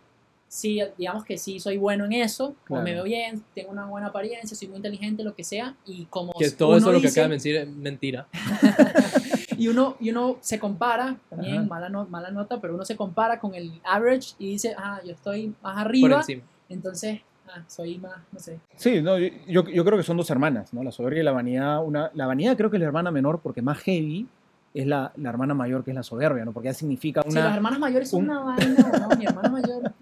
sí, 0.49 0.81
digamos 0.99 1.25
que 1.25 1.37
sí 1.39 1.59
soy 1.61 1.77
bueno 1.77 2.05
en 2.05 2.13
eso, 2.13 2.47
o 2.49 2.55
Claro. 2.65 2.83
me 2.85 2.93
veo 2.93 3.05
bien, 3.05 3.45
tengo 3.55 3.71
una 3.73 3.87
buena 3.87 4.09
apariencia, 4.09 4.57
soy 4.57 4.69
muy 4.69 4.77
inteligente, 4.77 5.25
lo 5.25 5.35
que 5.35 5.43
sea, 5.45 5.75
y 5.85 6.05
como 6.07 6.33
que 6.33 6.51
todo 6.51 6.69
uno 6.71 6.79
eso 6.79 6.93
lo 6.93 7.01
que 7.01 7.09
acaba 7.09 7.29
de 7.29 7.35
decir 7.35 7.57
es 7.57 7.69
mentira. 7.69 8.27
y 9.59 9.69
uno, 9.69 9.97
y 10.01 10.11
uno 10.11 10.39
se 10.41 10.59
compara, 10.59 11.17
también 11.29 11.67
mala, 11.69 11.89
no- 11.89 12.07
mala 12.07 12.31
nota, 12.31 12.61
pero 12.61 12.75
uno 12.75 12.85
se 12.85 12.97
compara 12.97 13.39
con 13.39 13.55
el 13.55 13.81
average 13.85 14.35
y 14.39 14.51
dice, 14.51 14.75
ah, 14.79 15.01
yo 15.05 15.13
estoy 15.13 15.49
más 15.63 15.75
Por 15.77 15.87
arriba, 15.87 16.17
encima. 16.19 16.43
entonces, 16.69 17.21
ah, 17.49 17.63
soy 17.69 17.99
más, 17.99 18.17
no 18.33 18.39
sé. 18.39 18.59
Sí, 18.77 19.01
no, 19.03 19.19
yo, 19.19 19.29
yo- 19.47 19.85
creo 19.85 19.97
que 19.97 20.03
son 20.05 20.17
dos 20.17 20.31
hermanas, 20.31 20.73
¿no? 20.73 20.83
La 20.83 20.93
soberbia 20.93 21.21
y 21.21 21.25
la 21.25 21.33
vanidad. 21.33 21.85
Una, 21.85 22.11
la 22.15 22.27
vanidad 22.27 22.57
creo 22.57 22.71
que 22.71 22.77
es 22.77 22.81
la 22.81 22.87
hermana 22.87 23.11
menor 23.11 23.41
porque 23.41 23.63
más 23.63 23.79
heavy 23.79 24.27
es 24.75 24.87
la, 24.87 25.13
la 25.17 25.29
hermana 25.31 25.55
mayor 25.55 25.85
que 25.85 25.93
es 25.93 25.95
la 25.95 26.03
soberbia, 26.03 26.45
¿no? 26.45 26.53
Porque 26.53 26.67
ya 26.69 26.75
significa 26.75 27.23
Si 27.23 27.33
las 27.35 27.45
una... 27.47 27.55
hermanas 27.55 27.79
mayores 27.79 28.11
son 28.11 28.25
un- 28.25 28.31
una 28.31 28.41
vaina, 28.41 28.93
¿no? 29.09 29.17
mi 29.17 29.25
hermana 29.25 29.49
mayor... 29.49 29.93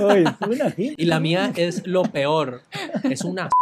Oye, 0.00 0.24
una 0.46 0.70
gente. 0.70 0.94
Y 0.98 1.06
la 1.06 1.20
mía 1.20 1.52
es 1.56 1.86
lo 1.86 2.02
peor. 2.04 2.62
Es 3.04 3.22
una 3.24 3.48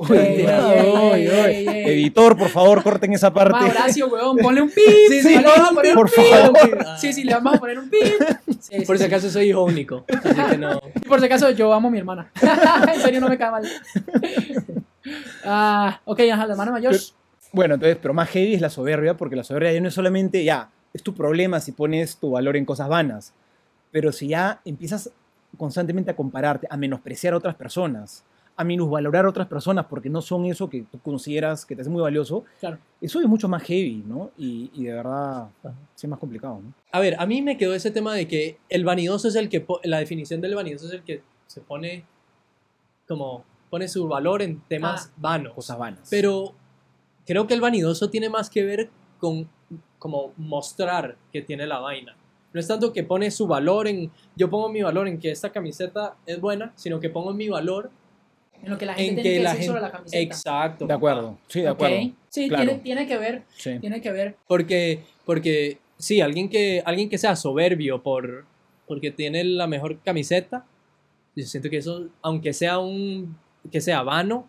Oye, 0.00 0.42
Ey, 0.42 0.46
oye, 0.46 0.80
ey, 0.80 0.92
oye. 1.28 1.58
ey, 1.58 1.68
ey. 1.68 1.84
Editor, 2.00 2.36
por 2.38 2.48
favor, 2.50 2.84
corten 2.84 3.12
esa 3.14 3.32
parte. 3.34 3.52
Va, 3.58 3.66
Horacio, 3.66 4.06
weón, 4.06 4.36
ponle 4.38 4.62
un 4.62 4.68
pip. 4.70 4.84
Sí, 5.08 5.20
sí, 5.22 5.36
le 5.36 5.42
vamos 5.42 5.70
a 5.70 5.74
poner 5.74 5.94
por 5.94 6.04
un 6.06 6.12
pip. 6.12 6.24
favor. 6.30 6.86
Sí, 6.98 7.12
sí, 7.12 7.24
le 7.24 7.34
vamos 7.34 7.54
a 7.54 7.58
poner 7.58 7.78
un 7.80 7.90
pip. 7.90 8.02
Sí, 8.60 8.80
Por 8.84 8.96
sí, 8.96 9.02
si 9.04 9.06
acaso 9.06 9.28
soy 9.30 9.48
hijo 9.50 9.64
único. 9.64 10.04
Así 10.08 10.50
que 10.50 10.58
no. 10.58 10.74
sí. 10.74 11.00
Por 11.08 11.18
si 11.20 11.26
acaso, 11.26 11.50
yo 11.50 11.72
amo 11.72 11.88
a 11.88 11.90
mi 11.90 11.98
hermana. 11.98 12.30
en 12.94 13.00
serio, 13.00 13.20
no 13.20 13.28
me 13.28 13.38
cae 13.38 13.50
mal. 13.50 13.64
Ah, 15.44 16.00
ok, 16.04 16.20
ajá, 16.32 16.46
la 16.46 16.52
hermana 16.52 16.72
mayor. 16.72 16.92
Pero- 16.92 17.04
Bueno, 17.52 17.74
entonces, 17.74 17.98
pero 18.00 18.14
más 18.14 18.28
heavy 18.30 18.54
es 18.54 18.60
la 18.60 18.70
soberbia, 18.70 19.16
porque 19.16 19.36
la 19.36 19.44
soberbia 19.44 19.72
ya 19.72 19.80
no 19.80 19.88
es 19.88 19.94
solamente, 19.94 20.44
ya, 20.44 20.70
es 20.92 21.02
tu 21.02 21.14
problema 21.14 21.60
si 21.60 21.72
pones 21.72 22.16
tu 22.16 22.30
valor 22.32 22.56
en 22.56 22.64
cosas 22.64 22.88
vanas, 22.88 23.32
pero 23.90 24.12
si 24.12 24.28
ya 24.28 24.60
empiezas 24.64 25.10
constantemente 25.56 26.10
a 26.10 26.16
compararte, 26.16 26.66
a 26.70 26.76
menospreciar 26.76 27.32
a 27.34 27.38
otras 27.38 27.54
personas, 27.54 28.24
a 28.56 28.64
minusvalorar 28.64 29.24
a 29.24 29.28
otras 29.28 29.46
personas 29.46 29.86
porque 29.86 30.10
no 30.10 30.20
son 30.20 30.44
eso 30.46 30.68
que 30.68 30.82
tú 30.82 30.98
consideras 31.00 31.64
que 31.64 31.74
te 31.76 31.82
hace 31.82 31.90
muy 31.90 32.02
valioso, 32.02 32.44
Claro. 32.60 32.78
eso 33.00 33.20
es 33.20 33.26
mucho 33.26 33.48
más 33.48 33.62
heavy, 33.62 34.02
¿no? 34.06 34.30
Y, 34.36 34.70
y 34.74 34.84
de 34.84 34.92
verdad, 34.94 35.48
sí 35.94 36.06
es 36.06 36.08
más 36.10 36.18
complicado, 36.18 36.60
¿no? 36.62 36.74
A 36.90 37.00
ver, 37.00 37.14
a 37.18 37.24
mí 37.24 37.40
me 37.40 37.56
quedó 37.56 37.72
ese 37.74 37.90
tema 37.92 38.14
de 38.14 38.26
que 38.26 38.58
el 38.68 38.84
vanidoso 38.84 39.28
es 39.28 39.36
el 39.36 39.48
que. 39.48 39.64
La 39.84 39.98
definición 40.00 40.40
del 40.40 40.54
vanidoso 40.56 40.86
es 40.88 40.92
el 40.92 41.02
que 41.02 41.22
se 41.46 41.60
pone. 41.60 42.04
Como. 43.06 43.44
Pone 43.70 43.86
su 43.86 44.08
valor 44.08 44.40
en 44.42 44.60
temas 44.62 45.06
Ah. 45.08 45.14
vanos. 45.18 45.52
Cosas 45.54 45.78
vanas. 45.78 46.08
Pero 46.10 46.54
creo 47.28 47.46
que 47.46 47.52
el 47.52 47.60
vanidoso 47.60 48.08
tiene 48.08 48.30
más 48.30 48.48
que 48.48 48.64
ver 48.64 48.88
con 49.18 49.46
como 49.98 50.32
mostrar 50.38 51.18
que 51.30 51.42
tiene 51.42 51.66
la 51.66 51.78
vaina. 51.78 52.16
No 52.54 52.58
es 52.58 52.66
tanto 52.66 52.90
que 52.90 53.04
pone 53.04 53.30
su 53.30 53.46
valor 53.46 53.86
en, 53.86 54.10
yo 54.34 54.48
pongo 54.48 54.70
mi 54.70 54.80
valor 54.80 55.06
en 55.08 55.18
que 55.18 55.30
esta 55.30 55.52
camiseta 55.52 56.16
es 56.24 56.40
buena, 56.40 56.72
sino 56.74 56.98
que 56.98 57.10
pongo 57.10 57.34
mi 57.34 57.50
valor 57.50 57.90
En 58.62 58.70
lo 58.70 58.78
que 58.78 58.86
la 58.86 58.92
en 58.92 58.98
gente 58.98 59.16
que 59.16 59.28
tiene 59.28 59.36
que 59.38 59.42
la 59.44 59.50
decir 59.52 59.66
sobre 59.66 59.80
gente... 59.80 59.92
la 59.92 59.98
camiseta. 59.98 60.22
Exacto. 60.22 60.86
de 60.86 60.94
acuerdo, 60.94 61.38
sí, 61.48 61.60
de 61.60 61.68
acuerdo. 61.68 61.96
Sí, 62.30 62.48
Claro. 62.48 62.64
tiene, 62.64 62.78
tiene 62.80 63.06
que 63.06 63.18
ver, 63.18 63.42
Sí. 63.56 63.78
tiene 63.78 64.00
que 64.00 64.10
ver. 64.10 64.36
Porque, 64.46 65.02
porque 65.26 65.78
sí, 65.98 66.22
alguien 66.22 66.48
que, 66.48 66.82
alguien 66.86 67.10
que 67.10 67.18
sea 67.18 67.36
soberbio 67.36 68.02
por, 68.02 68.46
porque 68.86 69.10
tiene 69.10 69.44
la 69.44 69.66
mejor 69.66 69.98
camiseta, 70.00 70.64
yo 71.36 71.44
siento 71.44 71.68
que 71.68 71.76
eso, 71.76 72.06
aunque 72.22 72.54
sea 72.54 72.78
un, 72.78 73.36
que 73.70 73.82
sea 73.82 74.02
vano, 74.02 74.48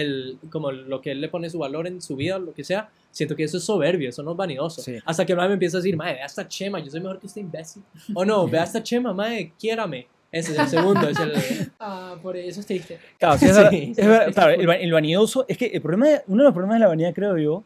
el, 0.00 0.38
como 0.50 0.70
lo 0.72 1.00
que 1.00 1.12
él 1.12 1.20
le 1.20 1.28
pone 1.28 1.48
su 1.50 1.58
valor 1.58 1.86
en 1.86 2.00
su 2.02 2.16
vida, 2.16 2.38
lo 2.38 2.52
que 2.52 2.64
sea, 2.64 2.90
siento 3.10 3.34
que 3.34 3.44
eso 3.44 3.56
es 3.56 3.64
soberbio, 3.64 4.08
eso 4.10 4.22
no 4.22 4.32
es 4.32 4.36
vanidoso. 4.36 4.82
Sí. 4.82 4.96
Hasta 5.04 5.24
que 5.24 5.34
me 5.34 5.44
empieza 5.46 5.78
a 5.78 5.80
decir, 5.80 5.96
mae, 5.96 6.14
vea 6.14 6.26
esta 6.26 6.46
chema, 6.46 6.78
yo 6.80 6.90
soy 6.90 7.00
mejor 7.00 7.18
que 7.18 7.26
este 7.26 7.40
imbécil. 7.40 7.82
O 8.14 8.24
no, 8.24 8.46
vea 8.46 8.64
esta 8.64 8.82
chema, 8.82 9.12
mae, 9.14 9.52
quiérame. 9.58 10.06
Ese 10.30 10.52
es 10.52 10.58
el 10.58 10.68
segundo, 10.68 11.08
es 11.08 11.18
el... 11.18 11.32
Ah, 11.80 12.16
por 12.22 12.36
eso 12.36 12.60
es 12.60 12.66
triste. 12.66 12.98
Claro, 13.18 13.38
sí, 13.38 13.46
es 13.46 13.56
verdad- 13.56 13.70
Sí, 13.70 13.92
es 13.96 14.06
verdad, 14.06 14.32
claro, 14.34 14.50
el, 14.52 14.68
el 14.70 14.92
vanidoso 14.92 15.44
es 15.48 15.56
que 15.56 15.66
el 15.66 15.80
problema 15.80 16.08
de- 16.08 16.22
uno 16.26 16.42
de 16.42 16.48
los 16.48 16.52
problemas 16.52 16.76
de 16.76 16.80
la 16.80 16.88
vanidad, 16.88 17.14
creo 17.14 17.38
yo, 17.38 17.64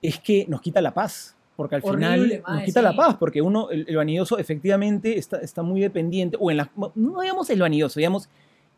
es 0.00 0.18
que 0.20 0.46
nos 0.48 0.60
quita 0.62 0.80
la 0.80 0.94
paz. 0.94 1.34
Porque 1.56 1.74
al 1.76 1.80
Horrible, 1.84 2.06
final 2.06 2.42
nos 2.54 2.62
quita 2.64 2.80
sí. 2.80 2.84
la 2.84 2.94
paz, 2.94 3.16
porque 3.18 3.40
uno, 3.40 3.70
el, 3.70 3.86
el 3.88 3.96
vanidoso 3.96 4.36
efectivamente 4.38 5.16
está, 5.18 5.38
está 5.38 5.62
muy 5.62 5.80
dependiente, 5.80 6.36
o 6.38 6.50
en 6.50 6.58
las, 6.58 6.68
no 6.94 7.20
digamos 7.22 7.48
el 7.48 7.60
vanidoso, 7.60 7.98
digamos, 7.98 8.28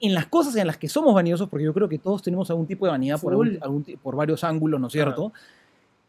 en 0.01 0.15
las 0.15 0.27
cosas 0.27 0.55
en 0.57 0.67
las 0.67 0.77
que 0.77 0.89
somos 0.89 1.15
vanidosos, 1.15 1.49
porque 1.49 1.65
yo 1.65 1.75
creo 1.75 1.89
que 1.89 1.99
todos 1.99 2.23
tenemos 2.23 2.49
algún 2.51 2.67
tipo 2.67 2.87
de 2.87 2.93
vanidad 2.93 3.21
por, 3.21 3.33
algún- 3.33 3.59
algún 3.63 3.85
por 4.03 4.15
varios 4.17 4.45
ángulos, 4.45 4.81
¿no 4.81 4.87
es 4.87 4.93
cierto? 4.93 5.33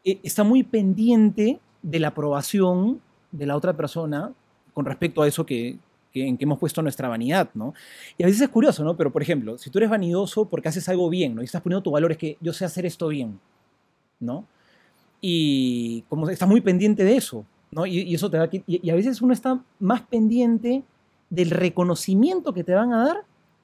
Eh, 0.04 0.20
está 0.24 0.44
muy 0.44 0.64
pendiente 0.64 1.60
de 1.82 2.00
la 2.00 2.10
aprobación 2.10 3.02
de 3.32 3.46
la 3.46 3.56
otra 3.56 3.74
persona 3.76 4.32
con 4.74 4.86
respecto 4.86 5.22
a 5.22 5.28
eso 5.28 5.46
que, 5.46 5.78
que- 6.14 6.28
en 6.28 6.38
que 6.38 6.44
hemos 6.46 6.60
puesto 6.60 6.82
nuestra 6.82 7.08
vanidad, 7.08 7.50
¿no? 7.54 7.74
Y 8.18 8.24
a 8.24 8.26
veces 8.28 8.42
es 8.42 8.50
curioso, 8.50 8.84
¿no? 8.84 8.96
Pero, 8.96 9.12
por 9.12 9.22
ejemplo, 9.22 9.58
si 9.58 9.70
tú 9.70 9.80
eres 9.80 9.90
vanidoso 9.90 10.46
porque 10.46 10.70
haces 10.70 10.88
algo 10.90 11.10
bien, 11.10 11.36
¿no? 11.36 11.42
Y 11.42 11.46
estás 11.46 11.62
poniendo 11.62 11.82
tu 11.84 11.92
valor, 11.92 12.12
es 12.12 12.18
que 12.18 12.38
yo 12.42 12.54
sé 12.54 12.66
hacer 12.66 12.86
esto 12.86 13.08
bien, 13.08 13.40
¿no? 14.20 14.46
Y 15.22 16.04
como 16.10 16.30
estás 16.30 16.48
muy 16.48 16.62
pendiente 16.62 17.04
de 17.04 17.18
eso, 17.18 17.46
¿no? 17.72 17.86
Y, 17.86 18.00
y 18.02 18.16
eso 18.16 18.30
te 18.30 18.38
da... 18.38 18.48
Y, 18.52 18.64
y 18.68 18.90
a 18.90 18.96
veces 18.96 19.22
uno 19.22 19.34
está 19.34 19.62
más 19.80 20.02
pendiente 20.02 20.84
del 21.30 21.50
reconocimiento 21.52 22.54
que 22.54 22.64
te 22.64 22.74
van 22.74 22.94
a 22.94 23.06
dar 23.06 23.18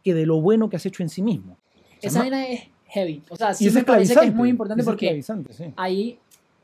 que 0.06 0.14
de 0.14 0.26
lo 0.28 0.40
bueno 0.40 0.70
que 0.70 0.76
has 0.76 0.86
hecho 0.86 1.02
en 1.02 1.10
sí 1.10 1.24
mismo. 1.24 1.54
O 1.54 2.00
sea, 2.00 2.10
Esa 2.10 2.20
vaina 2.20 2.48
es 2.48 2.62
heavy. 2.90 3.24
O 3.28 3.36
sea, 3.36 3.52
y 3.52 3.56
sí 3.56 3.68
es 3.68 3.74
me 3.74 3.84
parece 3.84 4.00
que 4.00 4.04
es 4.04 4.10
esclavizante, 4.12 4.38
muy 4.38 4.50
importante 4.50 4.82
es 4.82 4.86
porque 4.86 5.08
esclavizante, 5.08 5.52
sí. 5.52 5.74
ahí 5.76 6.20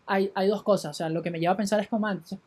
hay, 0.06 0.32
hay 0.36 0.47
dos 0.47 0.62
cosas. 0.62 0.91
O 0.91 0.93
sea, 0.93 1.10
lo 1.10 1.23
que 1.23 1.32
me 1.32 1.39
lleva 1.39 1.54
a 1.54 1.58
pensar 1.58 1.80
es 1.80 1.88
como, 1.88 2.01
man, 2.01 2.21
o 2.30 2.38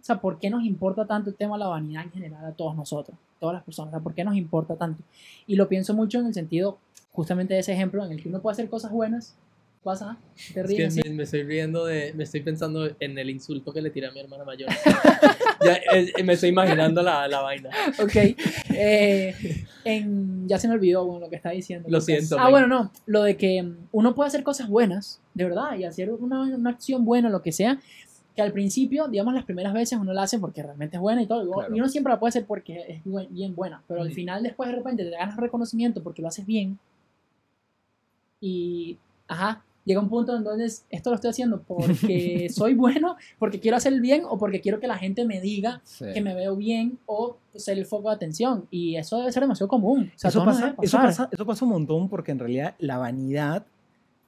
sea, 0.00 0.20
¿por 0.20 0.38
qué 0.38 0.50
nos 0.50 0.64
importa 0.64 1.06
tanto 1.06 1.30
el 1.30 1.36
tema 1.36 1.56
de 1.56 1.60
la 1.60 1.66
vanidad 1.66 2.04
en 2.04 2.12
general 2.12 2.44
a 2.44 2.52
todos 2.52 2.76
nosotros, 2.76 3.18
todas 3.40 3.54
las 3.54 3.64
personas? 3.64 3.92
O 3.92 3.96
sea, 3.96 4.02
¿por 4.02 4.14
qué 4.14 4.22
nos 4.22 4.36
importa 4.36 4.76
tanto? 4.76 5.02
Y 5.48 5.56
lo 5.56 5.68
pienso 5.68 5.92
mucho 5.92 6.20
en 6.20 6.26
el 6.26 6.34
sentido 6.34 6.78
justamente 7.10 7.54
de 7.54 7.60
ese 7.60 7.72
ejemplo 7.72 8.04
en 8.04 8.12
el 8.12 8.22
que 8.22 8.28
uno 8.28 8.40
puede 8.40 8.52
hacer 8.52 8.68
cosas 8.68 8.92
buenas. 8.92 9.34
¿Pasa? 9.82 10.16
¿Te 10.54 10.60
Es 10.60 10.66
ríes 10.66 10.78
que 10.78 11.00
así? 11.00 11.08
me, 11.10 11.16
me 11.16 11.22
estoy 11.24 11.42
riendo 11.42 11.84
de, 11.84 12.14
me 12.14 12.24
estoy 12.24 12.40
pensando 12.40 12.88
en 12.98 13.18
el 13.18 13.28
insulto 13.28 13.70
que 13.70 13.82
le 13.82 13.90
tiré 13.90 14.06
a 14.06 14.12
mi 14.12 14.20
hermana 14.20 14.42
mayor. 14.42 14.70
ya, 15.62 15.74
eh, 15.92 16.10
me 16.24 16.32
estoy 16.32 16.48
imaginando 16.48 17.02
la, 17.02 17.28
la 17.28 17.42
vaina. 17.42 17.68
Ok. 18.02 18.16
Eh, 18.70 19.63
en, 19.84 20.48
ya 20.48 20.58
se 20.58 20.68
me 20.68 20.74
olvidó 20.74 21.04
bueno, 21.04 21.20
lo 21.26 21.30
que 21.30 21.36
estaba 21.36 21.54
diciendo. 21.54 21.88
Lo 21.90 22.00
siento, 22.00 22.36
Ah, 22.38 22.50
bueno, 22.50 22.66
no. 22.66 22.90
Lo 23.06 23.22
de 23.22 23.36
que 23.36 23.62
mm, 23.62 23.76
uno 23.92 24.14
puede 24.14 24.28
hacer 24.28 24.42
cosas 24.42 24.68
buenas, 24.68 25.20
de 25.34 25.44
verdad, 25.44 25.76
y 25.78 25.84
hacer 25.84 26.10
una, 26.10 26.42
una 26.42 26.70
acción 26.70 27.04
buena, 27.04 27.28
lo 27.30 27.42
que 27.42 27.52
sea, 27.52 27.80
que 28.36 28.42
al 28.42 28.52
principio, 28.52 29.06
digamos, 29.08 29.32
las 29.34 29.44
primeras 29.44 29.72
veces 29.72 29.98
uno 29.98 30.12
la 30.12 30.22
hace 30.24 30.38
porque 30.38 30.62
realmente 30.62 30.96
es 30.96 31.00
buena 31.00 31.22
y 31.22 31.26
todo. 31.26 31.42
y 31.42 31.46
uno- 31.46 31.54
Claro. 31.58 31.76
Y 31.76 31.78
uno 31.80 31.88
siempre 31.88 32.12
la 32.12 32.18
puede 32.18 32.30
hacer 32.30 32.46
porque 32.46 32.84
es 32.88 33.30
bien 33.30 33.54
buena. 33.54 33.82
Pero 33.86 34.02
al 34.02 34.10
final, 34.12 34.42
después 34.42 34.68
de 34.68 34.76
repente, 34.76 35.04
te 35.04 35.10
ganas 35.10 35.36
reconocimiento 35.36 36.02
porque 36.02 36.20
lo 36.22 36.28
haces 36.28 36.44
bien. 36.44 36.78
Y, 38.40 38.98
ajá, 39.28 39.62
llega 39.84 40.00
un 40.00 40.08
punto 40.08 40.36
en 40.36 40.44
donde 40.44 40.66
es, 40.66 40.86
esto 40.90 41.10
lo 41.10 41.16
estoy 41.16 41.30
haciendo 41.30 41.62
porque 41.62 42.48
soy 42.54 42.74
bueno, 42.74 43.16
porque 43.38 43.60
quiero 43.60 43.76
hacer 43.76 43.92
el 43.92 44.00
bien 44.00 44.22
o 44.28 44.38
porque 44.38 44.60
quiero 44.60 44.80
que 44.80 44.86
la 44.86 44.96
gente 44.96 45.24
me 45.24 45.40
diga 45.40 45.80
Sí. 45.84 46.06
que 46.14 46.20
me 46.20 46.34
veo 46.34 46.56
bien 46.56 46.98
o 47.06 47.36
ser 47.54 47.78
el 47.78 47.86
foco 47.86 48.08
de 48.08 48.16
atención. 48.16 48.66
Y 48.70 48.96
eso 48.96 49.18
debe 49.18 49.30
ser 49.32 49.42
demasiado 49.42 49.68
común. 49.68 50.10
O 50.14 50.18
sea, 50.18 50.30
eso, 50.30 50.44
pasa, 50.44 50.74
eso, 50.82 50.96
pasa, 50.96 51.28
eso 51.30 51.46
pasa 51.46 51.64
un 51.64 51.70
montón 51.72 52.08
porque 52.08 52.32
en 52.32 52.38
realidad 52.38 52.74
la 52.78 52.98
vanidad 52.98 53.66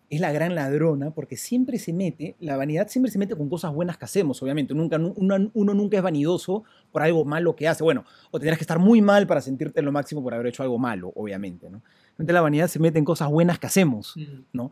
es 0.09 0.21
la 0.21 0.31
gran 0.31 0.55
ladrona 0.55 1.11
porque 1.11 1.37
siempre 1.37 1.81
se 1.81 1.92
mete, 1.92 2.37
la 2.38 2.57
vanidad 2.57 2.87
siempre 2.87 3.11
se 3.11 3.19
mete 3.19 3.35
con 3.35 3.49
cosas 3.49 3.75
buenas 3.75 3.97
que 3.99 4.05
hacemos, 4.05 4.40
obviamente. 4.40 4.73
Nunca, 4.73 4.97
uno, 4.99 5.51
uno 5.53 5.75
nunca 5.75 5.97
es 5.97 6.03
vanidoso 6.03 6.62
por 6.92 7.03
algo 7.03 7.25
malo 7.25 7.57
que 7.57 7.66
hace. 7.66 7.83
Bueno, 7.83 8.05
o 8.31 8.38
tendrás 8.38 8.59
que 8.59 8.62
estar 8.62 8.79
muy 8.79 9.01
mal 9.03 9.27
para 9.27 9.40
sentirte 9.40 9.83
lo 9.83 9.90
máximo 9.90 10.23
por 10.23 10.33
haber 10.35 10.47
hecho 10.47 10.62
algo 10.62 10.79
malo, 10.79 11.12
obviamente. 11.16 11.69
¿no? 11.69 11.83
La 12.19 12.40
vanidad 12.40 12.69
se 12.69 12.79
mete 12.79 12.99
en 13.01 13.05
cosas 13.05 13.29
buenas 13.29 13.59
que 13.59 13.66
hacemos. 13.66 14.14
Mm. 14.16 14.69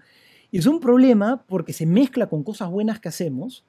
Y 0.54 0.58
es 0.58 0.66
un 0.66 0.78
problema 0.78 1.44
porque 1.48 1.72
se 1.72 1.84
mezcla 1.84 2.28
con 2.28 2.44
cosas 2.44 2.70
buenas 2.70 3.00
que 3.00 3.08
hacemos 3.08 3.64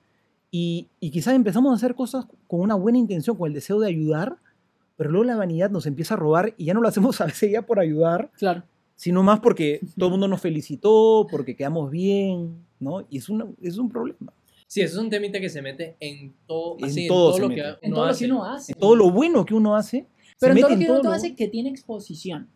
y, 0.52 0.88
y 1.00 1.10
quizás 1.10 1.34
empezamos 1.34 1.72
a 1.72 1.76
hacer 1.78 1.96
cosas 1.96 2.28
con 2.46 2.60
una 2.60 2.76
buena 2.76 3.00
intención, 3.00 3.36
con 3.36 3.48
el 3.48 3.56
deseo 3.56 3.80
de 3.80 3.88
ayudar, 3.88 4.38
pero 4.96 5.10
luego 5.10 5.24
la 5.24 5.36
vanidad 5.36 5.72
nos 5.72 5.88
empieza 5.88 6.14
a 6.14 6.18
robar 6.18 6.54
y 6.58 6.66
ya 6.66 6.76
no 6.76 6.82
lo 6.82 6.88
hacemos 6.88 7.20
a 7.22 7.26
veces 7.26 7.52
ya 7.52 7.64
por 7.64 7.80
ayudar, 7.80 8.30
Claro. 8.38 8.62
sino 8.96 9.24
más 9.24 9.40
porque 9.40 9.80
todo 9.98 10.10
el 10.10 10.12
mundo 10.12 10.28
nos 10.28 10.42
felicitó, 10.42 11.26
porque 11.32 11.56
quedamos 11.56 11.90
bien, 11.90 12.56
¿no? 12.80 13.04
Y 13.10 13.18
es, 13.18 13.30
una, 13.30 13.48
es 13.64 13.80
un 13.80 13.90
problema. 13.90 14.32
Sí, 14.68 14.82
eso 14.82 14.98
es 15.00 15.04
un 15.04 15.10
temita 15.10 15.40
que 15.40 15.50
se 15.50 15.64
mete 15.64 15.96
en 16.00 16.36
todo, 16.46 16.78
En 16.78 16.86
así, 16.86 17.02
en 17.02 17.08
todo 17.08 17.40
lo 17.40 17.50
mete. 17.50 17.62
que 17.64 17.68
En 17.88 17.94
uno 17.94 17.96
todo 17.96 18.06
lo 18.06 18.12
hace. 18.12 18.26
que 18.26 18.32
uno 18.32 18.46
hace. 18.46 18.72
En 18.74 18.80
todo 18.80 18.96
lo 18.96 19.10
bueno 19.10 19.44
que 19.44 19.56
uno 19.56 19.76
hace, 19.76 20.06
Pero 20.40 20.54
se 20.54 20.60
en 20.60 20.62
todo 20.68 20.70
mete 20.78 20.88
lo 20.88 20.94
que 20.94 21.00
uno 21.02 21.10
lo- 21.10 21.16
hace 21.16 21.36
que 21.36 21.48
tiene 21.48 21.70
exposición. 21.70 22.48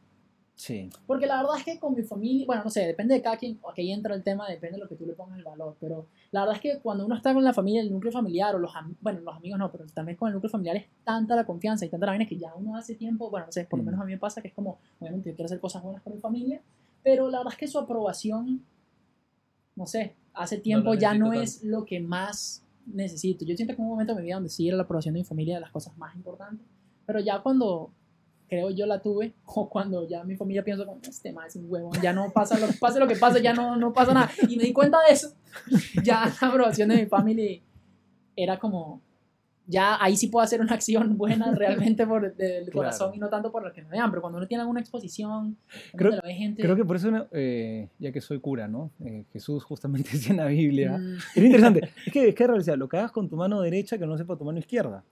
Sí. 0.60 0.90
Porque 1.08 1.26
la 1.26 1.38
verdad 1.38 1.58
es 1.58 1.64
que 1.64 1.80
con 1.80 1.94
mi 1.96 2.04
familia, 2.04 2.46
bueno, 2.46 2.66
no 2.66 2.70
sé, 2.70 2.82
depende 2.86 3.14
de 3.14 3.22
cada 3.22 3.38
quien, 3.38 3.58
aquí 3.72 3.80
ahí 3.82 3.94
entra 3.94 4.14
el 4.14 4.24
tema, 4.24 4.46
depende 4.46 4.76
de 4.76 4.84
lo 4.84 4.90
que 4.90 4.96
tú 4.96 5.06
le 5.06 5.14
pongas 5.14 5.38
el 5.38 5.46
valor, 5.46 5.78
pero 5.80 6.08
la 6.32 6.42
verdad 6.42 6.58
es 6.58 6.62
que 6.62 6.80
cuando 6.82 7.06
uno 7.06 7.16
está 7.16 7.34
con 7.34 7.46
la 7.46 7.54
familia, 7.54 7.80
el 7.82 7.90
núcleo 7.90 8.12
familiar, 8.12 8.54
o 8.56 8.60
los, 8.60 8.70
bueno, 9.00 9.22
los 9.22 9.38
amigos 9.38 9.58
no, 9.58 9.72
pero 9.72 9.86
también 9.94 10.18
con 10.18 10.28
el 10.28 10.34
núcleo 10.34 10.50
familiar 10.50 10.76
es 10.76 10.86
tanta 11.06 11.38
la 11.38 11.46
confianza 11.46 11.86
y 11.86 11.90
tanta 11.90 12.08
la 12.08 12.12
vaina 12.12 12.28
que 12.28 12.38
ya 12.38 12.54
uno 12.56 12.76
hace 12.76 12.96
tiempo, 12.96 13.30
bueno, 13.30 13.46
no 13.46 13.52
sé, 13.54 13.64
por 13.64 13.80
lo 13.80 13.84
Mm. 13.84 13.86
menos 13.86 14.02
a 14.02 14.04
mí 14.04 14.12
me 14.12 14.18
pasa 14.18 14.42
que 14.42 14.50
es 14.50 14.54
como, 14.54 14.80
obviamente 15.00 15.30
yo 15.30 15.36
quiero 15.38 15.46
hacer 15.46 15.62
cosas 15.62 15.82
buenas 15.82 16.02
por 16.04 16.14
mi 16.14 16.20
familia, 16.20 16.62
pero 17.04 17.30
la 17.30 17.38
verdad 17.38 17.54
es 17.54 17.58
que 17.60 17.68
su 17.70 17.80
aprobación, 17.80 18.62
no 19.78 19.86
sé, 19.86 20.14
hace 20.34 20.58
tiempo 20.58 20.94
ya 20.94 21.14
necesito 21.14 21.24
no 21.26 21.32
tanto. 21.32 21.42
es 21.42 21.64
lo 21.64 21.86
que 21.86 22.02
más 22.02 22.66
necesito. 22.86 23.46
Yo 23.46 23.56
siento 23.56 23.76
que 23.76 23.82
hubo 23.82 23.88
un 23.88 23.94
momento 23.94 24.12
en 24.12 24.18
mi 24.20 24.24
vida 24.26 24.36
donde 24.36 24.50
sí 24.50 24.68
era 24.68 24.76
la 24.76 24.84
aprobación 24.84 25.14
de 25.14 25.22
mi 25.22 25.26
familia 25.26 25.56
de 25.56 25.62
las 25.62 25.72
cosas 25.72 25.98
más 25.98 26.14
importantes, 26.18 26.68
pero 27.06 27.22
ya 27.22 27.40
cuando 27.40 27.92
creo 28.50 28.70
yo 28.72 28.86
la 28.86 29.02
tuve, 29.02 29.34
o 29.46 29.70
cuando 29.70 30.08
ya 30.08 30.24
mi 30.24 30.36
familia 30.36 30.64
piensa 30.64 30.86
como, 30.86 31.00
este 31.08 31.32
más 31.32 31.48
es 31.48 31.56
un 31.58 31.66
huevo, 31.72 31.92
ya 32.02 32.12
no 32.14 32.32
pasa 32.34 32.58
lo, 32.60 32.68
pase 32.80 33.00
lo 33.00 33.08
que 33.08 33.16
pase, 33.16 33.42
ya 33.42 33.54
no, 33.54 33.76
no 33.78 33.94
pasa 33.94 34.14
nada. 34.14 34.30
Y 34.48 34.58
me 34.58 34.64
di 34.64 34.74
cuenta 34.74 34.98
de 35.08 35.14
eso, 35.14 35.34
ya 36.04 36.26
la 36.42 36.48
aprobación 36.48 36.90
de 36.90 36.96
mi 36.98 37.06
familia 37.06 37.62
era 38.36 38.58
como, 38.58 39.02
ya 39.68 40.04
ahí 40.04 40.16
sí 40.18 40.28
puedo 40.30 40.44
hacer 40.44 40.62
una 40.62 40.74
acción 40.74 41.16
buena 41.18 41.54
realmente 41.54 42.08
por 42.08 42.34
Claro. 42.34 42.72
corazón 42.74 43.14
y 43.14 43.20
no 43.20 43.30
tanto 43.30 43.52
por 43.52 43.64
lo 43.64 43.72
que 43.72 43.84
me 43.84 43.90
vean, 43.90 44.10
pero 44.10 44.22
cuando 44.22 44.38
uno 44.40 44.48
tiene 44.48 44.62
alguna 44.62 44.80
exposición, 44.80 45.58
Creo- 45.96 46.14
lo 46.16 46.22
ve 46.24 46.34
gente... 46.34 46.64
Creo 46.64 46.76
que 46.76 46.86
por 46.86 46.96
eso, 46.96 47.28
eh, 47.32 47.90
ya 48.00 48.12
que 48.12 48.20
soy 48.22 48.40
cura, 48.40 48.68
¿no? 48.68 48.90
Eh, 49.06 49.26
Jesús 49.32 49.64
justamente 49.64 50.10
decía 50.14 50.32
en 50.32 50.38
la 50.38 50.46
Biblia, 50.48 50.98
mm, 50.98 51.18
Es 51.36 51.44
interesante. 51.44 51.90
Es 52.06 52.12
que, 52.12 52.30
es 52.30 52.34
que 52.36 52.48
realidad, 52.48 52.78
lo 52.78 52.90
que 52.90 52.98
hagas 52.98 53.12
con 53.12 53.30
tu 53.30 53.36
mano 53.36 53.62
derecha 53.62 53.98
que 54.00 54.08
no 54.08 54.18
sepa 54.18 54.36
tu 54.38 54.44
mano 54.46 54.58
izquierda. 54.58 55.04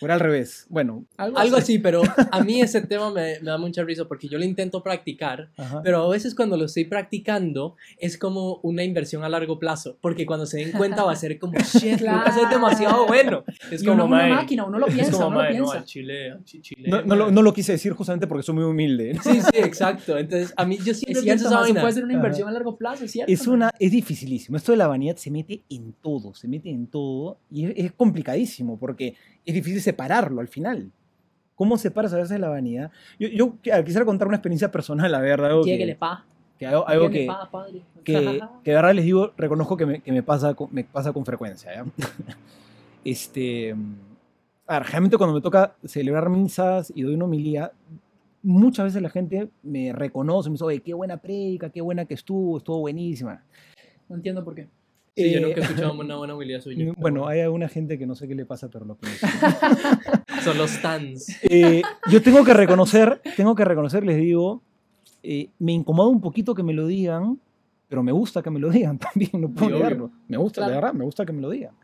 O 0.00 0.04
era 0.04 0.14
al 0.14 0.20
revés. 0.20 0.66
Bueno. 0.68 1.04
algo, 1.16 1.38
Algo 1.38 1.56
así. 1.56 1.74
así, 1.74 1.78
pero 1.78 2.02
a 2.30 2.42
mí 2.44 2.60
ese 2.60 2.80
tema 2.82 3.10
me, 3.12 3.40
me 3.40 3.50
da 3.50 3.58
mucha 3.58 3.82
risa 3.84 4.06
porque 4.06 4.28
yo 4.28 4.38
lo 4.38 4.44
intento 4.44 4.82
practicar, 4.82 5.50
Ajá. 5.56 5.80
pero 5.82 6.02
a 6.04 6.08
veces 6.08 6.34
cuando 6.34 6.56
lo 6.56 6.64
estoy 6.66 6.84
practicando 6.84 7.76
es 7.98 8.18
como 8.18 8.60
una 8.62 8.82
inversión 8.84 9.24
a 9.24 9.28
largo 9.28 9.58
plazo, 9.58 9.96
porque 10.00 10.26
cuando 10.26 10.46
se 10.46 10.58
den 10.58 10.72
cuenta 10.72 11.04
va 11.04 11.12
a 11.12 11.16
ser 11.16 11.38
como, 11.38 11.58
shit, 11.58 12.00
Lucas 12.00 12.36
es 12.42 12.50
demasiado 12.50 13.06
bueno. 13.06 13.44
Es 13.70 13.82
Y 13.82 13.88
uno 13.88 14.02
como, 14.04 14.16
es 14.16 14.20
una 14.22 14.28
"Mae, 14.28 14.42
máquina, 14.42 14.64
uno 14.64 14.78
lo 14.78 14.86
es 14.86 14.94
piensa, 14.94 15.12
como, 15.12 15.26
uno 15.28 15.36
lo 15.36 15.42
"Mae, 15.42 15.50
no, 15.58 15.64
piensa. 15.64 15.78
al 15.78 15.84
chile, 15.84 16.30
al 16.32 16.44
chile, 16.44 16.88
no, 16.88 17.02
no 17.02 17.16
lo, 17.16 17.24
mae". 17.26 17.32
no 17.34 17.42
lo 17.42 17.52
quise 17.52 17.72
decir 17.72 17.92
justamente 17.92 18.26
porque 18.26 18.42
soy 18.42 18.54
muy 18.54 18.64
humilde. 18.64 19.18
Sí, 19.22 19.40
sí, 19.40 19.48
exacto. 19.58 20.16
Entonces, 20.18 20.52
a 20.56 20.64
mí 20.64 20.76
yo 20.78 20.94
siempre 20.94 21.12
Es 21.18 21.22
pienso 21.24 21.48
cierto, 21.48 21.54
esa 21.54 21.60
vaina. 21.60 21.80
puede 21.80 21.92
ser 21.94 22.04
una 22.04 22.12
Ajá. 22.14 22.18
inversión 22.22 22.48
a 22.48 22.52
largo 22.52 22.76
plazo, 22.76 23.04
es 23.04 23.10
cierto. 23.12 23.32
Es, 23.32 23.46
una, 23.46 23.70
es 23.78 23.90
dificilísimo. 23.90 24.56
Esto 24.56 24.72
de 24.72 24.78
la 24.78 24.86
vanidad 24.86 25.16
se 25.16 25.30
mete 25.30 25.62
en 25.68 25.92
todo, 26.02 26.34
se 26.34 26.46
mete 26.48 26.70
en 26.70 26.86
todo 26.86 27.38
y 27.50 27.64
es, 27.66 27.72
es 27.76 27.92
complicadísimo 27.92 28.78
porque 28.78 29.14
es 29.46 29.54
difícil 29.54 29.80
separarlo 29.80 30.40
al 30.40 30.48
final. 30.48 30.90
¿Cómo 31.54 31.78
separas 31.78 32.12
a 32.12 32.18
veces 32.18 32.38
la 32.38 32.50
vanidad? 32.50 32.90
Yo, 33.18 33.28
yo 33.28 33.56
ah, 33.72 33.82
quisiera 33.82 34.04
contar 34.04 34.28
una 34.28 34.36
experiencia 34.36 34.70
personal, 34.70 35.10
la 35.10 35.20
verdad, 35.20 35.50
algo 35.50 35.64
que, 35.64 35.96
pa. 35.98 36.26
que, 36.58 36.66
algo, 36.66 36.86
algo 36.86 37.08
que, 37.08 37.26
pa, 37.26 37.50
padre. 37.50 37.80
que, 38.04 38.12
que 38.64 38.70
de 38.72 38.76
verdad 38.76 38.92
les 38.92 39.04
digo, 39.06 39.32
reconozco 39.38 39.76
que 39.76 39.86
me, 39.86 40.00
que 40.00 40.12
me 40.12 40.22
pasa, 40.22 40.52
con, 40.52 40.68
me 40.72 40.84
pasa 40.84 41.14
con 41.14 41.24
frecuencia. 41.24 41.72
¿ya? 41.74 41.86
este, 43.04 43.74
a 44.66 44.80
ver, 44.80 44.88
realmente 44.88 45.16
cuando 45.16 45.34
me 45.34 45.40
toca 45.40 45.74
celebrar 45.84 46.28
misas 46.28 46.92
y 46.94 47.02
doy 47.02 47.14
una 47.14 47.24
homilía, 47.24 47.72
muchas 48.42 48.86
veces 48.86 49.00
la 49.00 49.10
gente 49.10 49.48
me 49.62 49.92
reconoce, 49.92 50.50
me 50.50 50.54
dice, 50.54 50.64
oye, 50.64 50.80
qué 50.80 50.92
buena 50.92 51.16
predica, 51.16 51.70
qué 51.70 51.80
buena 51.80 52.04
que 52.04 52.14
estuvo, 52.14 52.58
estuvo 52.58 52.80
buenísima. 52.80 53.42
No 54.08 54.16
entiendo 54.16 54.44
por 54.44 54.54
qué. 54.54 54.68
Sí, 55.16 55.30
yo 55.32 55.38
Eh, 55.38 55.40
nunca 55.40 55.60
he 55.60 55.64
escuchado 55.64 55.92
una 55.98 56.16
buena 56.16 56.34
habilidad 56.34 56.60
suya. 56.60 56.92
Bueno, 56.98 57.26
hay 57.26 57.40
alguna 57.40 57.68
gente 57.68 57.98
que 57.98 58.06
no 58.06 58.14
sé 58.14 58.28
qué 58.28 58.34
le 58.34 58.44
pasa, 58.44 58.68
pero 58.68 58.84
lo 58.84 58.96
pienso. 58.96 59.26
Son 60.44 60.58
los 60.58 60.70
stands. 60.70 61.26
Eh, 61.42 61.82
yo 62.10 62.22
tengo 62.22 62.44
que 62.44 62.52
reconocer, 62.54 63.20
tengo 63.36 63.54
que 63.54 63.64
reconocer, 63.64 64.04
les 64.04 64.16
digo, 64.18 64.62
eh, 65.22 65.48
me 65.58 65.72
incomoda 65.72 66.08
un 66.08 66.20
poquito 66.20 66.54
que 66.54 66.62
me 66.62 66.72
lo 66.74 66.86
digan, 66.86 67.40
pero 67.88 68.02
me 68.02 68.12
gusta 68.12 68.42
que 68.42 68.50
me 68.50 68.60
lo 68.60 68.68
digan 68.70 68.98
también, 68.98 69.30
no 69.40 69.48
puedo 69.48 69.70
negarlo. 69.70 70.10
Me 70.28 70.36
gusta, 70.36 70.60
de 70.60 70.66
Claro. 70.66 70.80
verdad, 70.82 70.94
me 70.98 71.04
gusta 71.04 71.24
que 71.24 71.32
me 71.32 71.40
lo 71.40 71.50
digan. 71.50 71.74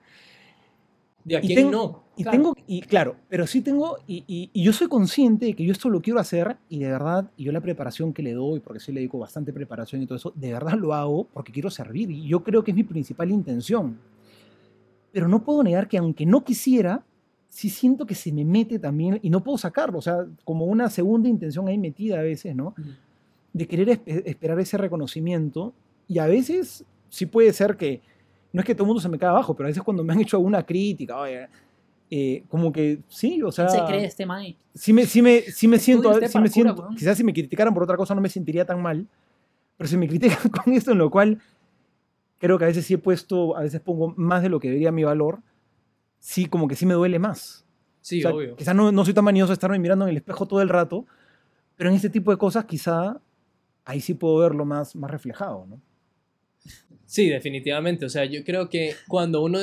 ¿De 1.25 1.37
a 1.37 1.41
Y 1.41 1.47
quién 1.47 1.57
tengo- 1.59 1.71
no? 1.71 2.03
Y 2.17 2.23
Claro. 2.25 2.37
tengo, 2.37 2.55
y 2.67 2.81
claro, 2.83 3.17
pero 3.29 3.47
sí 3.47 3.63
tengo, 3.63 3.97
y, 4.07 4.23
y- 4.27 4.51
y 4.53 4.63
yo 4.65 4.73
soy 4.75 4.89
consciente 4.89 5.47
de 5.47 5.55
que 5.55 5.65
yo 5.65 5.73
esto 5.73 5.89
lo 5.89 6.03
quiero 6.03 6.19
hacer 6.21 6.57
y 6.69 6.81
de 6.81 6.89
verdad, 6.91 7.31
y 7.39 7.45
yo 7.45 7.53
la 7.53 7.61
preparación 7.63 8.13
que 8.13 8.23
le 8.23 8.33
doy, 8.33 8.61
porque 8.61 8.81
sí 8.81 8.93
le 8.93 9.01
dedico 9.01 9.19
bastante 9.19 9.53
preparación 9.53 10.03
y 10.03 10.07
todo 10.07 10.17
eso, 10.17 10.33
de 10.35 10.53
verdad 10.53 10.75
lo 10.75 10.93
hago 10.93 11.25
porque 11.33 11.53
quiero 11.53 11.71
servir 11.71 12.11
y 12.11 12.27
yo 12.29 12.43
creo 12.43 12.63
que 12.63 12.73
es 12.73 12.77
mi 12.77 12.85
principal 12.85 13.31
intención. 13.31 13.97
Pero 15.13 15.29
no 15.29 15.43
puedo 15.43 15.63
negar 15.63 15.89
que 15.89 15.97
aunque 15.99 16.27
no 16.27 16.45
quisiera, 16.45 17.03
sí 17.49 17.69
siento 17.71 18.05
que 18.07 18.15
se 18.15 18.33
me 18.33 18.45
mete 18.45 18.79
también 18.79 19.19
y 19.23 19.31
no 19.31 19.43
puedo 19.43 19.57
sacarlo, 19.59 19.99
o 19.99 20.03
sea, 20.03 20.27
como 20.45 20.67
una 20.67 20.91
segunda 20.91 21.29
intención 21.29 21.69
ahí 21.69 21.79
metida 21.79 22.19
a 22.19 22.23
veces, 22.23 22.55
¿no? 22.55 22.75
de 23.55 23.69
querer 23.69 23.89
espe- 23.89 24.23
esperar 24.25 24.59
ese 24.61 24.79
reconocimiento 24.79 25.75
y 26.09 26.19
a 26.19 26.27
veces 26.27 26.85
sí 27.11 27.27
puede 27.27 27.53
ser 27.53 27.77
que, 27.77 28.01
no 28.53 28.61
es 28.61 28.67
que 28.67 28.75
todo 28.75 28.85
el 28.85 28.89
mundo 28.89 29.01
se 29.01 29.09
me 29.09 29.19
caiga 29.19 29.31
abajo, 29.33 29.55
pero 29.55 29.67
a 29.67 29.71
veces 29.71 29.83
cuando 29.83 30.05
me 30.05 30.13
han 30.13 30.21
hecho 30.21 30.37
alguna 30.37 30.65
crítica, 30.65 31.19
oye, 31.19 31.49
eh, 32.11 32.45
como 32.49 32.71
que 32.71 33.01
sí, 33.09 33.43
o 33.43 33.51
sea, 33.51 33.69
se 33.69 33.83
cree 33.85 34.05
este 34.05 34.27
Mike. 34.27 34.59
sí 34.75 34.93
me, 34.93 35.07
sí 35.07 35.23
me, 35.23 35.41
sí 35.41 35.67
me 35.67 35.79
siento, 35.79 36.13
sí 36.29 36.39
me 36.39 36.49
siento 36.49 36.91
quizás 36.97 37.17
si 37.17 37.25
me 37.25 37.33
criticaran 37.33 37.73
por 37.73 37.83
otra 37.83 37.97
cosa 37.97 38.15
no 38.15 38.21
me 38.21 38.29
sentiría 38.29 38.67
tan 38.67 38.83
mal, 38.83 39.07
pero 39.79 39.89
si 39.89 39.97
me 39.97 40.07
critican 40.07 40.51
con 40.65 40.73
esto, 40.75 40.93
en 40.93 40.99
lo 40.99 41.11
cual 41.11 41.41
creo 42.39 42.59
que 42.59 42.65
a 42.65 42.69
veces 42.69 42.85
sí 42.85 42.95
he 42.95 42.99
puesto, 42.99 43.57
a 43.57 43.63
veces 43.63 43.81
pongo 43.81 44.13
más 44.17 44.43
de 44.43 44.51
lo 44.51 44.61
que 44.61 44.69
debería 44.69 44.93
mi 44.93 45.05
valor, 45.05 45.39
sí, 46.19 46.47
como 46.47 46.69
que 46.69 46.77
sí 46.77 46.85
me 46.85 46.95
duele 46.95 47.19
más. 47.19 47.65
Sí, 48.03 48.19
O 48.19 48.23
sea, 48.23 48.35
obvio. 48.35 48.57
Quizás 48.57 48.75
no, 48.75 48.91
no 48.93 49.05
soy 49.05 49.15
tan 49.15 49.25
manioso 49.25 49.49
de 49.49 49.55
estarme 49.55 49.79
mirando 49.79 50.05
en 50.05 50.11
el 50.11 50.17
espejo 50.17 50.47
todo 50.47 50.61
el 50.61 50.69
rato, 50.69 51.07
pero 51.77 51.89
en 51.89 51.97
este 51.97 52.11
tipo 52.11 52.31
de 52.31 52.37
cosas 52.37 52.65
quizá 52.65 53.21
ahí 53.85 54.01
sí 54.01 54.15
puedo 54.15 54.39
verlo 54.39 54.65
más, 54.65 54.95
más 54.97 55.11
reflejado, 55.11 55.67
¿no? 55.67 55.81
Sí, 57.13 57.29
definitivamente. 57.29 58.07
O 58.07 58.09
sea, 58.09 58.25
yo 58.25 58.43
creo 58.43 58.71
que 58.71 58.97
cuando 59.07 59.43
uno... 59.43 59.59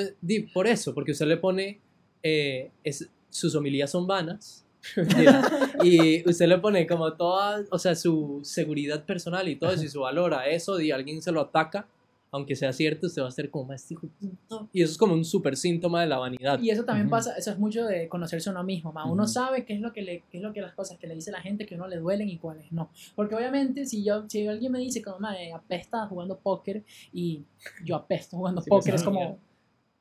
Por 0.53 0.67
eso, 0.67 0.93
porque 0.93 1.13
usted 1.13 1.25
le 1.25 1.37
pone... 1.37 1.79
eh, 2.21 2.69
es, 2.83 3.09
sus 3.31 3.55
homilías 3.55 3.89
son 3.89 4.05
vanas. 4.05 4.67
Y 5.83 6.29
usted 6.29 6.45
le 6.45 6.59
pone 6.59 6.85
como 6.85 7.11
toda... 7.13 7.65
O 7.71 7.79
sea, 7.79 7.95
su 7.95 8.41
seguridad 8.43 9.03
personal 9.03 9.47
y 9.47 9.55
todo 9.55 9.71
eso 9.71 9.83
y 9.83 9.87
su 9.87 10.01
valor 10.01 10.35
a 10.35 10.47
eso 10.47 10.79
y 10.79 10.91
alguien 10.91 11.23
se 11.23 11.31
lo 11.31 11.41
ataca, 11.41 11.87
aunque 12.31 12.55
sea 12.55 12.71
cierto, 12.73 13.07
usted 13.07 13.21
va 13.21 13.27
a 13.27 13.31
ser 13.31 13.49
como 13.49 13.65
más 13.65 13.89
hijo 13.91 14.07
de 14.07 14.27
puta". 14.27 14.67
Y 14.71 14.81
eso 14.83 14.91
es 14.91 14.97
como 14.97 15.13
un 15.13 15.25
súper 15.25 15.57
síntoma 15.57 16.01
de 16.01 16.07
la 16.07 16.17
vanidad. 16.17 16.59
Y 16.59 16.69
eso 16.69 16.83
también 16.85 17.07
Ujú. 17.07 17.11
pasa, 17.15 17.35
eso 17.37 17.51
es 17.51 17.57
mucho 17.59 17.85
de 17.85 18.07
conocerse 18.07 18.49
uno 18.49 18.63
mismo, 18.63 18.91
ma. 18.91 19.05
Uno 19.05 19.23
Ujú. 19.23 19.31
sabe 19.31 19.65
qué 19.65 19.73
es 19.73 19.81
lo 19.81 19.93
que 19.93 20.01
le, 20.01 20.23
qué 20.31 20.37
es 20.37 20.43
lo 20.43 20.53
que 20.53 20.61
las 20.61 20.73
cosas 20.73 20.97
que 20.97 21.07
le 21.07 21.15
dice 21.15 21.31
la 21.31 21.41
gente 21.41 21.65
que 21.65 21.75
a 21.75 21.77
uno 21.77 21.87
le 21.87 21.97
duelen 21.97 22.29
y 22.29 22.37
cuáles 22.37 22.71
no. 22.71 22.89
Porque 23.15 23.35
obviamente 23.35 23.85
si 23.85 24.03
yo, 24.03 24.25
si 24.29 24.47
alguien 24.47 24.71
me 24.71 24.79
dice 24.79 25.01
como, 25.01 25.19
"Mae, 25.19 25.51
apesta 25.53 26.05
jugando 26.07 26.37
póker 26.37 26.83
y 27.13 27.43
yo 27.85 27.95
apesto 27.95 28.37
jugando 28.37 28.61
Sí, 28.61 28.69
póker, 28.69 28.95
es 28.95 29.03
como, 29.03 29.37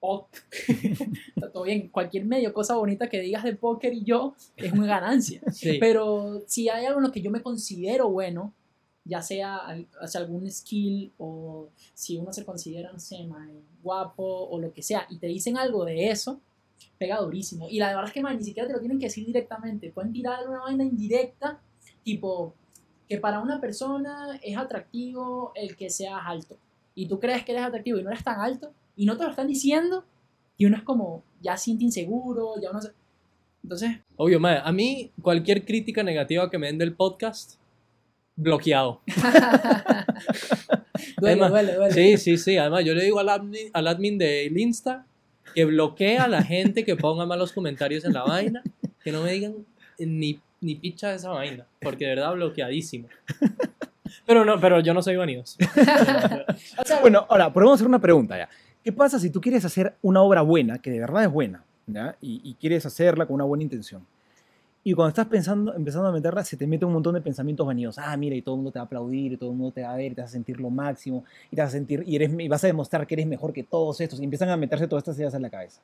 oh, 0.00 0.28
está 1.36 1.50
todo 1.50 1.64
bien, 1.64 1.88
cualquier 1.88 2.24
medio, 2.24 2.52
cosa 2.52 2.76
bonita 2.76 3.08
que 3.08 3.20
digas 3.20 3.44
de 3.44 3.54
póker 3.56 3.92
y 3.94 4.04
yo 4.04 4.34
es 4.56 4.72
una 4.72 4.86
ganancia. 4.86 5.40
Sí. 5.52 5.78
Pero 5.80 6.42
si 6.46 6.68
hay 6.68 6.86
algo 6.86 7.00
en 7.00 7.06
lo 7.06 7.12
que 7.12 7.20
yo 7.22 7.30
me 7.30 7.42
considero 7.42 8.08
bueno, 8.10 8.52
ya 9.08 9.22
sea 9.22 9.60
hacia 10.00 10.20
algún 10.20 10.50
skill 10.50 11.10
o 11.18 11.68
si 11.94 12.18
uno 12.18 12.32
se 12.32 12.44
considera, 12.44 12.92
no 12.92 12.98
guapo 13.82 14.48
o 14.50 14.60
lo 14.60 14.72
que 14.72 14.82
sea, 14.82 15.06
y 15.08 15.18
te 15.18 15.26
dicen 15.26 15.56
algo 15.56 15.84
de 15.84 16.10
eso, 16.10 16.40
pega 16.98 17.18
durísimo. 17.18 17.68
Y 17.68 17.78
la 17.78 17.88
verdad 17.88 18.06
es 18.06 18.12
que 18.12 18.20
mae, 18.20 18.36
ni 18.36 18.44
siquiera 18.44 18.68
te 18.68 18.74
lo 18.74 18.80
tienen 18.80 18.98
que 18.98 19.06
decir 19.06 19.24
directamente. 19.24 19.90
Pueden 19.90 20.12
tirar 20.12 20.46
una 20.46 20.60
vaina 20.60 20.84
indirecta, 20.84 21.60
tipo 22.04 22.54
que 23.08 23.18
para 23.18 23.40
una 23.40 23.60
persona 23.60 24.38
es 24.42 24.56
atractivo 24.56 25.52
el 25.54 25.76
que 25.76 25.88
seas 25.88 26.20
alto. 26.24 26.58
Y 26.94 27.06
tú 27.06 27.18
crees 27.18 27.44
que 27.44 27.52
eres 27.52 27.64
atractivo 27.64 27.98
y 27.98 28.02
no 28.02 28.10
eres 28.10 28.22
tan 28.22 28.40
alto, 28.40 28.72
y 28.96 29.06
no 29.06 29.16
te 29.16 29.24
lo 29.24 29.30
están 29.30 29.46
diciendo, 29.46 30.04
y 30.58 30.66
uno 30.66 30.76
es 30.76 30.82
como, 30.82 31.22
ya 31.40 31.56
siente 31.56 31.84
inseguro, 31.84 32.60
ya 32.60 32.70
uno 32.70 32.82
se... 32.82 32.92
Entonces, 33.62 33.98
Obvio, 34.16 34.40
mae, 34.40 34.60
a 34.62 34.72
mí 34.72 35.10
cualquier 35.22 35.64
crítica 35.64 36.02
negativa 36.02 36.50
que 36.50 36.58
me 36.58 36.66
den 36.66 36.78
del 36.78 36.94
podcast, 36.94 37.58
bloqueado. 38.38 39.00
duele, 41.18 41.42
Además, 41.42 41.50
duele, 41.50 41.74
duele. 41.74 41.92
Sí, 41.92 42.16
sí, 42.16 42.38
sí. 42.38 42.56
Además, 42.56 42.84
yo 42.84 42.94
le 42.94 43.04
digo 43.04 43.18
al 43.18 43.28
admin, 43.28 43.68
al 43.72 43.86
admin 43.88 44.16
del 44.16 44.56
Insta 44.56 45.04
que 45.54 45.64
bloquee 45.64 46.18
a 46.18 46.28
la 46.28 46.42
gente 46.42 46.84
que 46.84 46.96
ponga 46.96 47.26
malos 47.26 47.52
comentarios 47.52 48.04
en 48.04 48.12
la 48.12 48.22
vaina, 48.22 48.62
que 49.02 49.10
no 49.10 49.22
me 49.22 49.32
digan 49.32 49.54
ni, 49.98 50.40
ni 50.60 50.74
picha 50.76 51.08
de 51.08 51.16
esa 51.16 51.30
vaina, 51.30 51.66
porque 51.80 52.04
de 52.04 52.14
verdad 52.14 52.34
bloqueadísimo. 52.34 53.08
Pero 54.26 54.44
no, 54.44 54.60
pero 54.60 54.80
yo 54.80 54.94
no 54.94 55.02
soy 55.02 55.16
vanidoso. 55.16 55.56
O 56.78 56.84
sea, 56.84 57.00
Bueno, 57.00 57.26
ahora, 57.28 57.52
podemos 57.52 57.74
hacer 57.76 57.86
una 57.86 58.00
pregunta 58.00 58.36
ya. 58.36 58.48
¿Qué 58.84 58.92
pasa 58.92 59.18
si 59.18 59.30
tú 59.30 59.40
quieres 59.40 59.64
hacer 59.64 59.94
una 60.02 60.22
obra 60.22 60.42
buena, 60.42 60.78
que 60.78 60.90
de 60.90 61.00
verdad 61.00 61.24
es 61.24 61.30
buena, 61.30 61.64
¿ya? 61.86 62.16
Y, 62.20 62.40
y 62.44 62.54
quieres 62.54 62.86
hacerla 62.86 63.26
con 63.26 63.34
una 63.34 63.44
buena 63.44 63.64
intención? 63.64 64.06
Y 64.84 64.94
cuando 64.94 65.08
estás 65.08 65.26
pensando, 65.26 65.74
empezando 65.74 66.08
a 66.08 66.12
meterla, 66.12 66.44
se 66.44 66.56
te 66.56 66.66
mete 66.66 66.84
un 66.84 66.92
montón 66.92 67.14
de 67.14 67.20
pensamientos 67.20 67.66
vanidosos. 67.66 68.02
Ah, 68.06 68.16
mira, 68.16 68.36
y 68.36 68.42
todo 68.42 68.54
el 68.54 68.58
mundo 68.58 68.70
te 68.72 68.78
va 68.78 68.84
a 68.84 68.86
aplaudir, 68.86 69.32
y 69.32 69.36
todo 69.36 69.50
el 69.50 69.56
mundo 69.56 69.72
te 69.72 69.82
va 69.82 69.92
a 69.92 69.96
ver, 69.96 70.12
y 70.12 70.14
te 70.14 70.20
vas 70.20 70.30
a 70.30 70.32
sentir 70.32 70.60
lo 70.60 70.70
máximo, 70.70 71.24
y 71.50 71.56
te 71.56 71.62
vas 71.62 71.68
a 71.68 71.72
sentir, 71.72 72.02
y, 72.06 72.16
eres, 72.16 72.30
y 72.38 72.48
vas 72.48 72.62
a 72.64 72.68
demostrar 72.68 73.06
que 73.06 73.14
eres 73.14 73.26
mejor 73.26 73.52
que 73.52 73.64
todos 73.64 74.00
estos, 74.00 74.20
y 74.20 74.24
empiezan 74.24 74.48
a 74.48 74.56
meterse 74.56 74.86
todas 74.86 75.02
estas 75.02 75.18
ideas 75.18 75.34
en 75.34 75.42
la 75.42 75.50
cabeza. 75.50 75.80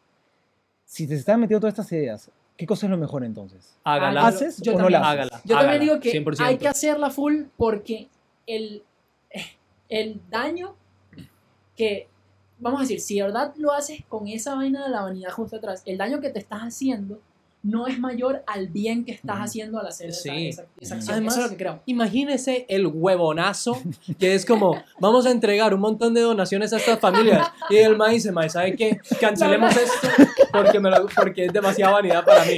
Si 0.87 1.07
te 1.07 1.15
están 1.15 1.41
metiendo 1.41 1.61
todas 1.61 1.75
estas 1.75 1.91
ideas, 1.93 2.31
¿qué 2.57 2.67
cosa 2.67 2.87
es 2.87 2.91
lo 2.91 2.97
mejor 2.97 3.25
entonces? 3.25 3.77
Hágala. 3.85 4.27
¿Haces 4.27 4.61
yo 4.63 4.73
o 4.73 4.77
no 4.77 4.85
también- 4.85 5.01
la 5.01 5.11
haces? 5.11 5.21
Hágala. 5.21 5.43
Yo 5.45 5.55
también 5.57 5.69
hágala, 5.71 5.79
digo 5.81 6.01
que 6.01 6.11
100%. 6.13 6.45
hay 6.45 6.59
que 6.59 6.69
hacerla 6.69 7.11
full 7.11 7.43
porque 7.57 8.09
el, 8.47 8.83
el 9.89 10.21
daño 10.31 10.77
que, 11.77 12.09
vamos 12.59 12.81
a 12.81 12.83
decir, 12.83 13.01
si 13.01 13.17
de 13.17 13.25
verdad 13.25 13.53
lo 13.57 13.73
haces 13.73 14.05
con 14.09 14.29
esa 14.29 14.55
vaina 14.55 14.85
de 14.85 14.91
la 14.91 15.03
vanidad 15.03 15.31
justo 15.33 15.57
atrás, 15.57 15.83
el 15.85 15.99
daño 15.99 16.21
que 16.21 16.31
te 16.31 16.39
estás 16.39 16.61
haciendo 16.61 17.21
no 17.65 17.87
es 17.89 17.99
mayor 17.99 18.45
al 18.47 18.69
bien 18.69 19.05
que 19.05 19.13
estás 19.13 19.39
haciendo 19.39 19.79
al 19.81 19.87
hacer 19.87 20.11
esa, 20.11 20.23
Sí. 20.23 20.49
esa- 20.49 20.67
esa 20.81 20.95
acción. 20.97 21.13
Además, 21.15 21.35
Eso 21.35 21.45
es 21.45 21.51
lo 21.51 21.57
que 21.57 21.63
creo. 21.65 21.83
Imagínese 21.87 22.67
el 22.69 22.87
huevonazo 22.87 23.81
que 24.19 24.35
es 24.35 24.45
como, 24.45 24.81
vamos 25.01 25.27
a 25.27 25.31
entregar 25.31 25.73
un 25.75 25.81
montón 25.81 26.15
de 26.15 26.21
donaciones 26.21 26.73
a 26.73 26.77
estas 26.77 27.01
familias. 27.01 27.49
Y 27.71 27.77
el 27.77 27.97
maíz 27.97 28.23
dice, 28.23 28.33
maíz, 28.33 28.53
¿sabe 28.53 28.77
qué? 28.77 29.01
Cancelemos 29.21 29.75
esto 29.77 30.09
porque, 30.53 30.79
me 30.79 30.91
lo- 30.91 31.07
porque 31.17 31.47
es 31.47 31.53
demasiada 31.53 31.93
vanidad 31.95 32.25
para 32.25 32.45
mí. 32.45 32.57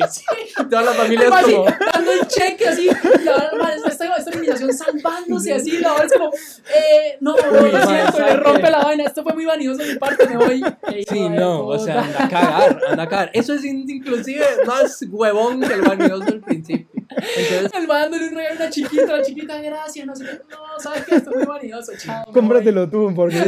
Toda 0.69 0.83
la 0.83 0.93
familia 0.93 1.25
es 1.29 1.45
como, 1.47 1.65
dando 1.65 2.13
el 2.13 2.27
cheque 2.27 2.67
así, 2.69 2.87
la 3.25 3.33
verdad, 3.37 3.75
esta, 4.05 4.15
esta 4.17 4.31
organización 4.31 4.73
salvándose 4.73 5.53
así, 5.55 5.79
la 5.79 5.91
verdad 5.93 6.07
es 6.07 6.13
como, 6.13 6.31
eh, 6.33 7.17
no, 7.21 7.35
no, 7.37 7.53
madre, 7.53 7.87
siento, 7.87 8.13
¿sabe 8.17 8.31
le 8.33 8.37
rompe 8.37 8.71
la 8.71 8.83
vaina, 8.83 9.05
esto 9.05 9.23
fue 9.23 9.35
muy 9.35 9.45
vanidoso 9.45 9.83
de 9.83 9.93
mi 9.95 9.99
parte, 9.99 10.29
me 10.29 10.37
voy. 10.37 10.65
Sí, 11.09 11.29
no, 11.29 11.67
o 11.67 11.79
sea, 11.79 12.03
anda 12.03 12.25
a 12.25 12.29
cagar, 12.29 12.81
anda 12.91 13.03
a 13.03 13.09
cagar. 13.09 13.31
Eso 13.33 13.55
es 13.55 13.65
in- 13.65 13.89
inclusive 13.89 14.45
más 14.67 15.05
huevón 15.11 15.61
que 15.61 15.75
el 15.75 15.83
vanidoso 15.83 16.25
del 16.25 16.41
principio. 16.41 16.87
Entonces, 17.09 17.71
El 17.75 17.87
dándole 17.87 18.29
un 18.29 18.35
regalo 18.35 18.55
a 18.55 18.57
una 18.63 18.71
chiquita, 18.71 19.07
la 19.07 19.23
chiquita, 19.23 19.59
gracias, 19.61 20.07
no 20.07 20.15
sé 20.15 20.25
qué. 20.25 20.41
No, 20.51 20.79
sabes 20.79 21.05
que 21.05 21.15
esto 21.17 21.31
es 21.31 21.37
muy 21.37 21.47
vanidoso, 21.47 21.93
chao. 21.99 22.25
Cómpratelo 22.33 22.89
tú, 22.91 23.13
porque... 23.15 23.43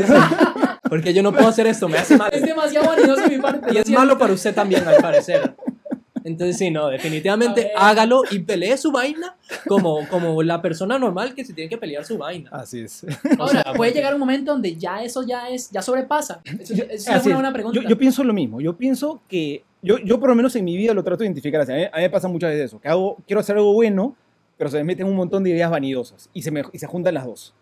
porque 0.88 1.12
yo 1.12 1.22
no 1.22 1.32
puedo 1.32 1.48
hacer 1.48 1.66
esto, 1.66 1.88
me 1.88 1.98
hace 1.98 2.16
mal. 2.16 2.30
Es 2.32 2.42
demasiado 2.42 2.86
vanidoso 2.88 3.22
de 3.22 3.28
mi 3.28 3.38
parte. 3.42 3.74
Y 3.74 3.78
es 3.78 3.90
malo 3.90 4.16
para 4.16 4.32
usted 4.32 4.54
también, 4.54 4.86
al 4.88 4.96
parecer. 4.96 5.54
Entonces, 6.28 6.56
sí, 6.58 6.70
no, 6.70 6.88
definitivamente 6.88 7.72
hágalo 7.76 8.22
y 8.30 8.38
pelee 8.40 8.76
su 8.76 8.92
vaina 8.92 9.36
como, 9.66 10.06
como 10.08 10.42
la 10.42 10.62
persona 10.62 10.98
normal 10.98 11.34
que 11.34 11.44
se 11.44 11.52
tiene 11.52 11.68
que 11.68 11.78
pelear 11.78 12.04
su 12.04 12.16
vaina. 12.18 12.50
Así 12.52 12.80
es. 12.80 13.04
O 13.38 13.42
Ahora, 13.42 13.62
sea, 13.62 13.72
puede 13.74 13.92
llegar 13.92 14.14
un 14.14 14.20
momento 14.20 14.52
donde 14.52 14.76
ya 14.76 15.02
eso 15.02 15.22
ya 15.26 15.48
es, 15.48 15.70
ya 15.70 15.82
sobrepasa. 15.82 16.40
Eso, 16.60 16.74
Yo- 16.74 16.84
eso 16.84 17.12
es 17.12 17.26
una 17.26 17.34
buena 17.36 17.52
pregunta. 17.52 17.80
Yo, 17.80 17.88
yo 17.88 17.98
pienso 17.98 18.22
lo 18.22 18.32
mismo. 18.32 18.60
Yo 18.60 18.76
pienso 18.76 19.20
que. 19.28 19.64
Yo, 19.82 19.98
yo, 19.98 20.18
por 20.18 20.28
lo 20.28 20.34
menos 20.34 20.54
en 20.56 20.64
mi 20.64 20.76
vida, 20.76 20.92
lo 20.92 21.02
trato 21.04 21.20
de 21.20 21.26
identificar 21.26 21.60
así. 21.60 21.72
A 21.72 21.76
mí, 21.76 21.82
a 21.84 21.96
mí 21.96 22.02
me 22.02 22.10
pasa 22.10 22.28
muchas 22.28 22.50
veces 22.50 22.66
eso. 22.66 22.80
Que 22.80 22.88
hago, 22.88 23.16
quiero 23.26 23.40
hacer 23.40 23.56
algo 23.56 23.72
bueno, 23.72 24.16
pero 24.56 24.68
se 24.70 24.76
me 24.78 24.84
meten 24.84 25.06
un 25.06 25.14
montón 25.16 25.44
de 25.44 25.50
ideas 25.50 25.70
vanidosas. 25.70 26.28
Y 26.34 26.42
se, 26.42 26.50
me, 26.50 26.62
y 26.72 26.78
se 26.78 26.86
juntan 26.86 27.14
las 27.14 27.24
dos. 27.26 27.54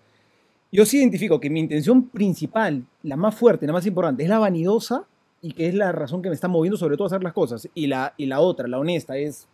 Yo 0.72 0.84
sí 0.86 0.98
identifico 0.98 1.38
que 1.40 1.48
mi 1.50 1.60
intención 1.60 2.08
principal, 2.08 2.84
la 3.02 3.16
más 3.16 3.34
fuerte, 3.34 3.66
la 3.66 3.72
más 3.72 3.86
importante, 3.86 4.22
es 4.22 4.28
la 4.28 4.38
vanidosa 4.38 5.04
y 5.42 5.52
que 5.52 5.68
es 5.68 5.74
la 5.74 5.92
razón 5.92 6.22
que 6.22 6.28
me 6.28 6.34
está 6.34 6.48
moviendo, 6.48 6.76
sobre 6.76 6.96
todo 6.96 7.04
a 7.04 7.08
hacer 7.08 7.22
las 7.22 7.32
cosas. 7.32 7.68
Y 7.74 7.86
la, 7.86 8.14
y 8.16 8.26
la 8.26 8.40
otra, 8.40 8.66
la 8.68 8.78
honesta, 8.78 9.16
es 9.16 9.46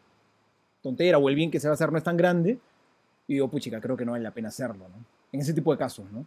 tontera 0.82 1.18
o 1.18 1.28
el 1.28 1.34
bien 1.34 1.50
que 1.50 1.60
se 1.60 1.68
va 1.68 1.72
a 1.72 1.74
hacer 1.74 1.90
no 1.92 1.98
es 1.98 2.04
tan 2.04 2.16
grande. 2.16 2.58
Y 3.28 3.34
digo, 3.34 3.48
puchica, 3.48 3.80
creo 3.80 3.96
que 3.96 4.04
no 4.04 4.12
vale 4.12 4.24
la 4.24 4.30
pena 4.32 4.48
hacerlo, 4.48 4.88
¿no? 4.88 5.04
En 5.32 5.40
ese 5.40 5.52
tipo 5.54 5.72
de 5.72 5.78
casos, 5.78 6.04
¿no? 6.12 6.26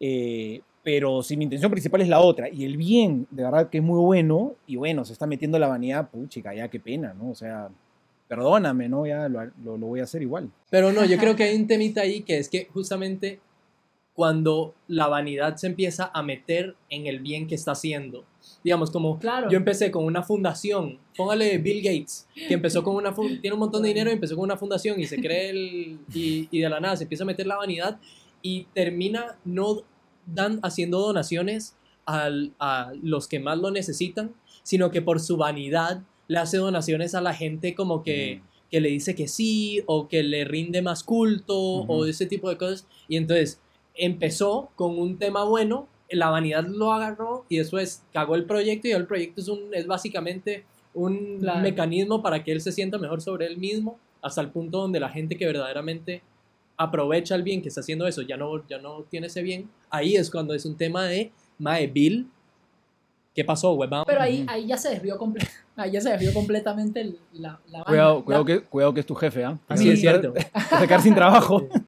Eh, 0.00 0.60
pero 0.82 1.22
si 1.22 1.36
mi 1.36 1.44
intención 1.44 1.70
principal 1.70 2.00
es 2.00 2.08
la 2.08 2.20
otra 2.20 2.48
y 2.48 2.64
el 2.64 2.76
bien, 2.76 3.26
de 3.30 3.44
verdad 3.44 3.70
que 3.70 3.78
es 3.78 3.84
muy 3.84 4.00
bueno, 4.00 4.54
y 4.66 4.76
bueno, 4.76 5.04
se 5.04 5.12
está 5.12 5.26
metiendo 5.26 5.58
la 5.58 5.68
vanidad, 5.68 6.10
puchica, 6.10 6.54
ya 6.54 6.68
qué 6.68 6.80
pena, 6.80 7.14
¿no? 7.14 7.30
O 7.30 7.34
sea, 7.34 7.68
perdóname, 8.28 8.88
¿no? 8.88 9.06
Ya 9.06 9.28
lo, 9.28 9.44
lo- 9.64 9.76
lo 9.78 9.86
voy 9.86 10.00
a 10.00 10.04
hacer 10.04 10.22
igual. 10.22 10.50
Pero 10.70 10.92
no, 10.92 11.04
yo 11.04 11.18
creo 11.18 11.36
que 11.36 11.44
hay 11.44 11.56
un 11.56 11.66
temita 11.68 12.00
ahí 12.00 12.22
que 12.22 12.38
es 12.38 12.48
que 12.48 12.66
justamente 12.72 13.40
cuando 14.14 14.74
la 14.88 15.06
vanidad 15.08 15.56
se 15.56 15.66
empieza 15.68 16.10
a 16.12 16.22
meter 16.22 16.74
en 16.90 17.06
el 17.06 17.20
bien 17.20 17.46
que 17.46 17.54
está 17.54 17.72
haciendo. 17.72 18.24
Digamos, 18.64 18.90
como 18.90 19.18
Claro. 19.18 19.50
yo 19.50 19.56
empecé 19.56 19.90
con 19.90 20.04
una 20.04 20.22
fundación, 20.22 20.98
póngale 21.16 21.58
Bill 21.58 21.82
Gates, 21.82 22.26
que 22.34 22.54
empezó 22.54 22.82
con 22.82 22.94
una 22.96 23.14
tiene 23.14 23.52
un 23.54 23.58
montón 23.60 23.82
de 23.82 23.88
dinero 23.88 24.10
y 24.10 24.14
empezó 24.14 24.34
con 24.36 24.44
una 24.44 24.56
fundación 24.56 25.00
y 25.00 25.06
se 25.06 25.20
cree 25.20 25.50
el, 25.50 25.98
y, 26.14 26.48
y 26.50 26.60
de 26.60 26.68
la 26.68 26.80
nada 26.80 26.96
se 26.96 27.04
empieza 27.04 27.24
a 27.24 27.26
meter 27.26 27.46
la 27.46 27.56
vanidad 27.56 27.98
y 28.42 28.64
termina 28.74 29.38
no 29.44 29.82
dan, 30.26 30.60
haciendo 30.62 30.98
donaciones 31.00 31.76
al- 32.06 32.52
a 32.58 32.92
los 33.02 33.28
que 33.28 33.38
más 33.40 33.58
lo 33.58 33.70
necesitan, 33.70 34.32
sino 34.62 34.90
que 34.90 35.02
por 35.02 35.20
su 35.20 35.36
vanidad 35.36 36.02
le 36.28 36.38
hace 36.38 36.56
donaciones 36.56 37.14
a 37.14 37.20
la 37.20 37.34
gente 37.34 37.74
como 37.74 38.02
que, 38.02 38.42
que 38.70 38.80
le 38.80 38.88
dice 38.88 39.14
que 39.14 39.28
sí 39.28 39.82
o 39.86 40.08
que 40.08 40.22
le 40.22 40.44
rinde 40.44 40.82
más 40.82 41.02
culto 41.04 41.56
o 41.58 41.82
Ujú. 41.82 42.04
ese 42.06 42.26
tipo 42.26 42.48
de 42.48 42.56
cosas. 42.56 42.86
Y 43.08 43.16
entonces 43.16 43.60
empezó 43.94 44.70
con 44.76 44.98
un 44.98 45.18
tema 45.18 45.44
bueno, 45.44 45.88
la 46.12 46.30
vanidad 46.30 46.66
lo 46.66 46.92
agarró 46.92 47.44
y 47.48 47.58
después 47.58 48.02
cagó 48.12 48.34
el 48.34 48.44
proyecto 48.44 48.88
y 48.88 48.92
el 48.92 49.06
proyecto 49.06 49.40
es, 49.40 49.48
un, 49.48 49.60
es 49.72 49.86
básicamente 49.86 50.64
un 50.94 51.38
Claro. 51.40 51.60
mecanismo 51.60 52.22
para 52.22 52.44
que 52.44 52.52
él 52.52 52.60
se 52.60 52.70
sienta 52.72 52.98
mejor 52.98 53.20
sobre 53.22 53.46
él 53.46 53.56
mismo 53.56 53.98
hasta 54.20 54.40
el 54.40 54.50
punto 54.50 54.78
donde 54.78 55.00
la 55.00 55.08
gente 55.08 55.36
que 55.36 55.46
verdaderamente 55.46 56.22
aprovecha 56.76 57.34
el 57.34 57.42
bien 57.42 57.62
que 57.62 57.68
está 57.68 57.80
haciendo 57.80 58.06
eso 58.06 58.22
ya 58.22 58.36
no, 58.36 58.66
ya 58.68 58.78
no 58.78 59.02
tiene 59.10 59.26
ese 59.28 59.42
bien. 59.42 59.68
Ahí 59.90 60.16
es 60.16 60.30
cuando 60.30 60.54
es 60.54 60.64
un 60.64 60.76
tema 60.76 61.04
de 61.06 61.30
Mae 61.58 61.86
Bill. 61.86 62.28
¿Qué 63.34 63.44
pasó, 63.44 63.72
huevón? 63.72 64.04
Pero 64.06 64.20
ahí, 64.20 64.44
ahí 64.46 64.66
ya 64.66 64.76
se 64.76 64.90
desvió 64.90 65.18
comple- 65.18 65.48
ahí 65.76 65.90
ya 65.92 66.00
se 66.02 66.10
desvió 66.10 66.34
completamente 66.34 67.00
el- 67.00 67.18
la, 67.32 67.58
la 67.70 67.82
Cuidado, 67.84 68.12
vaina. 68.16 68.24
cuidado 68.26 68.44
que, 68.44 68.60
cuidado 68.60 68.92
que 68.94 69.00
es 69.00 69.06
tu 69.06 69.14
jefe, 69.14 69.44
¿ah? 69.44 69.58
Así 69.68 69.88
es 69.88 70.00
cierto. 70.00 70.32
Te 70.34 70.86
quedar 70.86 71.00
sin 71.02 71.14
trabajo. 71.14 71.66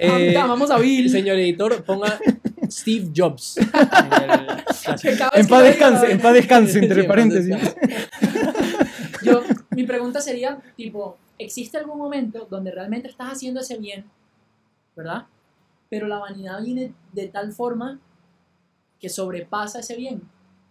Eh, 0.00 0.32
Vamos 0.32 0.70
a 0.70 0.78
Bill. 0.78 1.10
señor 1.10 1.36
editor, 1.40 1.82
ponga 1.82 2.20
Steve 2.78 3.10
Jobs. 3.14 3.56
en 3.58 3.66
el- 3.66 5.48
paz 5.48 5.62
descanse, 5.64 6.12
en 6.12 6.20
paz 6.20 6.34
descanse, 6.34 6.78
entre 6.78 7.04
paréntesis. 7.04 7.56
Yo, 9.22 9.42
mi 9.70 9.84
pregunta 9.84 10.20
sería, 10.20 10.58
tipo, 10.76 11.16
¿existe 11.38 11.78
algún 11.78 11.98
momento 11.98 12.46
donde 12.50 12.70
realmente 12.70 13.08
estás 13.08 13.32
haciendo 13.32 13.60
ese 13.60 13.78
bien, 13.78 14.04
verdad? 14.96 15.26
Pero 15.90 16.06
la 16.06 16.18
vanidad 16.18 16.62
viene 16.62 16.92
de 17.12 17.28
tal 17.28 17.52
forma 17.52 17.98
que 19.00 19.08
sobrepasa 19.08 19.80
ese 19.80 19.96
bien. 19.96 20.22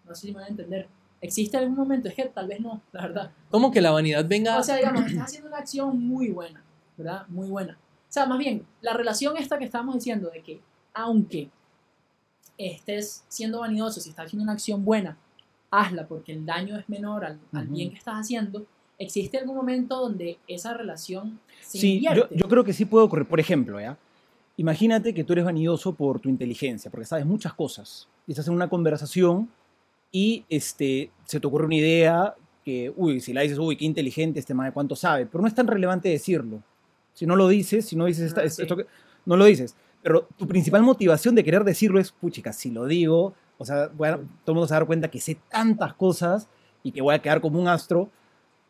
No 0.06 0.16
sé 0.16 0.28
si 0.28 0.32
me 0.32 0.36
van 0.40 0.46
a 0.46 0.50
entender. 0.50 0.88
¿Existe 1.20 1.58
algún 1.58 1.76
momento? 1.76 2.08
Es 2.08 2.16
que 2.16 2.26
tal 2.26 2.48
vez 2.48 2.60
no, 2.60 2.82
la 2.92 3.02
verdad. 3.02 3.32
¿Cómo 3.50 3.72
que 3.72 3.82
la 3.82 3.92
vanidad 3.92 4.26
venga? 4.28 4.58
O 4.58 4.64
sea, 4.64 4.76
digamos, 4.78 5.06
estás 5.08 5.26
haciendo 5.26 5.50
una 5.50 5.58
acción 5.58 6.00
muy 6.00 6.30
buena, 6.30 6.64
¿verdad? 6.96 7.26
Muy 7.28 7.50
buena. 7.50 7.74
O 7.74 8.12
sea, 8.12 8.26
más 8.26 8.38
bien, 8.38 8.66
la 8.82 8.94
relación 8.94 9.36
esta 9.36 9.58
que 9.58 9.66
estábamos 9.66 9.96
diciendo 9.96 10.30
de 10.30 10.42
que 10.42 10.62
aunque 10.94 11.50
estés 12.58 13.24
siendo 13.28 13.60
vanidoso, 13.60 14.00
si 14.02 14.10
estás 14.10 14.26
haciendo 14.28 14.44
una 14.44 14.54
acción 14.54 14.84
buena, 14.84 15.18
hazla 15.72 16.08
porque 16.08 16.32
el 16.34 16.46
daño 16.46 16.78
es 16.78 16.88
menor 16.90 17.26
al, 17.26 17.40
al 17.54 17.68
bien 17.68 17.92
que 17.92 17.98
estás 17.98 18.16
haciendo, 18.16 18.66
¿existe 18.98 19.38
algún 19.38 19.56
momento 19.56 19.98
donde 20.00 20.38
esa 20.48 20.74
relación 20.74 21.40
se 21.62 21.78
Sí, 21.78 22.02
yo, 22.02 22.30
yo 22.30 22.48
creo 22.48 22.64
que 22.64 22.74
sí 22.74 22.86
puede 22.86 23.06
ocurrir. 23.06 23.28
Por 23.28 23.40
ejemplo, 23.40 23.80
¿ya? 23.80 23.98
Imagínate 24.56 25.14
que 25.14 25.24
tú 25.24 25.34
eres 25.34 25.46
vanidoso 25.46 25.94
por 25.94 26.20
tu 26.20 26.30
inteligencia, 26.30 26.90
porque 26.90 27.06
sabes 27.06 27.26
muchas 27.26 27.54
cosas. 27.54 28.08
Y 28.26 28.32
estás 28.32 28.48
en 28.48 28.54
una 28.56 28.70
conversación 28.70 29.50
y 30.12 30.46
este, 30.50 31.12
se 31.26 31.40
te 31.40 31.46
ocurre 31.48 31.66
una 31.66 31.76
idea 31.76 32.34
que, 32.66 32.92
uy, 32.96 33.22
si 33.22 33.34
la 33.34 33.42
dices, 33.42 33.60
uy, 33.60 33.78
qué 33.78 33.86
inteligente 33.86 34.40
este 34.40 34.54
de 34.54 34.72
cuánto 34.72 34.96
sabe. 34.96 35.26
Pero 35.26 35.42
no 35.42 35.48
es 35.48 35.54
tan 35.54 35.68
relevante 35.68 36.10
decirlo. 36.10 36.64
Si 37.14 37.26
no 37.26 37.36
lo 37.36 37.48
dices, 37.48 37.86
si 37.86 37.96
no 37.96 38.06
dices 38.06 38.26
esta- 38.28 38.42
Ah, 38.42 38.50
sí. 38.50 38.64
esto 38.64 38.78
que- 38.78 38.88
no 39.26 39.38
lo 39.38 39.46
dices. 39.46 39.76
Pero 40.08 40.26
tu 40.38 40.48
principal 40.48 40.84
motivación 40.84 41.36
de 41.36 41.44
querer 41.44 41.66
decirlo 41.66 42.00
es, 42.00 42.14
puchica, 42.14 42.54
si 42.54 42.72
lo 42.72 42.86
digo, 42.86 43.34
o 43.58 43.66
sea, 43.66 43.90
bueno, 43.90 44.20
todo 44.46 44.54
el 44.54 44.54
mundo 44.54 44.66
se 44.68 44.72
va 44.72 44.78
a 44.78 44.80
dar 44.80 44.88
cuenta 44.88 45.10
que 45.10 45.20
sé 45.20 45.38
tantas 45.52 45.96
cosas 45.96 46.48
y 46.82 46.94
que 46.94 47.02
voy 47.02 47.14
a 47.14 47.20
quedar 47.20 47.42
como 47.42 47.60
un 47.60 47.68
astro, 47.68 48.10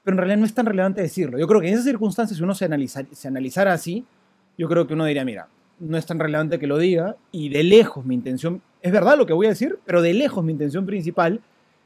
pero 0.04 0.16
en 0.16 0.18
realidad 0.18 0.38
no 0.40 0.48
es 0.48 0.56
tan 0.56 0.66
relevante 0.66 1.00
decirlo. 1.00 1.38
Yo 1.38 1.46
creo 1.46 1.62
que 1.62 1.68
en 1.68 1.76
esas 1.76 1.86
circunstancias, 1.86 2.40
si 2.40 2.44
uno 2.44 2.56
se, 2.56 2.66
analiza- 2.68 3.06
se 3.12 3.28
analizara 3.28 3.72
así, 3.72 4.04
yo 4.58 4.68
creo 4.68 4.88
que 4.88 4.96
uno 4.96 5.06
diría, 5.06 5.24
mira, 5.24 5.48
no 5.80 5.96
es 5.96 6.08
tan 6.08 6.18
relevante 6.18 6.58
que 6.58 6.66
lo 6.66 6.80
diga, 6.80 7.18
y 7.32 7.50
de 7.50 7.62
lejos 7.62 8.04
mi 8.04 8.16
intención, 8.16 8.64
es 8.82 8.92
verdad 8.92 9.16
lo 9.16 9.28
que 9.28 9.34
voy 9.34 9.46
a 9.46 9.50
decir, 9.50 9.78
pero 9.86 10.02
de 10.02 10.16
lejos 10.16 10.44
mi 10.44 10.54
intención 10.54 10.88
principal 10.88 11.40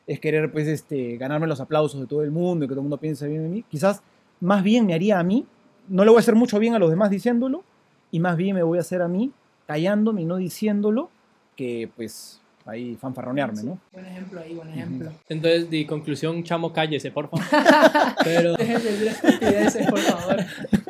es 0.07 0.21
querer, 0.21 0.49
pues, 0.49 0.65
este, 0.69 1.17
ganarme 1.17 1.45
los 1.47 1.59
aplausos 1.59 1.99
de 1.99 2.07
todo 2.07 2.23
el 2.23 2.31
mundo 2.31 2.63
y 2.63 2.69
que 2.69 2.73
todo 2.73 2.79
el 2.79 2.83
mundo 2.83 2.99
piense 2.99 3.27
bien 3.27 3.43
de 3.43 3.49
mí. 3.49 3.65
Quizás 3.67 4.01
más 4.39 4.63
bien 4.63 4.85
me 4.85 4.93
haría 4.93 5.19
a 5.19 5.23
mí, 5.23 5.45
no 5.89 6.05
le 6.05 6.09
voy 6.09 6.19
a 6.19 6.21
hacer 6.21 6.35
mucho 6.35 6.57
bien 6.57 6.73
a 6.73 6.79
los 6.79 6.89
demás 6.89 7.09
diciéndolo, 7.09 7.65
y 8.11 8.21
más 8.21 8.37
bien 8.37 8.55
me 8.55 8.63
voy 8.63 8.77
a 8.77 8.81
hacer 8.81 9.01
a 9.01 9.09
mí 9.09 9.33
callándome 9.71 10.23
y 10.23 10.25
no 10.25 10.35
diciéndolo, 10.35 11.09
que 11.55 11.89
pues 11.95 12.41
ahí 12.65 12.97
fanfarronearme, 12.97 13.63
¿no? 13.63 13.79
Buen 13.93 14.05
ejemplo 14.05 14.41
ahí, 14.41 14.53
buen 14.53 14.67
ejemplo. 14.67 15.11
Entonces, 15.29 15.69
de 15.69 15.87
conclusión, 15.87 16.43
chamo, 16.43 16.73
cállese, 16.73 17.09
por 17.09 17.29
favor. 17.29 17.45
Pero, 18.25 18.55
Dejen 18.55 18.83
de 18.83 18.91
decir 18.91 19.07
estupideces, 19.07 19.87
por 19.89 19.99
favor. 19.99 20.37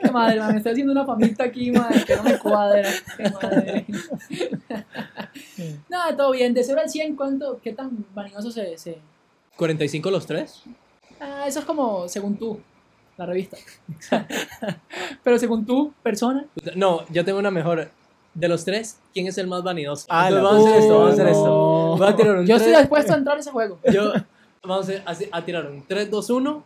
Qué 0.01 0.09
madre, 0.09 0.39
man, 0.39 0.51
me 0.51 0.57
estoy 0.57 0.71
haciendo 0.71 0.93
una 0.93 1.05
famita 1.05 1.43
aquí, 1.43 1.71
madre, 1.71 2.03
que 2.03 2.15
no 2.15 2.23
me 2.23 2.39
cuadra. 2.39 2.89
Qué 3.17 3.29
madre. 3.29 3.85
Nada, 5.89 6.17
todo 6.17 6.31
bien. 6.31 6.55
De 6.55 6.63
0 6.63 6.81
al 6.81 6.89
100, 6.89 7.15
¿cuánto, 7.15 7.59
qué 7.63 7.73
tan 7.73 8.03
vanidoso 8.15 8.49
se, 8.49 8.79
se... 8.79 8.97
45 9.57 10.09
los 10.09 10.25
tres. 10.25 10.63
Ah, 11.19 11.43
eso 11.45 11.59
es 11.59 11.65
como 11.65 12.07
según 12.07 12.35
tú, 12.35 12.59
la 13.15 13.27
revista. 13.27 13.57
Pero 15.23 15.37
según 15.37 15.67
tú, 15.67 15.93
persona. 16.01 16.47
No, 16.75 17.05
yo 17.09 17.23
tengo 17.23 17.37
una 17.37 17.51
mejor. 17.51 17.91
De 18.33 18.47
los 18.47 18.63
tres, 18.63 18.97
¿quién 19.13 19.27
es 19.27 19.37
el 19.37 19.47
más 19.47 19.61
vanidoso? 19.61 20.05
Ah, 20.09 20.29
Entonces, 20.29 20.43
vamos 20.43 20.65
a 20.65 20.69
hacer 20.69 20.79
esto, 20.81 20.93
vamos 20.97 21.09
a 21.09 21.13
hacer 21.13 21.27
esto. 21.27 21.95
Voy 21.97 22.07
a 22.07 22.15
tirar 22.15 22.35
un 22.37 22.45
Yo 22.47 22.55
estoy 22.55 22.75
dispuesto 22.75 23.13
a 23.13 23.17
entrar 23.17 23.37
a 23.37 23.39
ese 23.41 23.51
juego. 23.51 23.79
Yo, 23.91 24.13
vamos 24.63 24.89
a, 25.31 25.41
tirar 25.43 25.65
un 25.65 25.85
3, 25.85 26.09
2, 26.09 26.29
1 26.29 26.63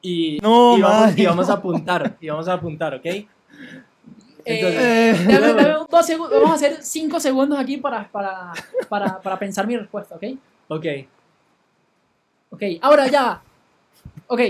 y, 0.00 0.38
No, 0.40 0.78
y, 0.78 0.80
vamos, 0.82 1.00
madre, 1.00 1.22
y 1.22 1.26
vamos 1.26 1.46
no. 1.48 1.52
a 1.52 1.56
apuntar. 1.56 2.16
Y 2.20 2.28
vamos 2.30 2.48
a 2.48 2.52
apuntar, 2.54 2.94
¿ok? 2.94 3.04
Entonces, 3.04 4.80
Eh, 4.80 5.10
Eh, 5.10 5.26
dame- 5.28 5.52
dame 5.52 5.74
dos 5.90 6.06
segundos. 6.06 6.34
Vamos 6.40 6.52
a 6.52 6.54
hacer 6.54 6.78
5 6.82 7.20
segundos 7.20 7.58
aquí 7.58 7.76
para, 7.76 8.08
para, 8.08 8.52
para, 8.88 9.20
para 9.20 9.38
pensar 9.38 9.66
mi 9.66 9.76
respuesta, 9.76 10.14
¿ok? 10.14 10.24
ok. 10.68 10.86
Ok, 12.50 12.62
ahora 12.80 13.08
ya. 13.08 13.42
Ok, 14.26 14.40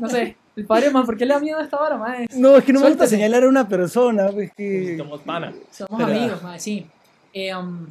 no 0.00 0.08
sé. 0.08 0.36
El 0.54 0.66
padre, 0.66 0.90
man, 0.90 1.06
¿por 1.06 1.16
qué 1.16 1.24
le 1.24 1.32
da 1.34 1.40
miedo 1.40 1.58
a 1.58 1.62
esta 1.62 1.78
vara, 1.78 1.96
man? 1.96 2.26
No, 2.34 2.56
es 2.56 2.64
que 2.64 2.72
no 2.72 2.80
me 2.80 2.88
gusta 2.88 3.06
señalar 3.06 3.44
a 3.44 3.48
una 3.48 3.66
persona, 3.66 4.28
pues 4.30 4.50
que... 4.56 4.96
Somos 4.98 5.20
pana. 5.22 5.52
Somos 5.70 6.02
Pero- 6.04 6.18
amigos, 6.18 6.42
man, 6.42 6.60
sí. 6.60 6.86
Eh, 7.32 7.54
um, 7.56 7.86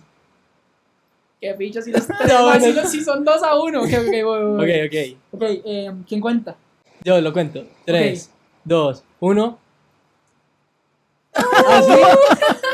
qué 1.40 1.54
picho, 1.56 1.82
si, 1.82 1.92
los 1.92 2.06
tres, 2.20 2.20
No, 2.28 2.46
man, 2.46 2.60
si, 2.62 2.68
bueno. 2.68 2.82
los- 2.84 2.92
si 2.92 3.04
son 3.04 3.26
dos 3.26 3.42
a 3.42 3.60
uno. 3.60 3.82
Ok, 3.82 3.90
ok, 3.90 4.24
voy, 4.24 4.44
voy, 4.44 4.58
Ok, 4.86 4.92
ok. 4.94 5.18
Ok, 5.34 5.42
eh, 5.66 5.92
¿quién 6.08 6.22
cuenta? 6.22 6.56
Yo 7.04 7.20
lo 7.20 7.34
cuento. 7.34 7.66
3, 7.86 8.30
2, 8.66 9.04
1. 9.22 9.60
¿Así? 11.34 11.92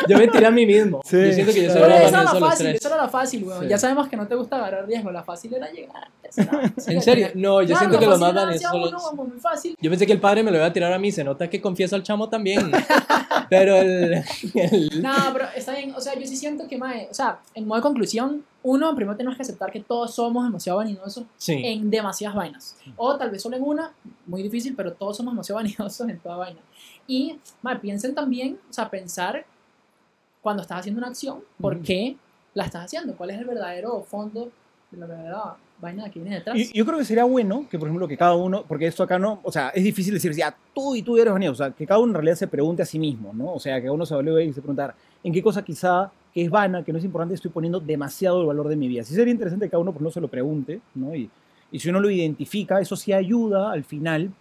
Yo 0.08 0.18
me 0.18 0.28
tiré 0.28 0.46
a 0.48 0.52
mí 0.52 0.66
mismo. 0.66 1.02
Sí, 1.06 1.18
yo 1.18 1.34
siento 1.34 1.54
que 1.54 1.64
yo 1.64 1.68
más 1.70 1.78
esa 1.78 2.08
era 2.08 2.24
la 2.24 2.32
los 2.34 2.40
fácil, 2.40 2.66
tres. 2.68 2.76
esa 2.80 2.88
era 2.90 2.98
la 3.04 3.10
fácil, 3.10 3.44
weón. 3.44 3.62
Sí. 3.64 3.68
Ya 3.70 3.78
sabemos 3.78 4.08
que 4.08 4.18
no 4.18 4.28
te 4.28 4.36
gusta 4.36 4.56
agarrar 4.58 4.88
riesgo. 4.88 5.12
La 5.12 5.24
fácil 5.24 5.54
era 5.54 5.70
llegar. 5.72 6.08
¿En 6.88 7.02
serio? 7.02 7.30
No, 7.36 7.62
yo 7.62 7.68
Claro, 7.68 7.80
siento 7.80 8.00
que 8.00 8.06
los 8.06 8.20
fácil 8.20 8.36
más 8.36 8.56
hacia 8.56 8.70
son 8.70 8.82
uno, 8.84 9.24
muy 9.26 9.40
fácil. 9.40 9.76
Yo 9.80 9.90
pensé 9.90 10.06
que 10.06 10.14
el 10.14 10.20
padre 10.20 10.44
me 10.44 10.52
lo 10.52 10.58
iba 10.58 10.66
a 10.66 10.74
tirar 10.74 10.92
a 10.94 11.00
mí. 11.00 11.12
Se 11.12 11.24
nota 11.24 11.50
que 11.50 11.62
confieso 11.62 11.96
al 11.96 12.04
chamo 12.04 12.30
también. 12.30 12.72
Pero 13.50 13.78
el... 13.78 14.24
el- 14.56 15.02
No, 15.02 15.14
pero 15.32 15.46
está 15.56 15.72
bien. 15.74 15.94
O 15.96 16.02
sea, 16.02 16.16
yo 16.20 16.26
sí 16.28 16.36
siento 16.36 16.68
que, 16.68 16.78
mae, 16.78 17.08
o 17.10 17.14
sea, 17.14 17.40
en 17.54 17.66
modo 17.66 17.78
de 17.78 17.84
conclusión, 17.84 18.44
uno, 18.64 18.94
primero 18.94 19.16
tenemos 19.16 19.38
que 19.38 19.44
aceptar 19.44 19.72
que 19.72 19.80
todos 19.80 20.14
somos 20.14 20.44
demasiado 20.44 20.80
vanidosos 20.80 21.24
Sí. 21.38 21.54
en 21.64 21.90
demasiadas 21.90 22.36
vainas. 22.36 22.76
O 22.98 23.16
tal 23.16 23.30
vez 23.32 23.42
solo 23.42 23.56
en 23.56 23.64
una, 23.64 23.92
muy 24.26 24.44
difícil, 24.44 24.74
pero 24.76 24.92
todos 24.92 25.16
somos 25.16 25.34
demasiado 25.34 25.58
vanidosos 25.62 26.10
en 26.10 26.20
toda 26.20 26.36
vaina. 26.36 26.60
Y, 27.08 27.40
mae, 27.62 27.78
piensen 27.78 28.14
también, 28.14 28.60
o 28.70 28.74
sea, 28.74 28.90
pensar 28.90 29.46
cuando 30.42 30.62
estás 30.62 30.80
haciendo 30.80 31.00
una 31.00 31.08
acción, 31.08 31.40
¿por 31.60 31.76
Ujú. 31.76 31.84
qué 31.84 32.18
la 32.54 32.66
estás 32.66 32.86
haciendo? 32.86 33.16
¿Cuál 33.16 33.32
es 33.32 33.40
el 33.40 33.46
verdadero 33.46 34.02
fondo 34.04 34.50
de 34.92 34.98
la 34.98 35.06
verdadera 35.06 35.56
vaina 35.80 36.10
que 36.10 36.20
viene 36.20 36.36
detrás? 36.36 36.58
Y 36.58 36.72
yo 36.74 36.86
creo 36.86 36.98
que 36.98 37.06
sería 37.06 37.24
bueno 37.24 37.66
que, 37.70 37.78
por 37.80 37.88
ejemplo, 37.88 38.08
que 38.08 38.18
cada 38.18 38.36
uno, 38.36 38.64
porque 38.68 38.88
esto 38.88 39.04
acá 39.04 39.18
no, 39.20 39.40
o 39.44 39.52
sea, 39.52 39.70
es 39.70 39.84
difícil 39.84 40.14
decir, 40.14 40.34
ya, 40.34 40.56
tú 40.74 40.96
y 40.96 41.02
tú 41.02 41.18
eres 41.18 41.32
vanidoso, 41.34 41.64
o 41.64 41.66
sea, 41.66 41.76
que 41.76 41.86
cada 41.88 42.00
uno 42.00 42.12
en 42.12 42.16
realidad 42.16 42.36
se 42.36 42.48
pregunte 42.48 42.82
a 42.82 42.86
sí 42.86 43.00
mismo, 43.00 43.32
¿no? 43.34 43.54
O 43.54 43.60
sea, 43.60 43.82
que 43.82 43.90
uno 43.90 44.06
se 44.06 44.14
evalúe 44.14 44.40
y 44.40 44.54
se 44.54 44.62
preguntar, 44.62 44.96
¿en 45.24 45.34
qué 45.34 45.42
cosa 45.42 45.64
quizá 45.64 46.12
que 46.34 46.44
es 46.44 46.50
vana, 46.50 46.84
que 46.84 46.92
no 46.92 47.00
es 47.00 47.06
importante, 47.06 47.36
estoy 47.36 47.52
poniendo 47.52 47.80
demasiado 47.80 48.42
el 48.42 48.48
valor 48.48 48.68
de 48.68 48.76
mi 48.76 48.88
vida? 48.88 49.04
Sí 49.04 49.14
sería 49.14 49.32
interesante 49.32 49.66
que 49.66 49.72
cada 49.72 49.82
uno, 49.82 49.94
por 49.94 50.02
no 50.02 50.12
se 50.12 50.22
lo 50.22 50.28
pregunte, 50.28 50.82
¿no? 50.96 51.16
Y, 51.16 51.30
y 51.72 51.80
si 51.80 51.90
uno 51.90 52.00
lo 52.00 52.10
identifica, 52.10 52.80
eso 52.80 52.96
sí 52.96 53.14
ayuda 53.14 53.72
al 53.72 53.84
final, 53.84 54.32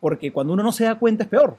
porque 0.00 0.32
cuando 0.32 0.52
uno 0.52 0.62
no 0.62 0.72
se 0.72 0.84
da 0.84 0.94
cuenta 0.96 1.24
es 1.24 1.28
peor, 1.28 1.56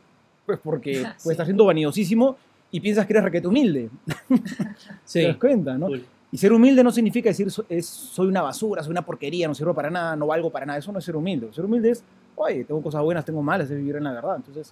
pues 0.58 0.60
porque 0.64 0.96
Sí. 0.96 1.04
pues, 1.04 1.28
estás 1.32 1.46
siendo 1.48 1.66
vanidosísimo 1.66 2.36
y 2.72 2.80
piensas 2.80 3.06
que 3.06 3.14
eres 3.14 3.24
requete 3.24 3.48
humilde, 3.48 3.90
Sí. 5.06 5.20
te 5.22 5.28
das 5.28 5.38
cuenta, 5.38 5.78
¿no? 5.78 5.88
Cool. 5.88 6.06
Y 6.32 6.38
ser 6.38 6.54
humilde 6.54 6.84
no 6.84 6.92
significa 6.92 7.30
decir 7.30 7.48
es, 7.70 7.86
soy 7.88 8.28
una 8.28 8.44
basura, 8.44 8.84
soy 8.84 8.92
una 8.92 9.04
porquería, 9.04 9.48
no 9.48 9.56
sirvo 9.56 9.74
para 9.74 9.90
nada, 9.90 10.16
no 10.16 10.28
valgo 10.28 10.52
para 10.52 10.64
nada. 10.66 10.78
Eso 10.78 10.92
no 10.92 11.00
es 11.00 11.06
ser 11.06 11.16
humilde. 11.16 11.50
Ser 11.52 11.66
humilde 11.66 11.90
es, 11.90 12.04
oye, 12.36 12.64
tengo 12.66 12.84
cosas 12.84 13.02
buenas, 13.02 13.26
tengo 13.26 13.42
malas, 13.42 13.70
es 13.72 13.78
vivir 13.78 13.96
en 13.96 14.04
la 14.04 14.12
verdad. 14.14 14.36
Entonces, 14.36 14.72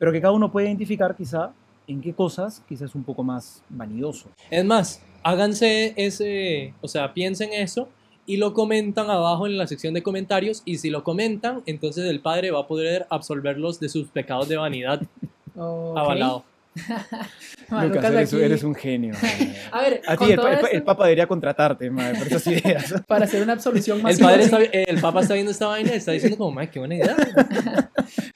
pero 0.00 0.10
que 0.10 0.20
cada 0.20 0.32
uno 0.32 0.50
puede 0.50 0.66
identificar 0.66 1.14
quizá 1.14 1.52
en 1.86 2.00
qué 2.00 2.12
cosas 2.12 2.62
quizás 2.68 2.90
es 2.90 2.94
un 2.96 3.04
poco 3.04 3.22
más 3.22 3.62
vanidoso. 3.68 4.30
Es 4.50 4.64
más, 4.64 5.00
háganse 5.22 5.94
ese, 5.96 6.74
o 6.80 6.88
sea, 6.88 7.14
piensen 7.14 7.52
eso 7.52 7.88
y 8.26 8.36
lo 8.36 8.54
comentan 8.54 9.10
abajo 9.10 9.46
en 9.46 9.56
la 9.58 9.66
sección 9.66 9.94
de 9.94 10.02
comentarios 10.02 10.62
y 10.64 10.78
si 10.78 10.90
lo 10.90 11.02
comentan, 11.02 11.62
entonces 11.66 12.04
el 12.08 12.20
padre 12.20 12.50
va 12.50 12.60
a 12.60 12.66
poder 12.66 13.06
absolverlos 13.10 13.80
de 13.80 13.88
sus 13.88 14.08
pecados 14.08 14.48
de 14.48 14.56
vanidad 14.56 15.02
Ok. 15.56 15.98
avalado. 15.98 16.44
Ma, 17.68 17.84
Lucas, 17.84 18.04
Lucas 18.12 18.32
eres, 18.32 18.62
un 18.62 18.74
genio. 18.76 19.12
madre. 19.14 19.56
A 19.72 19.80
ver, 19.82 20.00
A 20.06 20.16
con 20.16 20.26
ti 20.28 20.32
el, 20.34 20.40
pa- 20.40 20.52
esto, 20.52 20.84
Papa 20.84 21.04
debería 21.04 21.26
contratarte, 21.26 21.90
madre, 21.90 22.16
por 22.18 22.26
esas 22.28 22.46
ideas. 22.46 22.94
para 23.08 23.24
hacer 23.24 23.42
una 23.42 23.54
absolución 23.54 24.00
más 24.00 24.16
El, 24.18 24.24
padre 24.24 24.44
está, 24.44 24.62
eh, 24.62 24.84
el 24.86 25.00
papá 25.00 25.22
está 25.22 25.34
viendo 25.34 25.50
esta 25.50 25.66
vaina 25.66 25.92
y 25.92 25.96
está 25.96 26.12
diciendo 26.12 26.38
como, 26.38 26.52
"Mae, 26.52 26.70
qué 26.70 26.78
buena 26.78 26.94
idea. 26.94 27.16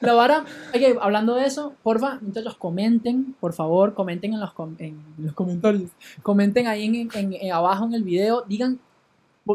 La 0.01 0.15
vara, 0.15 0.45
oye, 0.75 0.97
hablando 1.01 1.35
de 1.37 1.47
eso, 1.47 1.75
porfa, 1.85 2.19
muchachos, 2.21 2.57
comenten, 2.57 3.35
por 3.41 3.53
favor, 3.53 3.95
comenten 3.95 4.35
en 4.35 4.41
los, 4.41 4.53
com- 4.53 4.75
en 4.81 4.99
los 5.19 5.33
comentarios. 5.33 5.91
Comenten 6.23 6.67
ahí 6.67 6.85
en, 6.87 6.95
en- 7.15 7.33
en- 7.35 7.53
abajo 7.53 7.87
en 7.87 7.95
el 7.95 8.03
video, 8.03 8.43
digan, 8.49 8.81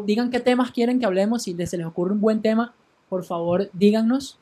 digan 0.05 0.29
qué 0.29 0.39
temas 0.39 0.71
quieren 0.71 0.99
que 0.99 1.05
hablemos, 1.05 1.43
si 1.43 1.53
se 1.65 1.77
les 1.77 1.85
ocurre 1.85 2.13
un 2.13 2.21
buen 2.21 2.41
tema, 2.41 2.73
por 3.09 3.23
favor, 3.23 3.69
díganos. 3.73 4.37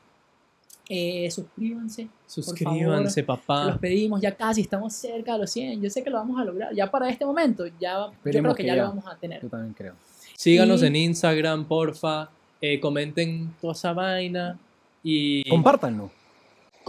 Eh, 0.90 1.30
suscríbanse, 1.30 2.08
Suscríbanse, 2.26 3.10
se 3.10 3.22
papá. 3.22 3.66
los 3.66 3.78
pedimos, 3.78 4.22
ya 4.22 4.34
casi 4.34 4.62
estamos 4.62 4.94
cerca 4.94 5.34
de 5.34 5.40
los 5.40 5.50
100, 5.50 5.82
yo 5.82 5.90
sé 5.90 6.02
que 6.02 6.08
lo 6.08 6.16
vamos 6.16 6.40
a 6.40 6.44
lograr, 6.46 6.74
ya 6.74 6.90
para 6.90 7.10
este 7.10 7.26
momento, 7.26 7.66
ya 7.78 8.06
yo 8.06 8.12
creo 8.22 8.54
que, 8.54 8.62
que 8.62 8.68
ya, 8.68 8.74
ya. 8.76 8.82
lo 8.84 8.88
vamos 8.88 9.06
a 9.06 9.14
tener. 9.16 9.42
Yo 9.42 9.48
también 9.50 9.74
creo. 9.74 9.94
Síganos 10.34 10.82
Y- 10.82 10.86
en 10.86 10.96
Instagram, 10.96 11.66
porfa. 11.66 12.30
eh, 12.60 12.80
comenten 12.80 13.54
toda 13.60 13.72
esa 13.74 13.92
vaina. 13.92 14.58
Y 15.02 15.48
Compártanlo. 15.48 16.10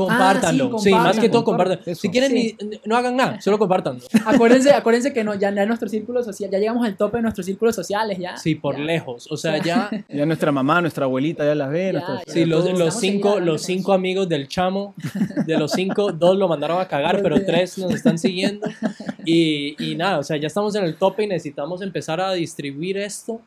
Compártanlo. 0.08 0.72
Ah, 0.76 0.80
sí, 0.80 0.90
sí, 0.90 0.96
más 0.96 1.20
que 1.20 1.30
todo 1.30 1.44
compartan. 1.44 1.80
Eso. 1.86 2.02
Si 2.02 2.10
quieren, 2.10 2.32
Sí. 2.32 2.58
ni- 2.62 2.80
no 2.86 2.96
hagan 2.98 3.16
nada, 3.16 3.42
solo 3.42 3.58
compartan. 3.60 4.00
Acuérdense, 4.26 4.72
acuérdense 4.72 5.14
que 5.14 5.24
no, 5.24 5.34
ya, 5.36 5.54
ya 5.54 5.66
nuestro 5.66 5.90
círculo 5.90 6.24
social, 6.24 6.50
ya 6.52 6.58
llegamos 6.60 6.86
al 6.86 6.96
tope 6.96 7.18
de 7.18 7.24
nuestros 7.24 7.46
círculos 7.46 7.76
sociales, 7.76 8.18
ya. 8.20 8.38
Sí, 8.38 8.56
por 8.56 8.78
ya. 8.78 8.84
lejos. 8.84 9.28
O 9.32 9.38
sea, 9.38 9.62
ya. 9.62 9.90
Ya 10.08 10.26
nuestra 10.26 10.52
mamá, 10.52 10.82
nuestra 10.82 11.06
abuelita 11.06 11.44
ya 11.46 11.56
las 11.56 11.70
ve. 11.70 11.92
Ya. 11.94 12.22
Sí, 12.28 12.46
los, 12.46 12.66
cinco, 13.00 13.40
los 13.40 13.62
cinco 13.64 13.94
amigos 13.94 14.28
del 14.30 14.48
chamo, 14.48 14.94
de 15.46 15.58
los 15.58 15.72
cinco, 15.72 16.12
dos 16.12 16.38
lo 16.38 16.48
mandaron 16.48 16.80
a 16.82 16.88
cagar, 16.88 17.22
pero 17.22 17.44
tres 17.46 17.78
nos 17.78 17.94
están 17.94 18.18
siguiendo. 18.18 18.68
Y, 19.26 19.76
y 19.84 19.96
nada, 19.96 20.20
o 20.20 20.24
sea, 20.24 20.38
ya 20.38 20.48
estamos 20.48 20.74
en 20.76 20.84
el 20.86 20.96
tope 20.96 21.24
y 21.24 21.28
necesitamos 21.28 21.82
empezar 21.84 22.20
a 22.20 22.32
distribuir 22.32 22.98
esto 22.98 23.42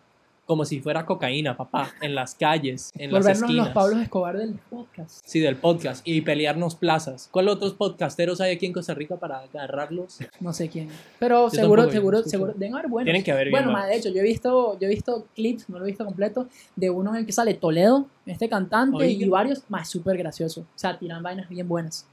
como 0.52 0.66
si 0.66 0.80
fuera 0.82 1.06
cocaína, 1.06 1.56
papá, 1.56 1.94
en 2.02 2.14
las 2.14 2.34
calles, 2.34 2.92
en 2.98 3.10
las 3.10 3.20
Volvernos 3.22 3.40
los 3.40 3.50
esquinas. 3.50 3.68
Pablos 3.70 4.02
Escobar 4.02 4.36
del 4.36 4.58
podcast. 4.68 5.22
Sí, 5.24 5.40
del 5.40 5.56
podcast. 5.56 6.06
Y 6.06 6.20
pelearnos 6.20 6.74
plazas. 6.74 7.30
¿Cuáles 7.30 7.54
otros 7.54 7.72
podcasteros 7.72 8.38
hay 8.42 8.52
aquí 8.54 8.66
en 8.66 8.74
Costa 8.74 8.92
Rica 8.92 9.16
para 9.16 9.38
agarrarlos? 9.38 10.18
No 10.40 10.52
sé 10.52 10.68
quién. 10.68 10.90
Pero 11.18 11.44
Yo 11.48 11.50
seguro, 11.50 11.90
seguro, 11.90 12.22
seguro. 12.24 12.52
Deben 12.54 12.74
haber 12.74 12.90
buenos. 12.90 13.06
Tienen 13.06 13.24
que 13.24 13.32
haber 13.32 13.50
Bueno, 13.50 13.72
más. 13.72 13.88
de 13.88 13.96
hecho, 13.96 14.10
yo 14.10 14.20
he 14.20 14.24
visto, 14.24 14.78
yo 14.78 14.86
he 14.86 14.90
visto 14.90 15.26
clips, 15.34 15.70
no 15.70 15.78
lo 15.78 15.86
he 15.86 15.88
visto 15.88 16.04
completo, 16.04 16.48
de 16.76 16.90
uno 16.90 17.12
en 17.12 17.20
el 17.20 17.24
que 17.24 17.32
sale 17.32 17.54
Toledo, 17.54 18.08
este 18.26 18.50
cantante, 18.50 19.10
y 19.10 19.22
Oiga. 19.24 19.30
varios, 19.30 19.62
más 19.70 19.88
súper 19.88 20.18
gracioso. 20.18 20.60
O 20.60 20.78
sea, 20.78 20.98
tiran 20.98 21.22
vainas 21.22 21.48
bien 21.48 21.66
buenas. 21.66 22.06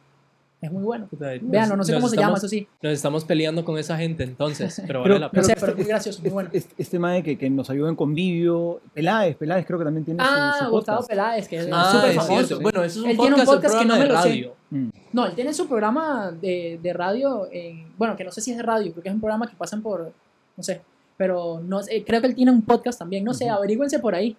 Es 0.62 0.70
muy 0.72 0.84
bueno. 0.84 1.08
Véanlo, 1.12 1.78
no 1.78 1.86
sé 1.86 1.94
nos 1.94 2.02
cómo 2.02 2.10
se 2.10 2.18
llama, 2.18 2.36
eso 2.38 2.50
sí. 2.50 2.68
Nos 2.82 2.92
estamos 2.92 3.24
peleando 3.24 3.64
con 3.64 3.78
esa 3.78 3.98
gente 3.98 4.24
entonces, 4.26 4.82
pero 4.86 5.02
Pero- 5.04 5.14
vale 5.14 5.20
la 5.20 5.26
No 5.28 5.32
pena. 5.32 5.44
sé, 5.44 5.52
este- 5.54 5.60
pero 5.62 5.72
es 5.72 5.78
muy 5.78 5.88
gracioso, 5.88 6.22
muy 6.22 6.32
bueno. 6.32 6.50
Este, 6.52 6.74
este 6.78 7.00
mae 7.00 7.24
que, 7.24 7.38
que 7.38 7.50
nos 7.50 7.70
ayuda 7.70 7.88
en 7.90 7.96
convivio. 7.96 8.82
Peláez, 8.94 9.38
Peláez 9.38 9.66
creo 9.66 9.80
que 9.80 9.86
también 9.86 10.04
tiene 10.04 10.22
su- 10.22 10.30
Ah, 10.30 10.56
su, 10.66 10.70
Gustavo 10.70 10.98
podcast. 11.00 11.10
Peláez, 11.10 11.48
que 11.48 11.58
es 11.60 11.70
Ah, 11.72 11.92
súper 11.94 12.10
es 12.10 12.16
famoso. 12.18 12.46
cierto. 12.48 12.64
Bueno, 12.64 12.84
eso 12.84 13.00
es 13.00 13.04
un 13.06 13.10
Él 13.12 13.18
tiene 13.18 13.36
un 13.36 13.46
podcast, 13.46 13.56
podcast 13.64 13.80
que 13.80 13.86
no 13.86 13.94
programa 13.96 13.96
me 13.96 14.04
de 14.04 14.14
lo 14.14 14.22
sé. 14.22 14.30
radio. 14.30 14.56
Mm. 14.72 14.90
No, 15.14 15.26
él 15.28 15.34
tiene 15.36 15.54
su 15.54 15.68
programa 15.68 16.32
de, 16.42 16.80
de 16.84 16.94
radio, 16.94 17.48
en- 17.52 17.94
bueno, 17.98 18.18
que 18.18 18.24
no 18.26 18.32
sé 18.32 18.42
si 18.42 18.52
es 18.52 18.58
de 18.58 18.64
radio, 18.64 18.92
creo 18.92 19.04
que 19.04 19.10
es 19.10 19.16
un 19.16 19.22
programa 19.22 19.48
que 19.48 19.56
pasan 19.56 19.82
por, 19.82 20.12
no 20.58 20.64
sé, 20.64 20.82
pero 21.16 21.62
no 21.66 21.82
sé, 21.84 22.04
creo 22.04 22.20
que 22.20 22.28
él 22.28 22.36
tiene 22.36 22.52
un 22.52 22.64
podcast 22.64 23.00
también, 23.00 23.24
no 23.24 23.34
sé, 23.34 23.46
Ujú. 23.46 23.54
averígüense 23.54 24.00
por 24.00 24.14
ahí. 24.14 24.36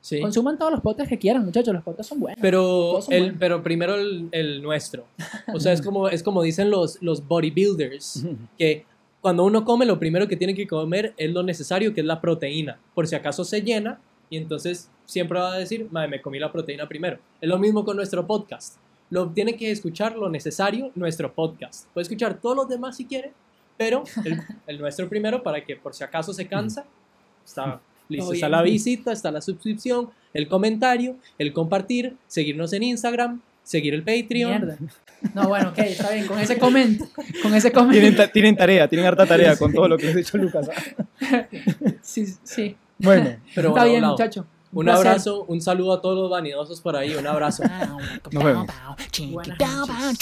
Sí. 0.00 0.20
Consuman 0.20 0.56
todos 0.56 0.70
los 0.70 0.80
podcasts 0.80 1.08
que 1.08 1.18
quieran, 1.18 1.44
muchachos, 1.44 1.74
los 1.74 1.82
podcasts 1.82 2.08
son 2.08 2.20
buenos. 2.20 2.38
Pero, 2.40 3.00
son 3.02 3.12
el, 3.12 3.20
buenos. 3.22 3.38
pero 3.40 3.62
primero 3.62 3.94
el, 3.96 4.28
el 4.30 4.62
nuestro. 4.62 5.06
O 5.52 5.58
sea, 5.58 5.72
es 5.72 5.82
como, 5.84 6.08
es 6.08 6.22
como 6.22 6.42
dicen 6.42 6.70
los, 6.70 7.02
los 7.02 7.26
bodybuilders, 7.26 8.24
que 8.56 8.84
cuando 9.20 9.44
uno 9.44 9.64
come, 9.64 9.84
lo 9.84 9.98
primero 9.98 10.28
que 10.28 10.36
tiene 10.36 10.54
que 10.54 10.66
comer 10.68 11.12
es 11.16 11.32
lo 11.32 11.42
necesario, 11.42 11.92
que 11.92 12.02
es 12.02 12.06
la 12.06 12.20
proteína. 12.20 12.78
Por 12.94 13.08
si 13.08 13.16
acaso 13.16 13.44
se 13.44 13.62
llena, 13.62 13.98
y 14.30 14.36
entonces 14.36 14.90
siempre 15.04 15.38
va 15.38 15.54
a 15.54 15.58
decir, 15.58 15.88
madre, 15.90 16.08
me 16.08 16.22
comí 16.22 16.38
la 16.38 16.52
proteína 16.52 16.86
primero. 16.86 17.18
Es 17.40 17.48
lo 17.48 17.58
mismo 17.58 17.84
con 17.84 17.96
nuestro 17.96 18.26
podcast. 18.26 18.76
Lo 19.10 19.28
tiene 19.30 19.56
que 19.56 19.70
escuchar 19.70 20.16
lo 20.16 20.28
necesario, 20.28 20.90
nuestro 20.94 21.32
podcast. 21.32 21.86
Puede 21.92 22.02
escuchar 22.02 22.40
todos 22.40 22.56
los 22.56 22.68
demás 22.68 22.96
si 22.96 23.06
quiere, 23.06 23.32
pero 23.76 24.04
el, 24.24 24.40
el 24.66 24.78
nuestro 24.78 25.08
primero 25.08 25.42
para 25.42 25.64
que 25.64 25.76
por 25.76 25.94
si 25.94 26.04
acaso 26.04 26.32
se 26.32 26.46
cansa, 26.46 26.84
está 27.44 27.80
listo. 28.08 28.32
Está 28.32 28.48
la 28.48 28.62
visita, 28.62 29.12
está 29.12 29.30
la 29.30 29.40
suscripción, 29.40 30.10
el 30.34 30.48
comentario, 30.48 31.16
el 31.38 31.52
compartir, 31.52 32.14
seguirnos 32.26 32.72
en 32.72 32.82
Instagram, 32.84 33.40
seguir 33.62 33.94
el 33.94 34.02
Patreon. 34.02 34.50
Mierda. 34.50 34.78
No, 35.34 35.48
bueno, 35.48 35.70
ok, 35.70 35.78
está 35.78 36.10
bien, 36.12 36.26
con 36.26 36.38
ese 36.38 36.58
comment, 36.58 37.00
con 37.42 37.54
ese 37.54 37.72
comment. 37.72 37.92
Tienen, 37.92 38.14
ta- 38.16 38.28
tienen 38.30 38.54
tarea, 38.56 38.86
tienen 38.86 39.06
harta 39.06 39.26
tarea 39.26 39.56
con 39.56 39.72
todo 39.72 39.88
lo 39.88 39.96
que 39.96 40.06
les 40.06 40.14
ha 40.14 40.18
dicho 40.18 40.38
Lucas. 40.38 40.68
¿ah? 40.68 41.46
Sí, 42.02 42.26
sí, 42.44 42.76
Bueno, 42.98 43.36
Pero 43.54 43.68
está 43.68 43.80
bueno, 43.80 43.84
bien, 43.86 43.96
hablado. 43.96 44.12
muchacho. 44.14 44.46
Un 44.72 44.84
placer. 44.84 45.06
abrazo, 45.06 45.44
un 45.44 45.60
saludo 45.60 45.92
a 45.92 46.00
todos 46.00 46.16
los 46.16 46.30
vanidosos 46.30 46.80
por 46.80 46.96
ahí, 46.96 47.14
un 47.14 47.26
abrazo. 47.26 47.62
Nos 48.32 48.44
vemos. 48.44 48.66
Buenas 48.66 49.58
Buenas 49.58 49.58
noches. 49.58 50.18